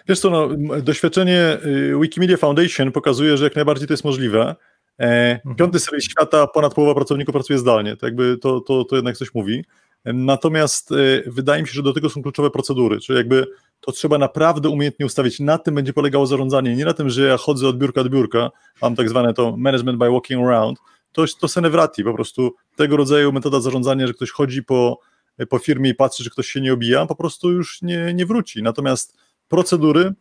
Wiesz 0.08 0.20
co, 0.20 0.30
no, 0.30 0.48
doświadczenie 0.82 1.58
y, 1.66 1.94
Wikimedia 2.00 2.36
Foundation 2.36 2.92
pokazuje, 2.92 3.36
że 3.36 3.44
jak 3.44 3.56
najbardziej 3.56 3.88
to 3.88 3.92
jest 3.92 4.04
możliwe. 4.04 4.56
E, 5.00 5.32
mhm. 5.34 5.56
Piąty 5.56 5.80
serwis 5.80 6.04
świata, 6.04 6.46
ponad 6.46 6.74
połowa 6.74 6.94
pracowników 6.94 7.32
pracuje 7.32 7.58
zdalnie, 7.58 7.96
to, 7.96 8.06
jakby 8.06 8.38
to, 8.38 8.60
to, 8.60 8.84
to 8.84 8.96
jednak 8.96 9.16
coś 9.16 9.34
mówi. 9.34 9.64
Natomiast 10.04 10.92
y, 10.92 11.24
wydaje 11.26 11.62
mi 11.62 11.68
się, 11.68 11.74
że 11.74 11.82
do 11.82 11.92
tego 11.92 12.10
są 12.10 12.22
kluczowe 12.22 12.50
procedury, 12.50 13.00
czyli 13.00 13.16
jakby 13.16 13.46
to 13.82 13.92
trzeba 13.92 14.18
naprawdę 14.18 14.68
umiejętnie 14.68 15.06
ustawić. 15.06 15.40
Na 15.40 15.58
tym 15.58 15.74
będzie 15.74 15.92
polegało 15.92 16.26
zarządzanie, 16.26 16.76
nie 16.76 16.84
na 16.84 16.94
tym, 16.94 17.10
że 17.10 17.22
ja 17.22 17.36
chodzę 17.36 17.68
od 17.68 17.78
biurka 17.78 18.04
do 18.04 18.10
biurka, 18.10 18.50
mam 18.82 18.96
tak 18.96 19.08
zwane 19.08 19.34
to 19.34 19.56
management 19.56 19.98
by 19.98 20.10
walking 20.10 20.46
around, 20.46 20.78
to 21.12 21.24
to 21.40 21.48
senevrati, 21.48 22.04
po 22.04 22.14
prostu 22.14 22.54
tego 22.76 22.96
rodzaju 22.96 23.32
metoda 23.32 23.60
zarządzania, 23.60 24.06
że 24.06 24.14
ktoś 24.14 24.30
chodzi 24.30 24.62
po, 24.62 25.00
po 25.48 25.58
firmie 25.58 25.90
i 25.90 25.94
patrzy, 25.94 26.24
czy 26.24 26.30
ktoś 26.30 26.46
się 26.46 26.60
nie 26.60 26.72
obija, 26.72 27.06
po 27.06 27.14
prostu 27.14 27.52
już 27.52 27.82
nie, 27.82 28.14
nie 28.14 28.26
wróci. 28.26 28.62
Natomiast 28.62 29.16
procedury, 29.48 30.12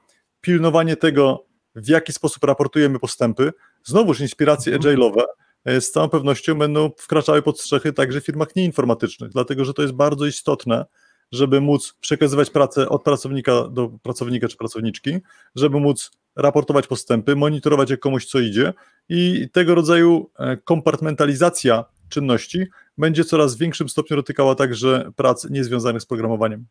pilnowanie 0.41 0.95
tego, 0.95 1.45
w 1.75 1.87
jaki 1.87 2.13
sposób 2.13 2.43
raportujemy 2.43 2.99
postępy, 2.99 3.51
znowuż 3.83 4.19
inspiracje 4.19 4.75
mhm. 4.75 4.95
agile'owe, 4.95 5.23
e, 5.65 5.81
z 5.81 5.91
całą 5.91 6.09
pewnością 6.09 6.55
będą 6.55 6.91
wkraczały 6.97 7.41
pod 7.41 7.59
strzechy 7.59 7.93
także 7.93 8.21
w 8.21 8.25
firmach 8.25 8.55
nieinformatycznych, 8.55 9.31
dlatego 9.31 9.65
że 9.65 9.73
to 9.73 9.81
jest 9.81 9.93
bardzo 9.93 10.25
istotne, 10.25 10.85
żeby 11.31 11.61
móc 11.61 11.93
przekazywać 12.01 12.49
pracę 12.49 12.89
od 12.89 13.03
pracownika 13.03 13.67
do 13.67 13.89
pracownika 14.03 14.47
czy 14.47 14.57
pracowniczki, 14.57 15.17
żeby 15.55 15.79
móc 15.79 16.11
raportować 16.35 16.87
postępy, 16.87 17.35
monitorować 17.35 17.89
jak 17.89 17.99
komuś 17.99 18.25
co 18.25 18.39
idzie 18.39 18.73
i 19.09 19.49
tego 19.51 19.75
rodzaju 19.75 20.29
e, 20.39 20.57
kompartmentalizacja 20.57 21.85
czynności 22.09 22.67
będzie 22.97 23.23
coraz 23.23 23.55
w 23.55 23.59
większym 23.59 23.89
stopniu 23.89 24.17
dotykała 24.17 24.55
także 24.55 25.11
prac 25.15 25.49
niezwiązanych 25.49 26.01
z 26.01 26.05
programowaniem. 26.05 26.65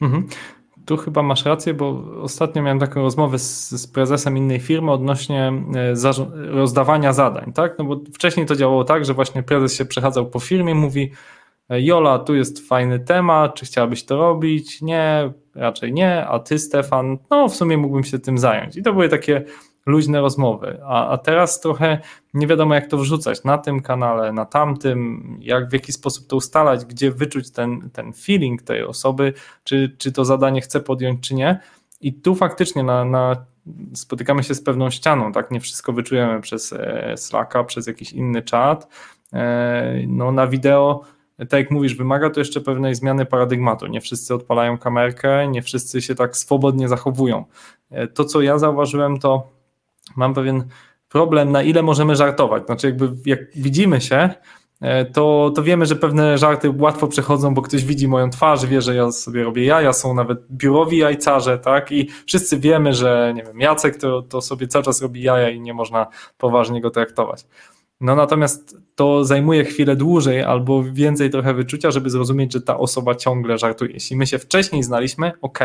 Mhm. 0.00 0.26
Tu 0.86 0.96
chyba 0.96 1.22
masz 1.22 1.44
rację, 1.44 1.74
bo 1.74 2.04
ostatnio 2.22 2.62
miałem 2.62 2.78
taką 2.78 3.02
rozmowę 3.02 3.38
z, 3.38 3.70
z 3.70 3.86
prezesem 3.86 4.36
innej 4.36 4.60
firmy 4.60 4.92
odnośnie 4.92 5.52
e, 5.74 5.94
rozdawania 6.34 7.12
zadań, 7.12 7.52
tak? 7.52 7.78
No 7.78 7.84
bo 7.84 8.00
wcześniej 8.14 8.46
to 8.46 8.56
działało 8.56 8.84
tak, 8.84 9.04
że 9.04 9.14
właśnie 9.14 9.42
prezes 9.42 9.74
się 9.74 9.84
przechadzał 9.84 10.30
po 10.30 10.40
firmie, 10.40 10.74
mówi 10.74 11.12
Jola, 11.80 12.18
tu 12.18 12.34
jest 12.34 12.68
fajny 12.68 12.98
temat, 12.98 13.54
czy 13.54 13.66
chciałabyś 13.66 14.04
to 14.04 14.16
robić? 14.16 14.82
Nie, 14.82 15.32
raczej 15.54 15.92
nie, 15.92 16.26
a 16.26 16.38
ty 16.38 16.58
Stefan, 16.58 17.18
no 17.30 17.48
w 17.48 17.56
sumie 17.56 17.76
mógłbym 17.78 18.04
się 18.04 18.18
tym 18.18 18.38
zająć. 18.38 18.76
I 18.76 18.82
to 18.82 18.92
były 18.92 19.08
takie 19.08 19.44
luźne 19.86 20.20
rozmowy, 20.20 20.80
a, 20.84 21.08
a 21.08 21.18
teraz 21.18 21.60
trochę 21.60 21.98
nie 22.34 22.46
wiadomo 22.46 22.74
jak 22.74 22.86
to 22.86 22.98
wrzucać 22.98 23.44
na 23.44 23.58
tym 23.58 23.80
kanale, 23.80 24.32
na 24.32 24.44
tamtym, 24.44 25.22
jak 25.40 25.68
w 25.68 25.72
jaki 25.72 25.92
sposób 25.92 26.26
to 26.26 26.36
ustalać, 26.36 26.84
gdzie 26.84 27.10
wyczuć 27.10 27.50
ten, 27.50 27.90
ten 27.90 28.12
feeling 28.12 28.62
tej 28.62 28.84
osoby, 28.84 29.32
czy, 29.64 29.96
czy 29.98 30.12
to 30.12 30.24
zadanie 30.24 30.60
chce 30.60 30.80
podjąć, 30.80 31.28
czy 31.28 31.34
nie. 31.34 31.60
I 32.00 32.12
tu 32.12 32.34
faktycznie 32.34 32.82
na, 32.82 33.04
na 33.04 33.36
spotykamy 33.94 34.42
się 34.42 34.54
z 34.54 34.62
pewną 34.62 34.90
ścianą, 34.90 35.32
tak? 35.32 35.50
Nie 35.50 35.60
wszystko 35.60 35.92
wyczujemy 35.92 36.40
przez 36.40 36.72
e, 36.72 37.14
Slacka, 37.16 37.64
przez 37.64 37.86
jakiś 37.86 38.12
inny 38.12 38.42
czat. 38.42 38.88
E, 39.32 40.02
no, 40.06 40.32
na 40.32 40.46
wideo 40.46 41.04
tak 41.38 41.52
jak 41.52 41.70
mówisz, 41.70 41.94
wymaga 41.94 42.30
to 42.30 42.40
jeszcze 42.40 42.60
pewnej 42.60 42.94
zmiany 42.94 43.26
paradygmatu. 43.26 43.86
Nie 43.86 44.00
wszyscy 44.00 44.34
odpalają 44.34 44.78
kamerkę, 44.78 45.48
nie 45.48 45.62
wszyscy 45.62 46.02
się 46.02 46.14
tak 46.14 46.36
swobodnie 46.36 46.88
zachowują. 46.88 47.44
E, 47.90 48.06
to, 48.08 48.24
co 48.24 48.40
ja 48.42 48.58
zauważyłem, 48.58 49.18
to 49.18 49.50
mam 50.16 50.34
pewien 50.34 50.64
problem, 51.08 51.52
na 51.52 51.62
ile 51.62 51.82
możemy 51.82 52.16
żartować. 52.16 52.66
Znaczy, 52.66 52.86
jakby 52.86 53.10
jak 53.26 53.38
widzimy 53.56 54.00
się, 54.00 54.30
e, 54.80 55.04
to, 55.04 55.52
to 55.54 55.62
wiemy, 55.62 55.86
że 55.86 55.96
pewne 55.96 56.38
żarty 56.38 56.70
łatwo 56.78 57.08
przechodzą, 57.08 57.54
bo 57.54 57.62
ktoś 57.62 57.84
widzi 57.84 58.08
moją 58.08 58.30
twarz, 58.30 58.66
wie, 58.66 58.82
że 58.82 58.94
ja 58.94 59.12
sobie 59.12 59.44
robię 59.44 59.64
jaja, 59.64 59.92
są 59.92 60.14
nawet 60.14 60.38
biurowi 60.50 60.96
jajcarze, 60.96 61.58
tak? 61.58 61.92
I 61.92 62.10
wszyscy 62.26 62.58
wiemy, 62.58 62.94
że 62.94 63.32
nie 63.36 63.42
wiem, 63.42 63.60
Jacek 63.60 63.96
to, 63.96 64.22
to 64.22 64.40
sobie 64.40 64.68
cały 64.68 64.84
czas 64.84 65.02
robi 65.02 65.22
jaja 65.22 65.50
i 65.50 65.60
nie 65.60 65.74
można 65.74 66.06
poważnie 66.38 66.80
go 66.80 66.90
traktować. 66.90 67.44
No 68.02 68.16
natomiast 68.16 68.76
to 68.94 69.24
zajmuje 69.24 69.64
chwilę 69.64 69.96
dłużej 69.96 70.42
albo 70.42 70.84
więcej 70.92 71.30
trochę 71.30 71.54
wyczucia, 71.54 71.90
żeby 71.90 72.10
zrozumieć, 72.10 72.52
że 72.52 72.60
ta 72.60 72.78
osoba 72.78 73.14
ciągle 73.14 73.58
żartuje. 73.58 73.92
Jeśli 73.92 74.16
my 74.16 74.26
się 74.26 74.38
wcześniej 74.38 74.82
znaliśmy, 74.82 75.32
ok, 75.42 75.58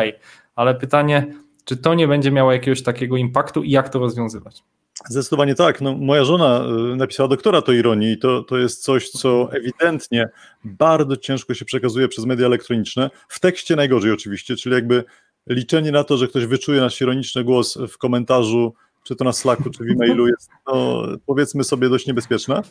ale 0.56 0.76
pytanie, 0.76 1.34
czy 1.66 1.78
to 1.78 1.94
nie 1.94 2.08
będzie 2.08 2.32
miało 2.32 2.52
jakiegoś 2.52 2.84
takiego 2.84 3.18
impaktu 3.18 3.64
i 3.64 3.72
jak 3.72 3.90
to 3.90 4.00
rozwiązywać? 4.00 4.64
Zdecydowanie 5.10 5.56
tak. 5.56 5.82
No, 5.82 5.94
moja 5.98 6.24
żona 6.24 6.66
y, 6.94 6.96
napisała 6.96 7.30
doktora 7.30 7.62
to 7.62 7.72
ironii 7.72 8.12
i 8.12 8.18
to, 8.18 8.44
to 8.44 8.58
jest 8.58 8.84
coś, 8.84 9.10
co 9.10 9.50
ewidentnie 9.52 10.30
bardzo 10.64 11.18
ciężko 11.18 11.54
się 11.54 11.66
przekazuje 11.66 12.08
przez 12.08 12.26
media 12.26 12.46
elektroniczne. 12.46 13.10
W 13.28 13.40
tekście 13.40 13.76
najgorzej 13.76 14.12
oczywiście, 14.12 14.56
czyli 14.56 14.76
jakby 14.76 15.04
liczenie 15.48 15.92
na 15.92 16.04
to, 16.04 16.18
że 16.18 16.28
ktoś 16.28 16.46
wyczuje 16.46 16.82
nasz 16.82 17.02
ironiczny 17.02 17.44
głos 17.44 17.78
w 17.88 17.98
komentarzu 17.98 18.74
czy 19.08 19.16
to 19.16 19.24
na 19.24 19.34
Slacku, 19.34 19.70
czy 19.70 19.84
w 19.84 19.92
e-mailu 19.92 20.28
jest 20.28 20.50
no, 20.68 21.04
powiedzmy 21.26 21.64
sobie 21.64 21.90
dość 21.90 22.08
niebezpieczne, 22.08 22.62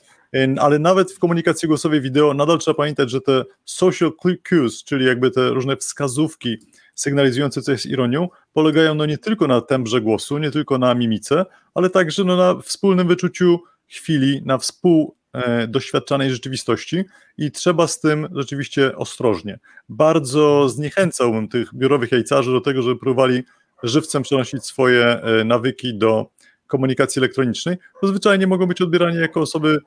ale 0.61 0.79
nawet 0.79 1.13
w 1.13 1.19
komunikacji 1.19 1.69
głosowej 1.69 2.01
wideo 2.01 2.35
nadal 2.35 2.59
trzeba 2.59 2.75
pamiętać, 2.75 3.11
że 3.11 3.21
te 3.21 3.45
social 3.65 4.13
cues, 4.49 4.85
czyli 4.85 5.07
jakby 5.07 5.31
te 5.31 5.51
różne 5.51 5.77
wskazówki 5.77 6.59
sygnalizujące, 6.95 7.63
co 7.63 7.73
jest 7.73 7.87
ironią, 7.87 8.29
polegają 8.53 8.95
no 8.95 9.07
nie 9.07 9.19
tylko 9.19 9.47
na 9.47 9.61
tembrze 9.61 10.01
głosu, 10.01 10.39
nie 10.39 10.51
tylko 10.51 10.79
na 10.79 10.95
mimice, 10.95 11.47
ale 11.75 11.91
także 11.91 12.25
no, 12.25 12.37
na 12.37 12.61
wspólnym 12.61 13.09
wyczuciu 13.09 13.61
chwili, 13.89 14.43
na 14.45 14.59
współdoświadczanej 14.59 16.31
rzeczywistości 16.31 17.05
i 17.39 17.51
trzeba 17.51 17.87
z 17.87 18.01
tym 18.01 18.29
rzeczywiście 18.35 18.97
ostrożnie. 18.97 19.59
Bardzo 19.89 20.69
zniechęcałbym 20.69 21.49
tych 21.49 21.75
biurowych 21.75 22.13
jajcarzy 22.13 22.53
do 22.53 22.61
tego, 22.61 22.83
żeby 22.83 22.97
próbowali 22.97 23.43
żywcem 23.83 24.23
przenosić 24.23 24.65
swoje 24.65 25.05
e, 25.05 25.45
nawyki 25.45 25.99
do 25.99 26.27
komunikacji 26.67 27.21
elektronicznej, 27.21 27.77
to 28.01 28.07
zwyczajnie 28.07 28.47
mogą 28.47 28.67
być 28.67 28.83
odbierani 28.83 29.17
jako 29.17 29.41
osoby 29.41 29.79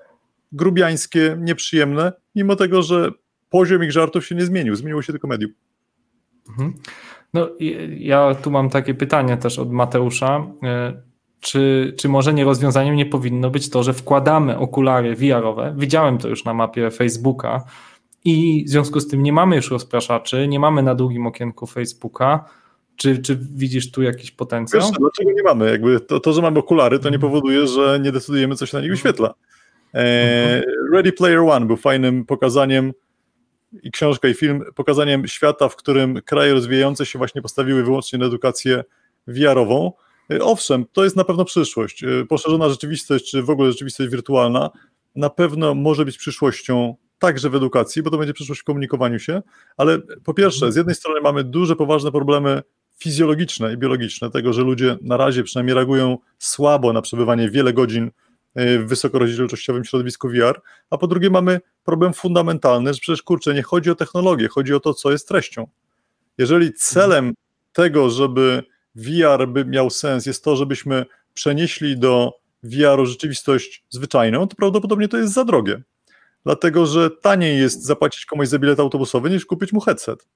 grubiańskie, 0.52 1.38
nieprzyjemne, 1.40 2.14
mimo 2.36 2.56
tego, 2.56 2.84
że 2.84 3.12
poziom 3.50 3.84
ich 3.84 3.92
żartów 3.92 4.26
się 4.26 4.36
nie 4.36 4.46
zmienił, 4.46 4.76
zmieniło 4.76 5.02
się 5.02 5.14
tylko 5.14 5.28
medium. 5.28 5.52
Mhm. 6.50 6.74
No, 7.34 7.50
ja 7.98 8.36
tu 8.36 8.52
mam 8.52 8.70
takie 8.70 8.94
pytanie 8.94 9.38
też 9.38 9.60
od 9.60 9.72
Mateusza. 9.72 10.48
E, 10.64 11.02
czy, 11.40 11.94
czy 11.98 12.10
może 12.10 12.34
nie 12.34 12.46
rozwiązaniem 12.46 12.96
nie 12.96 13.06
powinno 13.06 13.50
być 13.50 13.70
to, 13.70 13.84
że 13.84 13.94
wkładamy 13.94 14.58
okulary 14.58 15.16
VR-owe? 15.16 15.76
Widziałem 15.78 16.18
to 16.18 16.28
już 16.28 16.46
na 16.46 16.54
mapie 16.54 16.92
Facebooka 16.92 17.64
i 18.26 18.64
w 18.68 18.70
związku 18.70 19.00
z 19.00 19.08
tym 19.08 19.24
nie 19.24 19.34
mamy 19.34 19.56
już 19.56 19.72
rozpraszaczy, 19.72 20.48
nie 20.48 20.60
mamy 20.60 20.84
na 20.84 20.96
długim 20.96 21.28
okienku 21.28 21.68
Facebooka, 21.68 22.46
czy, 23.00 23.18
czy 23.18 23.38
widzisz 23.56 23.92
tu 23.92 24.02
jakiś 24.02 24.32
potencjał? 24.32 24.82
Wiesz, 24.82 24.92
dlaczego 25.00 25.32
nie 25.32 25.44
mamy? 25.44 25.70
Jakby 25.72 26.00
to, 26.00 26.20
to, 26.20 26.34
że 26.34 26.42
mamy 26.42 26.60
okulary, 26.60 27.00
to 27.00 27.10
nie 27.10 27.16
mhm. 27.16 27.32
powoduje, 27.32 27.68
że 27.68 28.00
nie 28.00 28.12
decydujemy, 28.12 28.56
co 28.56 28.66
się 28.66 28.78
na 28.78 28.84
nich 28.84 28.92
wyświetla. 28.92 29.34
E, 29.94 30.00
mhm. 30.58 30.94
Ready 30.94 31.12
Player 31.12 31.40
One 31.40 31.66
był 31.66 31.78
fajnym 31.78 32.26
pokazaniem 32.26 32.94
i 33.84 33.92
książka 33.92 34.28
i 34.28 34.34
film, 34.34 34.64
pokazaniem 34.76 35.28
świata, 35.28 35.70
w 35.70 35.76
którym 35.76 36.22
kraje 36.22 36.54
rozwijające 36.54 37.06
się 37.06 37.20
właśnie 37.20 37.42
postawiły 37.42 37.84
wyłącznie 37.84 38.20
na 38.20 38.26
edukację 38.26 38.84
VR-ową. 39.28 39.92
E, 40.32 40.44
owszem, 40.44 40.86
to 40.94 41.04
jest 41.04 41.16
na 41.16 41.24
pewno 41.24 41.46
przyszłość. 41.46 42.04
E, 42.04 42.26
poszerzona 42.30 42.70
rzeczywistość, 42.70 43.32
czy 43.32 43.44
w 43.44 43.50
ogóle 43.50 43.72
rzeczywistość 43.72 44.10
wirtualna, 44.10 44.70
na 45.16 45.30
pewno 45.30 45.76
może 45.76 46.06
być 46.06 46.18
przyszłością 46.18 46.96
także 47.20 47.50
w 47.50 47.56
edukacji, 47.56 48.04
bo 48.04 48.10
to 48.10 48.18
będzie 48.18 48.34
przyszłość 48.34 48.62
w 48.62 48.64
komunikowaniu 48.64 49.20
się, 49.20 49.42
ale 49.78 50.00
po 50.24 50.34
pierwsze, 50.34 50.72
z 50.72 50.76
jednej 50.76 50.96
strony 50.96 51.22
mamy 51.22 51.44
duże, 51.44 51.76
poważne 51.76 52.12
problemy 52.12 52.62
fizjologiczne 53.00 53.74
i 53.74 53.78
biologiczne, 53.78 54.32
tego, 54.32 54.54
że 54.54 54.62
ludzie 54.62 54.98
na 55.02 55.18
razie 55.18 55.44
przynajmniej 55.44 55.76
reagują 55.76 56.18
słabo 56.38 56.94
na 56.94 57.02
przebywanie 57.02 57.50
wiele 57.50 57.74
godzin 57.74 58.12
e, 58.56 58.80
w 58.80 58.88
wysokorozdzielczościowym 58.88 59.86
środowisku 59.86 60.30
VR, 60.30 60.62
a 60.90 60.98
po 60.98 61.08
drugie 61.08 61.30
mamy 61.30 61.62
problem 61.84 62.14
fundamentalny, 62.14 62.94
że 62.94 63.00
przecież 63.00 63.22
kurczę, 63.22 63.54
nie 63.54 63.64
chodzi 63.64 63.92
o 63.92 63.96
technologię, 63.96 64.48
chodzi 64.48 64.74
o 64.74 64.80
to, 64.80 64.94
co 64.94 65.12
jest 65.12 65.28
treścią. 65.28 65.68
Jeżeli 66.38 66.74
celem 66.74 67.34
tego, 67.74 68.10
żeby 68.10 68.64
VR 68.96 69.48
by 69.48 69.66
miał 69.66 69.90
sens, 69.90 70.26
jest 70.26 70.44
to, 70.44 70.56
żebyśmy 70.56 71.06
przenieśli 71.34 71.98
do 71.98 72.34
VR-u 72.64 73.06
rzeczywistość 73.06 73.84
zwyczajną, 73.90 74.48
to 74.48 74.56
prawdopodobnie 74.56 75.08
to 75.08 75.18
jest 75.18 75.34
za 75.34 75.46
drogie. 75.46 75.82
Dlatego, 76.44 76.86
że 76.86 77.10
taniej 77.10 77.60
jest 77.60 77.84
zapłacić 77.84 78.26
komuś 78.26 78.48
za 78.48 78.60
bilet 78.60 78.80
autobusowy 78.80 79.30
niż 79.30 79.46
kupić 79.46 79.74
mu 79.74 79.82
headset. 79.82 80.28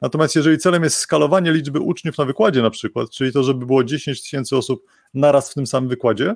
Natomiast 0.00 0.36
jeżeli 0.36 0.58
celem 0.58 0.84
jest 0.84 0.96
skalowanie 0.96 1.52
liczby 1.52 1.80
uczniów 1.80 2.18
na 2.18 2.24
wykładzie 2.24 2.62
na 2.62 2.70
przykład, 2.70 3.10
czyli 3.10 3.32
to, 3.32 3.42
żeby 3.42 3.66
było 3.66 3.84
10 3.84 4.22
tysięcy 4.22 4.56
osób 4.56 4.86
naraz 5.14 5.50
w 5.50 5.54
tym 5.54 5.66
samym 5.66 5.88
wykładzie, 5.88 6.34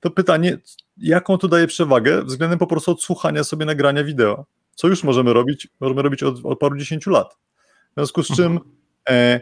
to 0.00 0.10
pytanie, 0.10 0.58
jaką 0.96 1.38
to 1.38 1.48
daje 1.48 1.66
przewagę 1.66 2.24
względem 2.24 2.58
po 2.58 2.66
prostu 2.66 2.90
odsłuchania 2.90 3.44
sobie 3.44 3.66
nagrania 3.66 4.04
wideo, 4.04 4.44
co 4.74 4.88
już 4.88 5.04
możemy 5.04 5.32
robić, 5.32 5.68
możemy 5.80 6.02
robić 6.02 6.22
od, 6.22 6.44
od 6.44 6.58
paru 6.58 6.76
dziesięciu 6.76 7.10
lat. 7.10 7.34
W 7.90 7.94
związku 7.94 8.22
z 8.22 8.36
czym 8.36 8.60
e, 9.08 9.40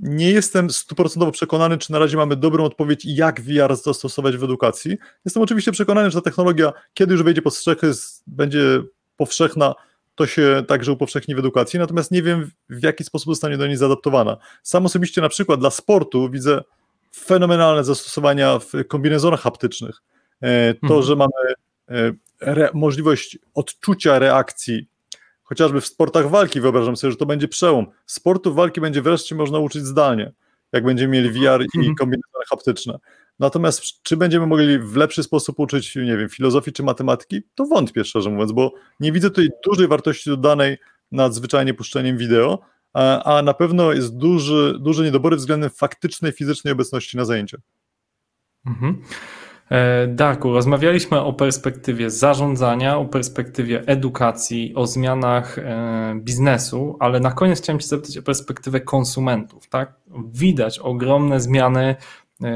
nie 0.00 0.30
jestem 0.30 0.70
stuprocentowo 0.70 1.32
przekonany, 1.32 1.78
czy 1.78 1.92
na 1.92 1.98
razie 1.98 2.16
mamy 2.16 2.36
dobrą 2.36 2.64
odpowiedź, 2.64 3.04
jak 3.04 3.40
VR 3.40 3.76
zastosować 3.76 4.36
w 4.36 4.44
edukacji. 4.44 4.96
Jestem 5.24 5.42
oczywiście 5.42 5.72
przekonany, 5.72 6.10
że 6.10 6.18
ta 6.18 6.30
technologia, 6.30 6.72
kiedy 6.94 7.12
już 7.12 7.22
wejdzie 7.22 7.42
pod 7.42 7.54
strzechy, 7.56 7.90
będzie 8.26 8.82
powszechna, 9.16 9.74
to 10.14 10.26
się 10.26 10.64
także 10.68 10.92
upowszechni 10.92 11.34
w 11.34 11.38
edukacji, 11.38 11.78
natomiast 11.78 12.10
nie 12.10 12.22
wiem, 12.22 12.50
w 12.68 12.82
jaki 12.82 13.04
sposób 13.04 13.32
zostanie 13.32 13.56
do 13.56 13.66
niej 13.66 13.76
zaadaptowana. 13.76 14.36
Sam 14.62 14.86
osobiście 14.86 15.20
na 15.20 15.28
przykład 15.28 15.60
dla 15.60 15.70
sportu 15.70 16.30
widzę 16.30 16.62
fenomenalne 17.16 17.84
zastosowania 17.84 18.58
w 18.58 18.72
kombinezonach 18.88 19.40
haptycznych. 19.40 20.02
E, 20.40 20.74
to, 20.74 20.86
mhm. 20.86 21.02
że 21.02 21.16
mamy 21.16 21.32
e, 21.88 22.12
re, 22.40 22.70
możliwość 22.74 23.38
odczucia 23.54 24.18
reakcji, 24.18 24.88
chociażby 25.42 25.80
w 25.80 25.86
sportach 25.86 26.30
walki, 26.30 26.60
wyobrażam 26.60 26.96
sobie, 26.96 27.10
że 27.10 27.16
to 27.16 27.26
będzie 27.26 27.48
przełom. 27.48 27.86
Sportu 28.06 28.54
walki 28.54 28.80
będzie 28.80 29.02
wreszcie 29.02 29.34
można 29.34 29.58
uczyć 29.58 29.84
zdalnie, 29.84 30.32
jak 30.72 30.84
będziemy 30.84 31.12
mieli 31.12 31.30
VR 31.30 31.62
i 31.74 31.78
mhm. 31.78 31.94
kombinezony 31.96 32.44
haptyczne. 32.50 32.98
Natomiast 33.38 33.82
czy 34.02 34.16
będziemy 34.16 34.46
mogli 34.46 34.78
w 34.78 34.96
lepszy 34.96 35.22
sposób 35.22 35.60
uczyć, 35.60 35.96
nie 35.96 36.16
wiem, 36.16 36.28
filozofii 36.28 36.72
czy 36.72 36.82
matematyki, 36.82 37.42
to 37.54 37.66
wątpię, 37.66 38.04
szczerze 38.04 38.30
mówiąc, 38.30 38.52
bo 38.52 38.72
nie 39.00 39.12
widzę 39.12 39.30
tutaj 39.30 39.48
dużej 39.64 39.88
wartości 39.88 40.30
dodanej 40.30 40.78
nad 41.12 41.34
zwyczajnie 41.34 41.74
puszczeniem 41.74 42.18
wideo, 42.18 42.58
a, 42.94 43.42
na 43.44 43.54
pewno 43.54 43.92
jest 43.92 44.16
duży, 44.16 44.78
duży 44.80 45.04
niedobory 45.04 45.36
względem 45.36 45.70
faktycznej, 45.70 46.32
fizycznej 46.32 46.72
obecności 46.72 47.16
na 47.16 47.24
zajęciach. 47.24 47.60
Mhm. 48.66 49.02
E, 49.70 50.06
Darku, 50.06 50.52
rozmawialiśmy 50.52 51.20
o 51.20 51.32
perspektywie 51.32 52.10
zarządzania, 52.10 52.98
o 52.98 53.04
perspektywie 53.04 53.82
edukacji, 53.86 54.74
o 54.74 54.86
zmianach 54.86 55.58
e, 55.58 56.14
biznesu, 56.20 56.96
ale 57.00 57.20
na 57.20 57.32
koniec 57.32 57.62
chciałem 57.62 57.80
Cię 57.80 57.86
zapytać 57.86 58.18
o 58.18 58.22
perspektywę 58.22 58.80
konsumentów. 58.80 59.68
Tak? 59.68 59.94
Widać 60.32 60.78
ogromne 60.78 61.40
zmiany 61.40 61.96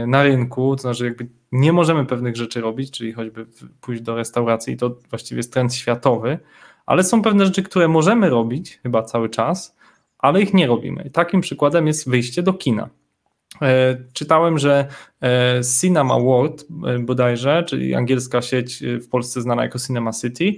na 0.07 0.22
rynku, 0.22 0.76
to 0.76 0.82
znaczy 0.82 1.05
jakby 1.05 1.26
nie 1.53 1.72
możemy 1.72 2.07
pewnych 2.07 2.36
rzeczy 2.36 2.61
robić, 2.61 2.91
czyli 2.91 3.12
choćby 3.12 3.47
pójść 3.80 4.03
do 4.03 4.14
restauracji, 4.16 4.76
to 4.76 4.97
właściwie 5.11 5.39
jest 5.39 5.53
trend 5.53 5.74
światowy, 5.74 6.39
ale 6.86 7.05
są 7.05 7.22
pewne 7.22 7.47
rzeczy, 7.47 7.62
które 7.62 7.89
możemy 7.89 8.30
robić 8.30 8.80
chyba 8.82 9.03
cały 9.03 9.28
czas, 9.28 9.76
ale 10.18 10.43
ich 10.43 10.55
nie 10.55 10.66
robimy. 10.66 11.11
Takim 11.11 11.41
przykładem 11.41 11.86
jest 11.86 12.11
wyjście 12.11 12.43
do 12.43 12.53
kina. 12.53 12.89
E, 13.62 13.97
czytałem, 14.12 14.59
że 14.59 14.89
e, 15.22 15.61
Cinema 15.80 16.20
World 16.20 16.66
e, 16.86 16.99
bodajże, 16.99 17.64
czyli 17.68 17.95
angielska 17.95 18.43
sieć 18.43 18.82
w 19.03 19.09
Polsce 19.09 19.43
znana 19.43 19.62
jako 19.62 19.78
Cinema 19.78 20.12
City, 20.12 20.53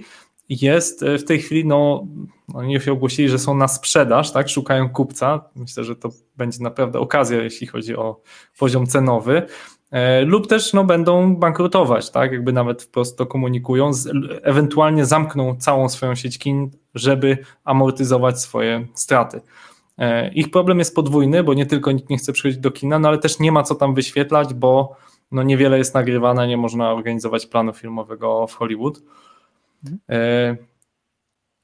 jest 0.61 1.05
w 1.19 1.23
tej 1.23 1.39
chwili, 1.39 1.65
no, 1.65 2.07
oni 2.53 2.81
się 2.81 2.91
ogłosili, 2.91 3.29
że 3.29 3.39
są 3.39 3.55
na 3.55 3.67
sprzedaż, 3.67 4.31
tak, 4.31 4.49
szukają 4.49 4.89
kupca. 4.89 5.49
Myślę, 5.55 5.83
że 5.83 5.95
to 5.95 6.09
będzie 6.37 6.63
naprawdę 6.63 6.99
okazja, 6.99 7.43
jeśli 7.43 7.67
chodzi 7.67 7.95
o 7.95 8.21
poziom 8.59 8.87
cenowy. 8.87 9.41
Lub 10.25 10.47
też 10.47 10.73
no, 10.73 10.83
będą 10.83 11.35
bankrutować, 11.35 12.11
tak, 12.11 12.31
jakby 12.31 12.53
nawet 12.53 12.83
wprost 12.83 13.17
to 13.17 13.25
komunikują, 13.25 13.91
ewentualnie 14.43 15.05
zamkną 15.05 15.55
całą 15.55 15.89
swoją 15.89 16.15
sieć 16.15 16.39
kin, 16.39 16.71
żeby 16.95 17.37
amortyzować 17.63 18.41
swoje 18.41 18.87
straty. 18.93 19.41
E, 19.97 20.33
ich 20.33 20.51
problem 20.51 20.79
jest 20.79 20.95
podwójny, 20.95 21.43
bo 21.43 21.53
nie 21.53 21.65
tylko 21.65 21.91
nikt 21.91 22.09
nie 22.09 22.17
chce 22.17 22.33
przychodzić 22.33 22.59
do 22.59 22.71
kina, 22.71 22.99
no 22.99 23.07
ale 23.07 23.17
też 23.17 23.39
nie 23.39 23.51
ma 23.51 23.63
co 23.63 23.75
tam 23.75 23.93
wyświetlać, 23.93 24.53
bo 24.53 24.95
no 25.31 25.43
niewiele 25.43 25.77
jest 25.77 25.93
nagrywane, 25.93 26.47
nie 26.47 26.57
można 26.57 26.91
organizować 26.91 27.45
planu 27.45 27.73
filmowego 27.73 28.47
w 28.47 28.53
Hollywood. 28.53 29.01
E, 30.09 30.57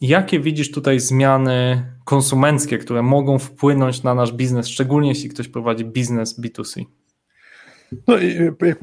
jakie 0.02 0.40
widzisz 0.40 0.72
tutaj 0.72 1.00
zmiany 1.00 1.86
konsumenckie, 2.06 2.78
które 2.78 3.04
mogą 3.04 3.40
wpłynąć 3.40 4.04
na 4.04 4.16
nasz 4.16 4.34
biznes, 4.34 4.68
szczególnie 4.68 5.10
jeśli 5.10 5.30
ktoś 5.30 5.48
prowadzi 5.48 5.86
biznes 5.86 6.40
B2C? 6.40 6.84
No 8.08 8.18
i 8.18 8.36
jak 8.62 8.78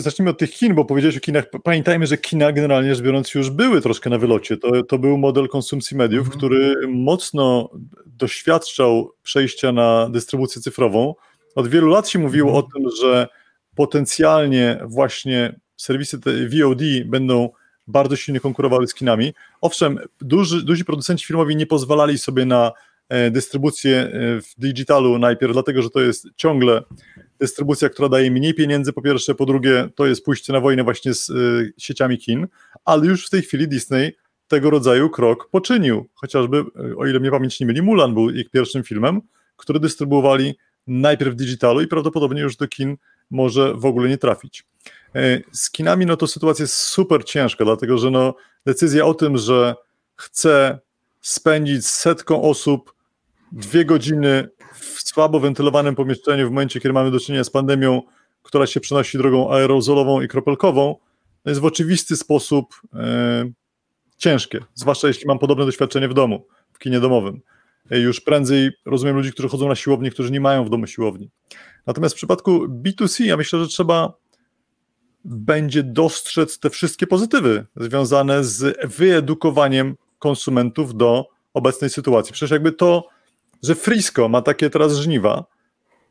zacznijmy 0.00 0.30
od 0.30 0.38
tych 0.38 0.50
kin, 0.50 0.74
bo 0.74 0.84
powiedziałeś 0.84 1.16
o 1.16 1.20
kinach. 1.20 1.44
Pamiętajmy, 1.64 2.06
że 2.06 2.18
kina 2.18 2.52
generalnie 2.52 2.94
rzecz 2.94 3.04
biorąc 3.04 3.34
już 3.34 3.50
były 3.50 3.80
troszkę 3.80 4.10
na 4.10 4.18
wylocie. 4.18 4.56
To, 4.56 4.82
to 4.82 4.98
był 4.98 5.18
model 5.18 5.48
konsumpcji 5.48 5.96
mediów, 5.96 6.26
mhm. 6.26 6.38
który 6.38 6.88
mocno 6.88 7.70
doświadczał 8.06 9.12
przejścia 9.22 9.72
na 9.72 10.08
dystrybucję 10.08 10.62
cyfrową. 10.62 11.14
Od 11.54 11.68
wielu 11.68 11.88
lat 11.88 12.08
się 12.08 12.18
mówiło 12.18 12.48
mhm. 12.50 12.64
o 12.64 12.68
tym, 12.72 12.90
że 13.00 13.28
potencjalnie 13.74 14.80
właśnie 14.84 15.60
serwisy 15.76 16.18
VOD 16.48 16.82
będą 17.06 17.48
bardzo 17.86 18.16
silnie 18.16 18.40
konkurowały 18.40 18.86
z 18.86 18.94
kinami. 18.94 19.32
Owszem, 19.60 19.98
duży, 20.20 20.64
duzi 20.64 20.84
producenci 20.84 21.26
filmowi 21.26 21.56
nie 21.56 21.66
pozwalali 21.66 22.18
sobie 22.18 22.46
na 22.46 22.72
e, 23.08 23.30
dystrybucję 23.30 23.96
e, 23.98 24.10
w 24.40 24.54
digitalu 24.58 25.18
najpierw, 25.18 25.52
dlatego 25.52 25.82
że 25.82 25.90
to 25.90 26.00
jest 26.00 26.28
ciągle 26.36 26.82
dystrybucja, 27.40 27.88
która 27.88 28.08
daje 28.08 28.30
mniej 28.30 28.54
pieniędzy, 28.54 28.92
po 28.92 29.02
pierwsze, 29.02 29.34
po 29.34 29.46
drugie, 29.46 29.88
to 29.94 30.06
jest 30.06 30.24
pójście 30.24 30.52
na 30.52 30.60
wojnę 30.60 30.84
właśnie 30.84 31.14
z 31.14 31.30
y, 31.30 31.72
sieciami 31.78 32.18
kin, 32.18 32.46
ale 32.84 33.06
już 33.06 33.26
w 33.26 33.30
tej 33.30 33.42
chwili 33.42 33.68
Disney 33.68 34.12
tego 34.48 34.70
rodzaju 34.70 35.10
krok 35.10 35.50
poczynił. 35.50 36.08
Chociażby, 36.14 36.64
o 36.96 37.06
ile 37.06 37.20
mnie 37.20 37.30
pamięć 37.30 37.60
nie 37.60 37.66
myli, 37.66 37.82
Mulan 37.82 38.14
był 38.14 38.30
ich 38.30 38.50
pierwszym 38.50 38.82
filmem, 38.82 39.20
który 39.56 39.80
dystrybuowali 39.80 40.54
najpierw 40.86 41.32
w 41.32 41.36
digitalu 41.36 41.80
i 41.80 41.86
prawdopodobnie 41.86 42.42
już 42.42 42.56
do 42.56 42.68
kin 42.68 42.96
może 43.30 43.74
w 43.74 43.84
ogóle 43.84 44.08
nie 44.08 44.18
trafić. 44.18 44.64
Y, 45.16 45.44
z 45.52 45.70
kinami 45.70 46.06
no 46.06 46.16
to 46.16 46.26
sytuacja 46.26 46.62
jest 46.62 46.74
super 46.74 47.24
ciężka, 47.24 47.64
dlatego 47.64 47.98
że 47.98 48.10
no, 48.10 48.34
decyzja 48.66 49.06
o 49.06 49.14
tym, 49.14 49.38
że 49.38 49.74
chcę 50.16 50.78
spędzić 51.20 51.86
setką 51.86 52.42
osób 52.42 52.94
dwie 53.52 53.84
godziny 53.84 54.48
w 54.74 55.00
słabo 55.02 55.40
wentylowanym 55.40 55.94
pomieszczeniu 55.94 56.48
w 56.48 56.50
momencie, 56.50 56.80
kiedy 56.80 56.92
mamy 56.92 57.10
do 57.10 57.20
czynienia 57.20 57.44
z 57.44 57.50
pandemią, 57.50 58.02
która 58.42 58.66
się 58.66 58.80
przenosi 58.80 59.18
drogą 59.18 59.52
aerozolową 59.52 60.20
i 60.20 60.28
kropelkową, 60.28 60.96
to 61.42 61.50
jest 61.50 61.60
w 61.60 61.64
oczywisty 61.64 62.16
sposób 62.16 62.74
e, 62.94 63.50
ciężkie, 64.16 64.60
zwłaszcza 64.74 65.08
jeśli 65.08 65.26
mam 65.26 65.38
podobne 65.38 65.64
doświadczenie 65.64 66.08
w 66.08 66.14
domu, 66.14 66.46
w 66.72 66.78
kinie 66.78 67.00
domowym. 67.00 67.40
E, 67.90 67.98
już 67.98 68.20
prędzej 68.20 68.70
rozumiem 68.84 69.16
ludzi, 69.16 69.32
którzy 69.32 69.48
chodzą 69.48 69.68
na 69.68 69.74
siłownię, 69.74 70.10
którzy 70.10 70.30
nie 70.30 70.40
mają 70.40 70.64
w 70.64 70.70
domu 70.70 70.86
siłowni. 70.86 71.30
Natomiast 71.86 72.14
w 72.14 72.16
przypadku 72.16 72.66
B2C 72.68 73.24
ja 73.24 73.36
myślę, 73.36 73.58
że 73.58 73.68
trzeba 73.68 74.12
będzie 75.26 75.82
dostrzec 75.82 76.58
te 76.58 76.70
wszystkie 76.70 77.06
pozytywy 77.06 77.66
związane 77.76 78.44
z 78.44 78.76
wyedukowaniem 78.96 79.96
konsumentów 80.18 80.94
do 80.94 81.28
obecnej 81.54 81.90
sytuacji. 81.90 82.32
Przecież 82.32 82.50
jakby 82.50 82.72
to 82.72 83.08
że 83.62 83.74
Frisco 83.74 84.28
ma 84.28 84.42
takie 84.42 84.70
teraz 84.70 84.96
żniwa, 84.96 85.44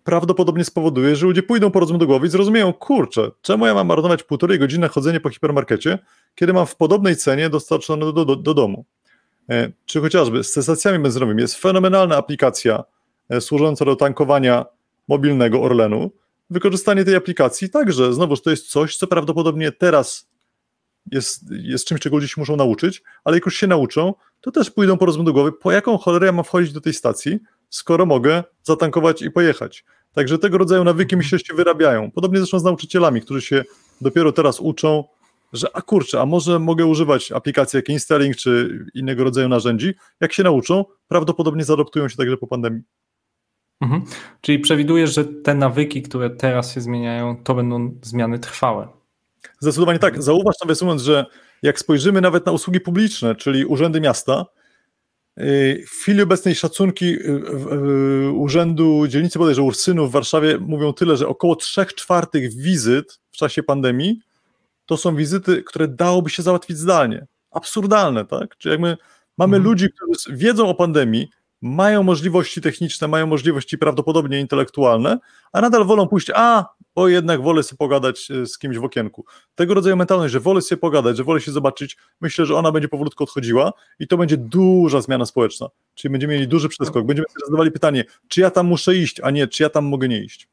prawdopodobnie 0.03 0.63
spowoduje, 0.63 1.15
że 1.15 1.25
ludzie 1.25 1.43
pójdą 1.43 1.71
po 1.71 1.79
rozum 1.79 1.97
do 1.97 2.05
głowy 2.07 2.27
i 2.27 2.29
zrozumieją, 2.29 2.73
kurczę, 2.73 3.31
czemu 3.41 3.65
ja 3.65 3.73
mam 3.73 3.87
marnować 3.87 4.23
półtorej 4.23 4.59
godziny 4.59 4.87
chodzenie 4.87 5.19
po 5.19 5.29
hipermarkecie, 5.29 5.99
kiedy 6.35 6.53
mam 6.53 6.65
w 6.65 6.75
podobnej 6.75 7.15
cenie 7.15 7.49
dostarczone 7.49 8.13
do, 8.13 8.25
do, 8.25 8.35
do 8.35 8.53
domu. 8.53 8.85
E, 9.49 9.71
czy 9.85 10.01
chociażby 10.01 10.43
z 10.43 10.63
stacjami 10.63 10.99
benzynowymi 10.99 11.41
jest 11.41 11.55
fenomenalna 11.55 12.17
aplikacja 12.17 12.83
e, 13.29 13.41
służąca 13.41 13.85
do 13.85 13.95
tankowania 13.95 14.65
mobilnego 15.07 15.61
Orlenu. 15.61 16.11
Wykorzystanie 16.49 17.05
tej 17.05 17.15
aplikacji 17.15 17.69
także, 17.69 18.13
znowuż 18.13 18.41
to 18.41 18.49
jest 18.49 18.69
coś, 18.69 18.97
co 18.97 19.07
prawdopodobnie 19.07 19.71
teraz 19.71 20.27
jest, 21.11 21.43
jest 21.51 21.87
czymś, 21.87 22.01
czego 22.01 22.15
ludzie 22.15 22.27
się 22.27 22.35
muszą 22.37 22.55
nauczyć, 22.55 23.03
ale 23.23 23.37
jak 23.37 23.45
już 23.45 23.55
się 23.55 23.67
nauczą, 23.67 24.13
to 24.41 24.51
też 24.51 24.71
pójdą 24.71 24.97
po 24.97 25.05
rozum 25.05 25.25
do 25.25 25.33
głowy, 25.33 25.51
po 25.51 25.71
jaką 25.71 25.97
cholerę 25.97 26.25
ja 26.25 26.31
mam 26.31 26.45
wchodzić 26.45 26.73
do 26.73 26.81
tej 26.81 26.93
stacji, 26.93 27.39
skoro 27.69 28.05
mogę 28.05 28.43
zatankować 28.63 29.21
i 29.21 29.31
pojechać. 29.31 29.85
Także 30.13 30.39
tego 30.39 30.57
rodzaju 30.57 30.83
nawyki 30.83 31.17
myślę 31.17 31.39
się 31.39 31.53
wyrabiają. 31.53 32.11
Podobnie 32.11 32.37
zresztą 32.37 32.59
z 32.59 32.63
nauczycielami, 32.63 33.21
którzy 33.21 33.41
się 33.41 33.63
dopiero 34.01 34.31
teraz 34.31 34.59
uczą, 34.59 35.03
że 35.53 35.67
a 35.73 35.81
kurczę, 35.81 36.21
a 36.21 36.25
może 36.25 36.59
mogę 36.59 36.85
używać 36.85 37.31
aplikacji 37.31 37.77
jak 37.77 37.89
Installing 37.89 38.35
czy 38.35 38.85
innego 38.93 39.23
rodzaju 39.23 39.49
narzędzi. 39.49 39.93
Jak 40.21 40.33
się 40.33 40.43
nauczą, 40.43 40.85
prawdopodobnie 41.07 41.63
zaadoptują 41.63 42.09
się 42.09 42.17
także 42.17 42.37
po 42.37 42.47
pandemii. 42.47 42.81
Mhm. 43.81 44.03
Czyli 44.41 44.59
przewidujesz, 44.59 45.13
że 45.13 45.25
te 45.25 45.55
nawyki, 45.55 46.01
które 46.01 46.29
teraz 46.29 46.73
się 46.73 46.81
zmieniają, 46.81 47.43
to 47.43 47.55
będą 47.55 47.95
zmiany 48.01 48.39
trwałe. 48.39 48.87
Zdecydowanie 49.59 49.99
tak. 49.99 50.23
Zauważ 50.23 50.55
nawiasując, 50.63 51.01
że 51.01 51.25
jak 51.61 51.79
spojrzymy 51.79 52.21
nawet 52.21 52.45
na 52.45 52.51
usługi 52.51 52.79
publiczne, 52.79 53.35
czyli 53.35 53.65
urzędy 53.65 54.01
miasta, 54.01 54.45
y, 55.39 55.85
w 55.87 56.01
chwili 56.01 56.21
obecnej 56.21 56.55
szacunki 56.55 57.05
y, 57.05 57.41
y, 58.27 58.31
Urzędu 58.31 59.07
Dzielnicy 59.07 59.39
bodajże 59.39 59.61
Ursynów 59.61 60.09
w 60.09 60.13
Warszawie 60.13 60.57
mówią 60.57 60.93
tyle, 60.93 61.17
że 61.17 61.27
około 61.27 61.55
3 61.55 61.85
czwartych 61.95 62.53
wizyt 62.53 63.19
w 63.31 63.37
czasie 63.37 63.63
pandemii 63.63 64.19
to 64.85 64.97
są 64.97 65.15
wizyty, 65.15 65.63
które 65.63 65.87
dałoby 65.87 66.29
się 66.29 66.43
załatwić 66.43 66.77
zdalnie. 66.77 67.25
Absurdalne, 67.51 68.25
tak? 68.25 68.57
Czyli 68.57 68.71
jak 68.71 68.81
my 68.81 68.97
mamy 69.37 69.57
mhm. 69.57 69.63
ludzi, 69.63 69.89
którzy 69.89 70.37
wiedzą 70.37 70.67
o 70.67 70.75
pandemii, 70.75 71.29
mają 71.61 72.03
możliwości 72.03 72.61
techniczne, 72.61 73.07
mają 73.07 73.27
możliwości 73.27 73.77
prawdopodobnie 73.77 74.39
intelektualne, 74.39 75.17
a 75.53 75.61
nadal 75.61 75.85
wolą 75.85 76.07
pójść, 76.07 76.31
a 76.35 76.65
bo 76.95 77.07
jednak 77.07 77.41
wolę 77.41 77.63
sobie 77.63 77.77
pogadać 77.77 78.31
e, 78.31 78.45
z 78.45 78.57
kimś 78.57 78.77
w 78.77 78.83
okienku. 78.83 79.25
Tego 79.55 79.73
rodzaju 79.73 79.95
mentalność, 79.95 80.33
że 80.33 80.39
wolę 80.39 80.61
sobie 80.61 80.79
pogadać, 80.79 81.17
że 81.17 81.23
wolę 81.23 81.41
się 81.41 81.51
zobaczyć, 81.51 81.97
myślę, 82.21 82.45
że 82.45 82.55
ona 82.55 82.71
będzie 82.71 82.87
powolutku 82.87 83.23
odchodziła 83.23 83.73
i 83.99 84.07
to 84.07 84.17
będzie 84.17 84.37
duża 84.37 85.01
zmiana 85.01 85.25
społeczna. 85.25 85.67
Czyli 85.95 86.11
będziemy 86.11 86.33
mieli 86.33 86.47
duży 86.47 86.69
przeskok. 86.69 87.05
Będziemy 87.05 87.27
sobie 87.29 87.45
zadawali 87.45 87.71
pytanie, 87.71 88.05
czy 88.27 88.41
ja 88.41 88.51
tam 88.51 88.67
muszę 88.67 88.95
iść, 88.95 89.19
a 89.19 89.31
nie, 89.31 89.47
czy 89.47 89.63
ja 89.63 89.69
tam 89.69 89.85
mogę 89.85 90.07
nie 90.07 90.23
iść. 90.23 90.47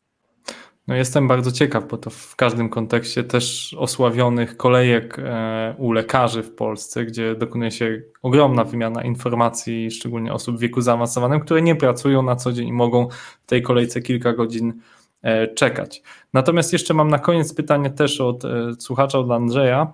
No 0.89 0.95
jestem 0.95 1.29
bardzo 1.29 1.53
ciekaw, 1.53 1.89
bo 1.89 1.99
to 1.99 2.11
w 2.11 2.37
każdym 2.37 2.69
kontekście 2.69 3.25
też 3.25 3.77
osławionych 3.79 4.57
kolejek 4.57 5.19
e, 5.19 5.75
u 5.79 5.93
lekarzy 5.93 6.43
w 6.43 6.55
Polsce, 6.55 7.05
gdzie 7.05 7.35
dokonuje 7.35 7.71
się 7.71 8.03
ogromna 8.23 8.65
wymiana 8.65 9.03
informacji, 9.03 9.91
szczególnie 9.91 10.33
osób 10.33 10.57
w 10.57 10.61
wieku 10.61 10.81
zaawansowanym, 10.81 11.41
które 11.41 11.63
nie 11.63 11.77
pracują 11.77 12.23
na 12.23 12.37
co 12.37 12.53
dzień 12.53 12.69
i 12.69 12.73
mogą 12.73 13.09
w 13.43 13.47
tej 13.47 13.63
kolejce 13.63 14.03
kilka 14.03 14.33
godzin 14.33 14.81
e, 15.23 15.49
czekać. 15.49 16.03
Natomiast 16.33 16.73
jeszcze 16.73 16.95
mam 16.95 17.09
na 17.09 17.19
koniec 17.19 17.55
pytanie 17.55 17.91
też 17.91 18.21
od 18.21 18.45
e, 18.45 18.49
słuchacza, 18.79 19.19
od 19.19 19.31
Andrzeja. 19.31 19.93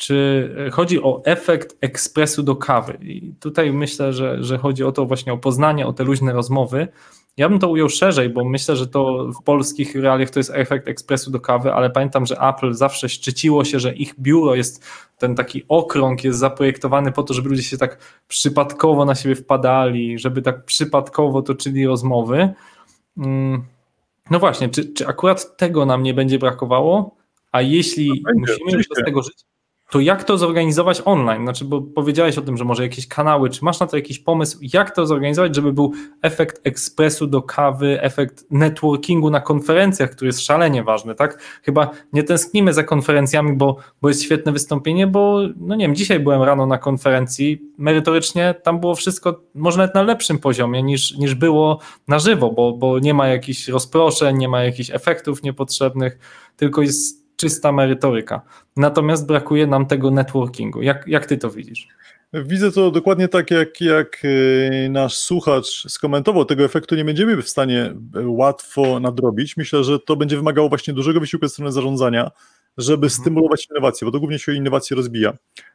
Czy 0.00 0.50
chodzi 0.72 1.02
o 1.02 1.22
efekt 1.24 1.76
ekspresu 1.80 2.42
do 2.42 2.56
kawy? 2.56 2.98
I 3.02 3.34
tutaj 3.40 3.72
myślę, 3.72 4.12
że, 4.12 4.44
że 4.44 4.58
chodzi 4.58 4.84
o 4.84 4.92
to 4.92 5.06
właśnie 5.06 5.32
o 5.32 5.38
poznanie, 5.38 5.86
o 5.86 5.92
te 5.92 6.04
luźne 6.04 6.32
rozmowy, 6.32 6.88
ja 7.36 7.48
bym 7.48 7.58
to 7.58 7.68
ujął 7.68 7.88
szerzej, 7.88 8.28
bo 8.28 8.44
myślę, 8.44 8.76
że 8.76 8.86
to 8.86 9.28
w 9.40 9.42
polskich 9.42 9.94
realiach 9.94 10.30
to 10.30 10.40
jest 10.40 10.50
efekt 10.54 10.88
ekspresu 10.88 11.30
do 11.30 11.40
kawy, 11.40 11.72
ale 11.72 11.90
pamiętam, 11.90 12.26
że 12.26 12.36
Apple 12.40 12.74
zawsze 12.74 13.08
szczyciło 13.08 13.64
się, 13.64 13.80
że 13.80 13.94
ich 13.94 14.20
biuro 14.20 14.54
jest, 14.54 14.84
ten 15.18 15.34
taki 15.34 15.62
okrąg 15.68 16.24
jest 16.24 16.38
zaprojektowany 16.38 17.12
po 17.12 17.22
to, 17.22 17.34
żeby 17.34 17.48
ludzie 17.48 17.62
się 17.62 17.78
tak 17.78 17.98
przypadkowo 18.28 19.04
na 19.04 19.14
siebie 19.14 19.34
wpadali, 19.34 20.18
żeby 20.18 20.42
tak 20.42 20.64
przypadkowo 20.64 21.42
toczyli 21.42 21.86
rozmowy. 21.86 22.48
Mm, 23.16 23.64
no 24.30 24.38
właśnie, 24.38 24.68
czy, 24.68 24.92
czy 24.92 25.06
akurat 25.06 25.56
tego 25.56 25.86
nam 25.86 26.02
nie 26.02 26.14
będzie 26.14 26.38
brakowało? 26.38 27.16
A 27.52 27.62
jeśli 27.62 28.08
no 28.08 28.32
musimy 28.34 28.72
już 28.72 28.86
z 28.86 29.04
tego 29.04 29.22
żyć, 29.22 29.44
to 29.90 30.00
jak 30.00 30.24
to 30.24 30.38
zorganizować 30.38 31.02
online? 31.04 31.42
Znaczy, 31.42 31.64
bo 31.64 31.80
powiedziałeś 31.80 32.38
o 32.38 32.42
tym, 32.42 32.56
że 32.56 32.64
może 32.64 32.82
jakieś 32.82 33.08
kanały, 33.08 33.50
czy 33.50 33.64
masz 33.64 33.80
na 33.80 33.86
to 33.86 33.96
jakiś 33.96 34.18
pomysł, 34.18 34.58
jak 34.62 34.94
to 34.94 35.06
zorganizować, 35.06 35.56
żeby 35.56 35.72
był 35.72 35.92
efekt 36.22 36.60
ekspresu 36.64 37.26
do 37.26 37.42
kawy, 37.42 38.02
efekt 38.02 38.44
networkingu 38.50 39.30
na 39.30 39.40
konferencjach, 39.40 40.10
który 40.10 40.28
jest 40.28 40.40
szalenie 40.40 40.82
ważny, 40.82 41.14
tak? 41.14 41.42
Chyba 41.62 41.90
nie 42.12 42.22
tęsknimy 42.22 42.72
za 42.72 42.82
konferencjami, 42.82 43.56
bo, 43.56 43.76
bo 44.02 44.08
jest 44.08 44.22
świetne 44.22 44.52
wystąpienie, 44.52 45.06
bo 45.06 45.40
no 45.56 45.74
nie 45.74 45.84
wiem, 45.86 45.94
dzisiaj 45.94 46.20
byłem 46.20 46.42
rano 46.42 46.66
na 46.66 46.78
konferencji, 46.78 47.62
merytorycznie 47.78 48.54
tam 48.62 48.80
było 48.80 48.94
wszystko 48.94 49.40
może 49.54 49.78
nawet 49.78 49.94
na 49.94 50.02
lepszym 50.02 50.38
poziomie 50.38 50.82
niż, 50.82 51.16
niż 51.16 51.34
było 51.34 51.78
na 52.08 52.18
żywo, 52.18 52.50
bo, 52.50 52.72
bo 52.72 52.98
nie 52.98 53.14
ma 53.14 53.28
jakichś 53.28 53.68
rozproszeń, 53.68 54.36
nie 54.36 54.48
ma 54.48 54.62
jakichś 54.62 54.90
efektów 54.90 55.42
niepotrzebnych, 55.42 56.18
tylko 56.56 56.82
jest 56.82 57.19
czysta 57.40 57.72
merytoryka. 57.72 58.40
Natomiast 58.76 59.26
brakuje 59.26 59.66
nam 59.66 59.86
tego 59.86 60.10
networkingu. 60.10 60.82
Jak, 60.82 61.04
jak 61.06 61.26
ty 61.26 61.38
to 61.38 61.50
widzisz? 61.50 61.88
Widzę 62.32 62.72
to 62.72 62.90
dokładnie 62.90 63.28
tak, 63.28 63.50
jak, 63.50 63.80
jak 63.80 64.24
y, 64.24 64.88
nasz 64.90 65.16
słuchacz 65.16 65.88
skomentował. 65.88 66.44
Tego 66.44 66.64
efektu 66.64 66.94
nie 66.94 67.04
będziemy 67.04 67.42
w 67.42 67.48
stanie 67.48 67.94
y, 68.16 68.28
łatwo 68.28 69.00
nadrobić. 69.00 69.56
Myślę, 69.56 69.84
że 69.84 69.98
to 69.98 70.16
będzie 70.16 70.36
wymagało 70.36 70.68
właśnie 70.68 70.94
dużego 70.94 71.20
wysiłku 71.20 71.46
ze 71.46 71.52
strony 71.52 71.72
zarządzania, 71.72 72.30
żeby 72.78 73.06
mhm. 73.06 73.10
stymulować 73.10 73.68
innowacje, 73.70 74.04
bo 74.04 74.12
to 74.12 74.18
głównie 74.18 74.38
się 74.38 74.52
o 74.52 74.54
innowacje 74.54 74.96
rozbija, 74.96 75.32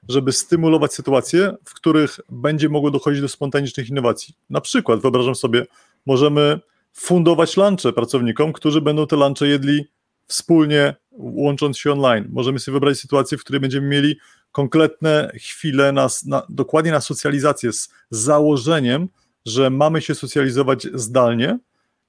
żeby 0.10 0.32
stymulować 0.32 0.94
sytuacje, 0.94 1.54
w 1.66 1.74
których 1.74 2.20
będzie 2.30 2.70
mogło 2.70 2.92
dochodzić 2.92 3.22
do 3.22 3.28
spontanicznych 3.28 3.90
innowacji. 3.90 4.36
Na 4.50 4.62
przykład, 4.62 5.00
wyobrażam 5.00 5.36
sobie, 5.36 5.66
możemy 6.06 6.60
fundować 6.94 7.58
lunche 7.58 7.94
pracownikom, 7.94 8.54
którzy 8.54 8.82
będą 8.82 9.08
te 9.08 9.16
lunche 9.16 9.48
jedli 9.48 9.86
wspólnie 10.28 10.96
łącząc 11.12 11.78
się 11.78 11.92
online. 11.92 12.28
Możemy 12.30 12.60
sobie 12.60 12.74
wyobrazić 12.74 13.02
sytuację, 13.02 13.38
w 13.38 13.42
której 13.42 13.60
będziemy 13.60 13.88
mieli 13.88 14.16
konkretne 14.52 15.32
chwile 15.36 15.92
na, 15.92 16.08
na, 16.26 16.44
dokładnie 16.50 16.92
na 16.92 17.02
socjalizację 17.02 17.74
z 17.74 17.90
założeniem, 18.10 19.08
że 19.46 19.70
mamy 19.70 20.02
się 20.02 20.16
socjalizować 20.16 20.88
zdalnie 20.94 21.60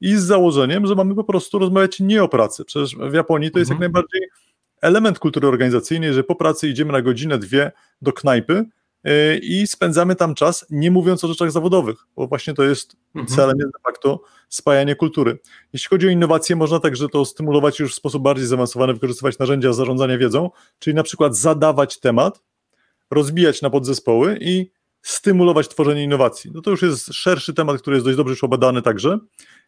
i 0.01 0.17
z 0.17 0.23
założeniem, 0.23 0.87
że 0.87 0.95
mamy 0.95 1.15
po 1.15 1.25
prostu 1.25 1.59
rozmawiać 1.59 2.01
nie 2.01 2.23
o 2.23 2.29
pracy. 2.29 2.65
Przecież 2.65 2.97
w 3.11 3.15
Japonii 3.15 3.51
to 3.51 3.59
jest 3.59 3.71
mhm. 3.71 3.83
jak 3.83 3.93
najbardziej 3.93 4.29
element 4.81 5.19
kultury 5.19 5.49
organizacyjnej, 5.49 6.13
że 6.13 6.25
po 6.25 6.35
pracy 6.35 6.69
idziemy 6.69 6.93
na 6.93 7.03
godzinę, 7.03 7.39
dwie 7.39 7.73
do 8.03 8.13
knajpy 8.13 8.65
i 9.43 9.67
spędzamy 9.67 10.17
tam 10.17 10.35
czas, 10.35 10.67
nie 10.71 10.91
mówiąc 10.91 11.25
o 11.25 11.29
rzeczach 11.29 11.53
zawodowych, 11.53 11.97
bo 12.17 12.27
właśnie 12.27 12.55
to 12.55 12.63
jest 12.63 12.97
mhm. 13.15 13.37
celem 13.37 13.59
de 13.59 13.79
facto 13.87 14.21
spajanie 14.49 14.97
kultury. 14.97 15.39
Jeśli 15.73 15.89
chodzi 15.89 16.07
o 16.07 16.11
innowacje, 16.11 16.57
można 16.57 16.81
także 16.81 17.09
to 17.09 17.25
stymulować 17.25 17.81
już 17.81 17.93
w 17.93 17.95
sposób 17.95 18.23
bardziej 18.23 18.47
zaawansowany, 18.47 18.95
wykorzystywać 18.95 19.39
narzędzia 19.39 19.73
zarządzania 19.73 20.19
wiedzą, 20.19 20.51
czyli 20.79 20.97
na 20.97 21.03
przykład 21.03 21.37
zadawać 21.37 22.01
temat, 22.01 22.43
rozbijać 23.11 23.63
na 23.63 23.71
podzespoły 23.71 24.39
i 24.41 24.71
stymulować 25.03 25.69
tworzenie 25.69 26.05
innowacji. 26.05 26.51
No 26.55 26.63
to 26.63 26.71
już 26.71 26.83
jest 26.83 27.15
szerszy 27.15 27.55
temat, 27.55 27.81
który 27.81 27.97
jest 27.97 28.07
dość 28.07 28.17
dobrze 28.17 28.33
już 28.33 28.45
obadany 28.45 28.83
także, 28.83 29.19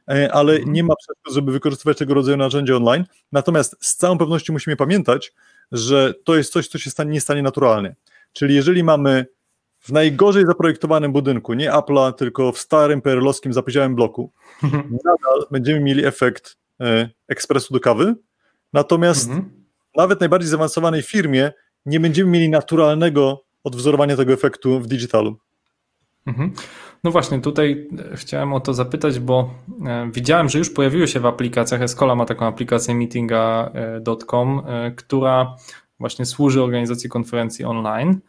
e, 0.09 0.33
ale 0.33 0.53
mhm. 0.53 0.73
nie 0.73 0.85
ma 0.85 0.95
przeszkód, 0.97 1.35
żeby 1.35 1.53
wykorzystywać 1.53 1.99
tego 1.99 2.15
rodzaju 2.15 2.37
narzędzia 2.37 2.77
online. 2.77 3.05
Natomiast 3.33 3.77
z 3.81 3.97
całą 3.97 4.19
pewnością 4.19 4.53
musimy 4.53 4.77
pamiętać, 4.77 5.33
że 5.73 6.15
to 6.25 6.37
jest 6.37 6.53
coś, 6.53 6.69
co 6.69 6.79
się 6.79 6.91
stanie, 6.91 7.11
nie 7.11 7.21
stanie 7.21 7.43
naturalnie. 7.43 7.97
Czyli 8.33 8.55
jeżeli 8.55 8.85
mamy 8.85 9.27
w 9.79 9.93
najgorzej 9.93 10.47
zaprojektowanym 10.47 11.13
budynku, 11.13 11.55
nie 11.55 11.73
Apple'a, 11.73 12.13
tylko 12.13 12.53
w 12.53 12.59
starym 12.59 13.03
perelowskim 13.03 13.53
zapyziałym 13.53 13.95
bloku, 13.95 14.33
nadal 15.07 15.47
będziemy 15.51 15.81
mieli 15.81 16.05
efekt 16.05 16.57
e, 16.81 17.11
ekspresu 17.29 17.75
do 17.75 17.81
kawy, 17.81 18.15
natomiast 18.73 19.29
mhm. 19.29 19.51
nawet 19.97 20.21
najbardziej 20.21 20.51
zaawansowanej 20.51 21.03
firmie 21.03 21.53
nie 21.87 22.01
będziemy 22.01 22.31
mieli 22.31 22.49
naturalnego 22.49 23.45
odwzorowania 23.65 24.17
tego 24.17 24.33
efektu 24.33 24.81
w 24.81 24.87
digitalu. 24.87 25.37
Mhm. 26.27 26.53
No 27.05 27.11
właśnie, 27.11 27.41
tutaj 27.41 27.89
e, 28.13 28.17
chciałem 28.17 28.53
o 28.53 28.61
to 28.61 28.75
zapytać, 28.75 29.19
bo 29.19 29.55
e, 29.87 30.11
widziałem, 30.13 30.49
że 30.49 30.59
już 30.59 30.71
pojawiły 30.71 31.09
się 31.09 31.21
w 31.21 31.27
aplikacjach, 31.27 31.83
Escola 31.83 32.15
ma 32.15 32.25
taką 32.25 32.47
aplikację 32.47 32.95
meetinga.com, 32.95 34.63
która 34.97 35.57
właśnie 36.01 36.27
służy 36.27 36.63
organizacji 36.63 37.09
konferencji 37.09 37.65
online. 37.65 38.21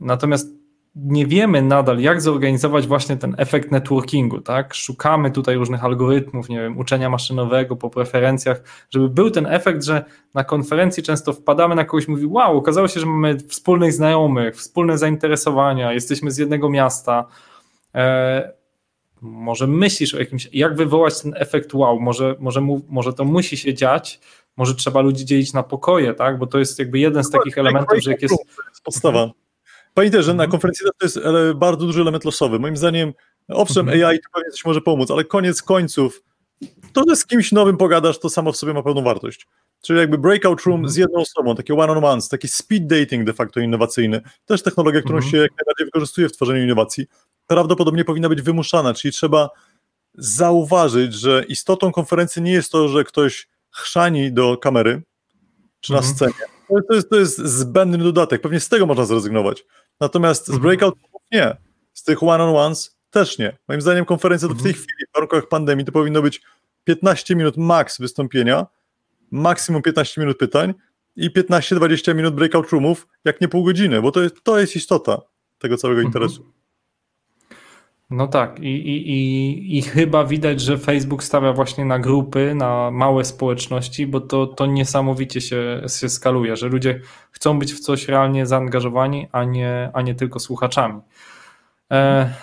Natomiast 0.00 0.64
nie 0.96 1.26
wiemy 1.26 1.62
nadal, 1.62 2.00
jak 2.00 2.22
zorganizować 2.22 2.86
właśnie 2.86 3.16
ten 3.16 3.34
efekt 3.38 3.70
networkingu, 3.70 4.40
tak? 4.40 4.74
Szukamy 4.74 5.30
tutaj 5.30 5.56
różnych 5.56 5.84
algorytmów, 5.84 6.48
nie 6.48 6.60
wiem, 6.60 6.78
uczenia 6.78 7.10
maszynowego 7.10 7.76
po 7.76 7.90
preferencjach, 7.90 8.62
żeby 8.90 9.08
był 9.08 9.30
ten 9.30 9.46
efekt, 9.46 9.84
że 9.84 10.04
na 10.34 10.44
konferencji 10.44 11.02
często 11.02 11.32
wpadamy 11.32 11.74
na 11.74 11.84
kogoś, 11.84 12.08
mówi, 12.08 12.26
wow, 12.26 12.56
okazało 12.56 12.88
się, 12.88 13.00
że 13.00 13.06
mamy 13.06 13.38
wspólnych 13.38 13.92
znajomych, 13.92 14.56
wspólne 14.56 14.98
zainteresowania, 14.98 15.92
jesteśmy 15.92 16.30
z 16.30 16.38
jednego 16.38 16.70
miasta. 16.70 17.26
E, 17.94 18.52
może 19.20 19.66
myślisz 19.66 20.14
o 20.14 20.18
jakimś, 20.18 20.48
jak 20.52 20.76
wywołać 20.76 21.22
ten 21.22 21.34
efekt 21.36 21.74
wow, 21.74 22.00
może, 22.00 22.34
może, 22.40 22.60
może 22.88 23.12
to 23.12 23.24
musi 23.24 23.56
się 23.56 23.74
dziać, 23.74 24.20
może 24.56 24.74
trzeba 24.74 25.00
ludzi 25.00 25.24
dzielić 25.24 25.52
na 25.52 25.62
pokoje, 25.62 26.14
tak? 26.14 26.38
Bo 26.38 26.46
to 26.46 26.58
jest 26.58 26.78
jakby 26.78 26.98
jeden 26.98 27.24
z 27.24 27.30
takich 27.30 27.58
elementów, 27.58 27.98
że 28.02 28.10
jak 28.10 28.22
jest. 28.22 28.34
Podstawa. 28.84 29.30
Pamiętaj, 29.94 30.22
że 30.22 30.34
na 30.34 30.44
mhm. 30.44 30.50
konferencji 30.50 30.86
to 30.98 31.06
jest 31.06 31.18
bardzo 31.54 31.86
duży 31.86 32.00
element 32.00 32.24
losowy. 32.24 32.58
Moim 32.58 32.76
zdaniem, 32.76 33.12
owszem, 33.48 33.88
mhm. 33.88 34.06
AI 34.06 34.18
to 34.18 34.28
pewnie 34.34 34.50
coś 34.50 34.64
może 34.64 34.80
pomóc, 34.80 35.10
ale 35.10 35.24
koniec 35.24 35.62
końców, 35.62 36.22
to, 36.92 37.04
że 37.08 37.16
z 37.16 37.26
kimś 37.26 37.52
nowym 37.52 37.76
pogadasz, 37.76 38.18
to 38.18 38.30
samo 38.30 38.52
w 38.52 38.56
sobie 38.56 38.74
ma 38.74 38.82
pewną 38.82 39.02
wartość. 39.02 39.46
Czyli 39.82 39.98
jakby 39.98 40.18
breakout 40.18 40.62
room 40.62 40.80
mhm. 40.80 40.92
z 40.92 40.96
jedną 40.96 41.20
osobą, 41.20 41.54
takie 41.54 41.74
one-on-ones, 41.74 42.28
taki 42.28 42.48
speed 42.48 42.86
dating 42.86 43.24
de 43.24 43.32
facto 43.32 43.60
innowacyjny, 43.60 44.20
też 44.46 44.62
technologia, 44.62 45.02
którą 45.02 45.20
się 45.20 45.36
jak 45.36 45.50
najbardziej 45.50 45.84
wykorzystuje 45.84 46.28
w 46.28 46.32
tworzeniu 46.32 46.64
innowacji, 46.64 47.06
prawdopodobnie 47.46 48.04
powinna 48.04 48.28
być 48.28 48.42
wymuszana, 48.42 48.94
czyli 48.94 49.12
trzeba 49.12 49.50
zauważyć, 50.14 51.14
że 51.14 51.44
istotą 51.48 51.92
konferencji 51.92 52.42
nie 52.42 52.52
jest 52.52 52.72
to, 52.72 52.88
że 52.88 53.04
ktoś 53.04 53.48
chrzani 53.74 54.32
do 54.32 54.56
kamery, 54.56 55.02
czy 55.80 55.92
na 55.92 55.98
mhm. 55.98 56.14
scenie. 56.14 56.54
To 56.88 56.94
jest, 56.94 57.10
to 57.10 57.16
jest 57.16 57.38
zbędny 57.38 57.98
dodatek, 57.98 58.40
pewnie 58.40 58.60
z 58.60 58.68
tego 58.68 58.86
można 58.86 59.04
zrezygnować. 59.04 59.64
Natomiast 60.00 60.46
z 60.46 60.48
mhm. 60.48 60.62
breakout 60.62 60.94
nie, 61.32 61.56
z 61.92 62.04
tych 62.04 62.22
one-on-ones 62.22 62.96
też 63.10 63.38
nie. 63.38 63.58
Moim 63.68 63.80
zdaniem 63.80 64.04
konferencja 64.04 64.48
to 64.48 64.54
w 64.54 64.62
tej 64.62 64.70
mhm. 64.70 64.84
chwili, 64.84 65.06
w 65.10 65.14
warunkach 65.14 65.48
pandemii, 65.48 65.84
to 65.84 65.92
powinno 65.92 66.22
być 66.22 66.42
15 66.84 67.36
minut 67.36 67.56
max 67.56 67.98
wystąpienia, 67.98 68.66
maksimum 69.30 69.82
15 69.82 70.20
minut 70.20 70.38
pytań 70.38 70.74
i 71.16 71.30
15-20 71.30 72.14
minut 72.14 72.34
breakout 72.34 72.70
roomów, 72.70 73.06
jak 73.24 73.40
nie 73.40 73.48
pół 73.48 73.64
godziny, 73.64 74.02
bo 74.02 74.12
to 74.12 74.22
jest, 74.22 74.44
to 74.44 74.58
jest 74.58 74.76
istota 74.76 75.20
tego 75.58 75.76
całego 75.76 76.00
interesu. 76.00 76.52
No 78.10 78.26
tak, 78.28 78.60
i, 78.60 78.68
i, 78.68 79.10
i, 79.10 79.78
i 79.78 79.82
chyba 79.82 80.24
widać, 80.24 80.60
że 80.60 80.78
Facebook 80.78 81.24
stawia 81.24 81.52
właśnie 81.52 81.84
na 81.84 81.98
grupy, 81.98 82.54
na 82.54 82.90
małe 82.90 83.24
społeczności, 83.24 84.06
bo 84.06 84.20
to, 84.20 84.46
to 84.46 84.66
niesamowicie 84.66 85.40
się, 85.40 85.82
się 86.00 86.08
skaluje, 86.08 86.56
że 86.56 86.68
ludzie 86.68 87.00
chcą 87.30 87.58
być 87.58 87.72
w 87.72 87.80
coś 87.80 88.08
realnie 88.08 88.46
zaangażowani, 88.46 89.28
a 89.32 89.44
nie, 89.44 89.90
a 89.92 90.02
nie 90.02 90.14
tylko 90.14 90.40
słuchaczami. 90.40 91.00
E, 91.92 92.34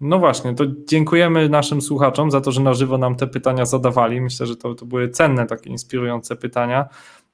no 0.00 0.18
właśnie, 0.18 0.54
to 0.54 0.64
dziękujemy 0.88 1.48
naszym 1.48 1.82
słuchaczom 1.82 2.30
za 2.30 2.40
to, 2.40 2.52
że 2.52 2.60
na 2.60 2.74
żywo 2.74 2.98
nam 2.98 3.16
te 3.16 3.26
pytania 3.26 3.64
zadawali. 3.64 4.20
Myślę, 4.20 4.46
że 4.46 4.56
to, 4.56 4.74
to 4.74 4.86
były 4.86 5.08
cenne, 5.08 5.46
takie 5.46 5.70
inspirujące 5.70 6.36
pytania. 6.36 6.88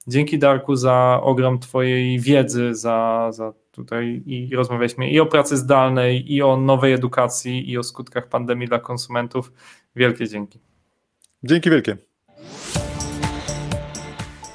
Dzięki 0.07 0.39
Darku 0.39 0.77
za 0.77 1.21
ogrom 1.23 1.59
Twojej 1.59 2.21
wiedzy, 2.21 2.75
za, 2.75 3.29
za 3.33 3.53
tutaj 3.81 4.23
i 4.27 4.57
rozmawialiśmy 4.57 5.11
i 5.11 5.21
o 5.21 5.27
pracy 5.27 5.57
zdalnej, 5.57 6.33
i 6.35 6.43
o 6.43 6.57
nowej 6.57 6.93
edukacji, 6.93 7.71
i 7.71 7.79
o 7.79 7.83
skutkach 7.83 8.29
pandemii 8.29 8.69
dla 8.69 8.79
konsumentów. 8.79 9.53
Wielkie 9.97 10.29
dzięki. 10.29 10.59
Dzięki 11.43 11.71
wielkie. 11.71 11.97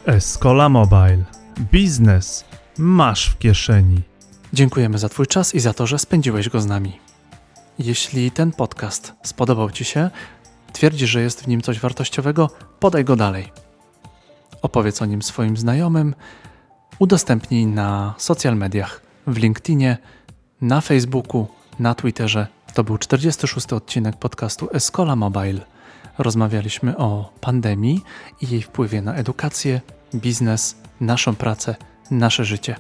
Escola 0.06 0.70
Mobile. 0.70 1.24
Biznes 1.72 2.46
masz 2.78 3.30
w 3.30 3.38
kieszeni. 3.38 4.02
Dziękujemy 4.54 4.98
za 4.98 5.10
Twój 5.10 5.28
czas 5.28 5.56
i 5.56 5.60
za 5.60 5.74
to, 5.74 5.88
że 5.88 6.00
spędziłeś 6.00 6.50
go 6.50 6.62
z 6.62 6.66
nami. 6.66 7.00
Jeśli 7.80 8.32
ten 8.32 8.52
podcast 8.52 9.14
spodobał 9.24 9.72
Ci 9.72 9.86
się, 9.86 10.10
twierdzisz, 10.74 11.10
że 11.10 11.22
jest 11.22 11.44
w 11.44 11.48
nim 11.48 11.62
coś 11.62 11.80
wartościowego, 11.80 12.50
podaj 12.80 13.06
go 13.06 13.16
dalej. 13.16 13.52
Opowiedz 14.62 15.02
o 15.02 15.06
nim 15.06 15.22
swoim 15.22 15.58
znajomym, 15.58 16.16
udostępnij 17.00 17.68
na 17.68 18.14
social 18.18 18.56
mediach, 18.56 19.02
w 19.28 19.38
LinkedInie, 19.38 19.98
na 20.62 20.82
Facebooku, 20.82 21.48
na 21.80 21.96
Twitterze. 21.96 22.48
To 22.74 22.84
był 22.84 22.98
46. 22.98 23.74
odcinek 23.74 24.16
podcastu 24.16 24.70
Escola 24.74 25.16
Mobile. 25.16 25.62
Rozmawialiśmy 26.18 26.98
o 26.98 27.34
pandemii 27.42 28.02
i 28.42 28.50
jej 28.50 28.62
wpływie 28.62 29.02
na 29.02 29.16
edukację, 29.16 29.82
biznes, 30.16 30.76
naszą 31.02 31.36
pracę, 31.36 31.76
nasze 32.12 32.46
życie. 32.46 32.76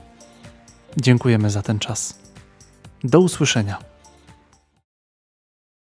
Dziękujemy 0.98 1.50
za 1.50 1.62
ten 1.62 1.80
czas. 1.80 2.20
Do 3.04 3.20
usłyszenia. 3.20 3.95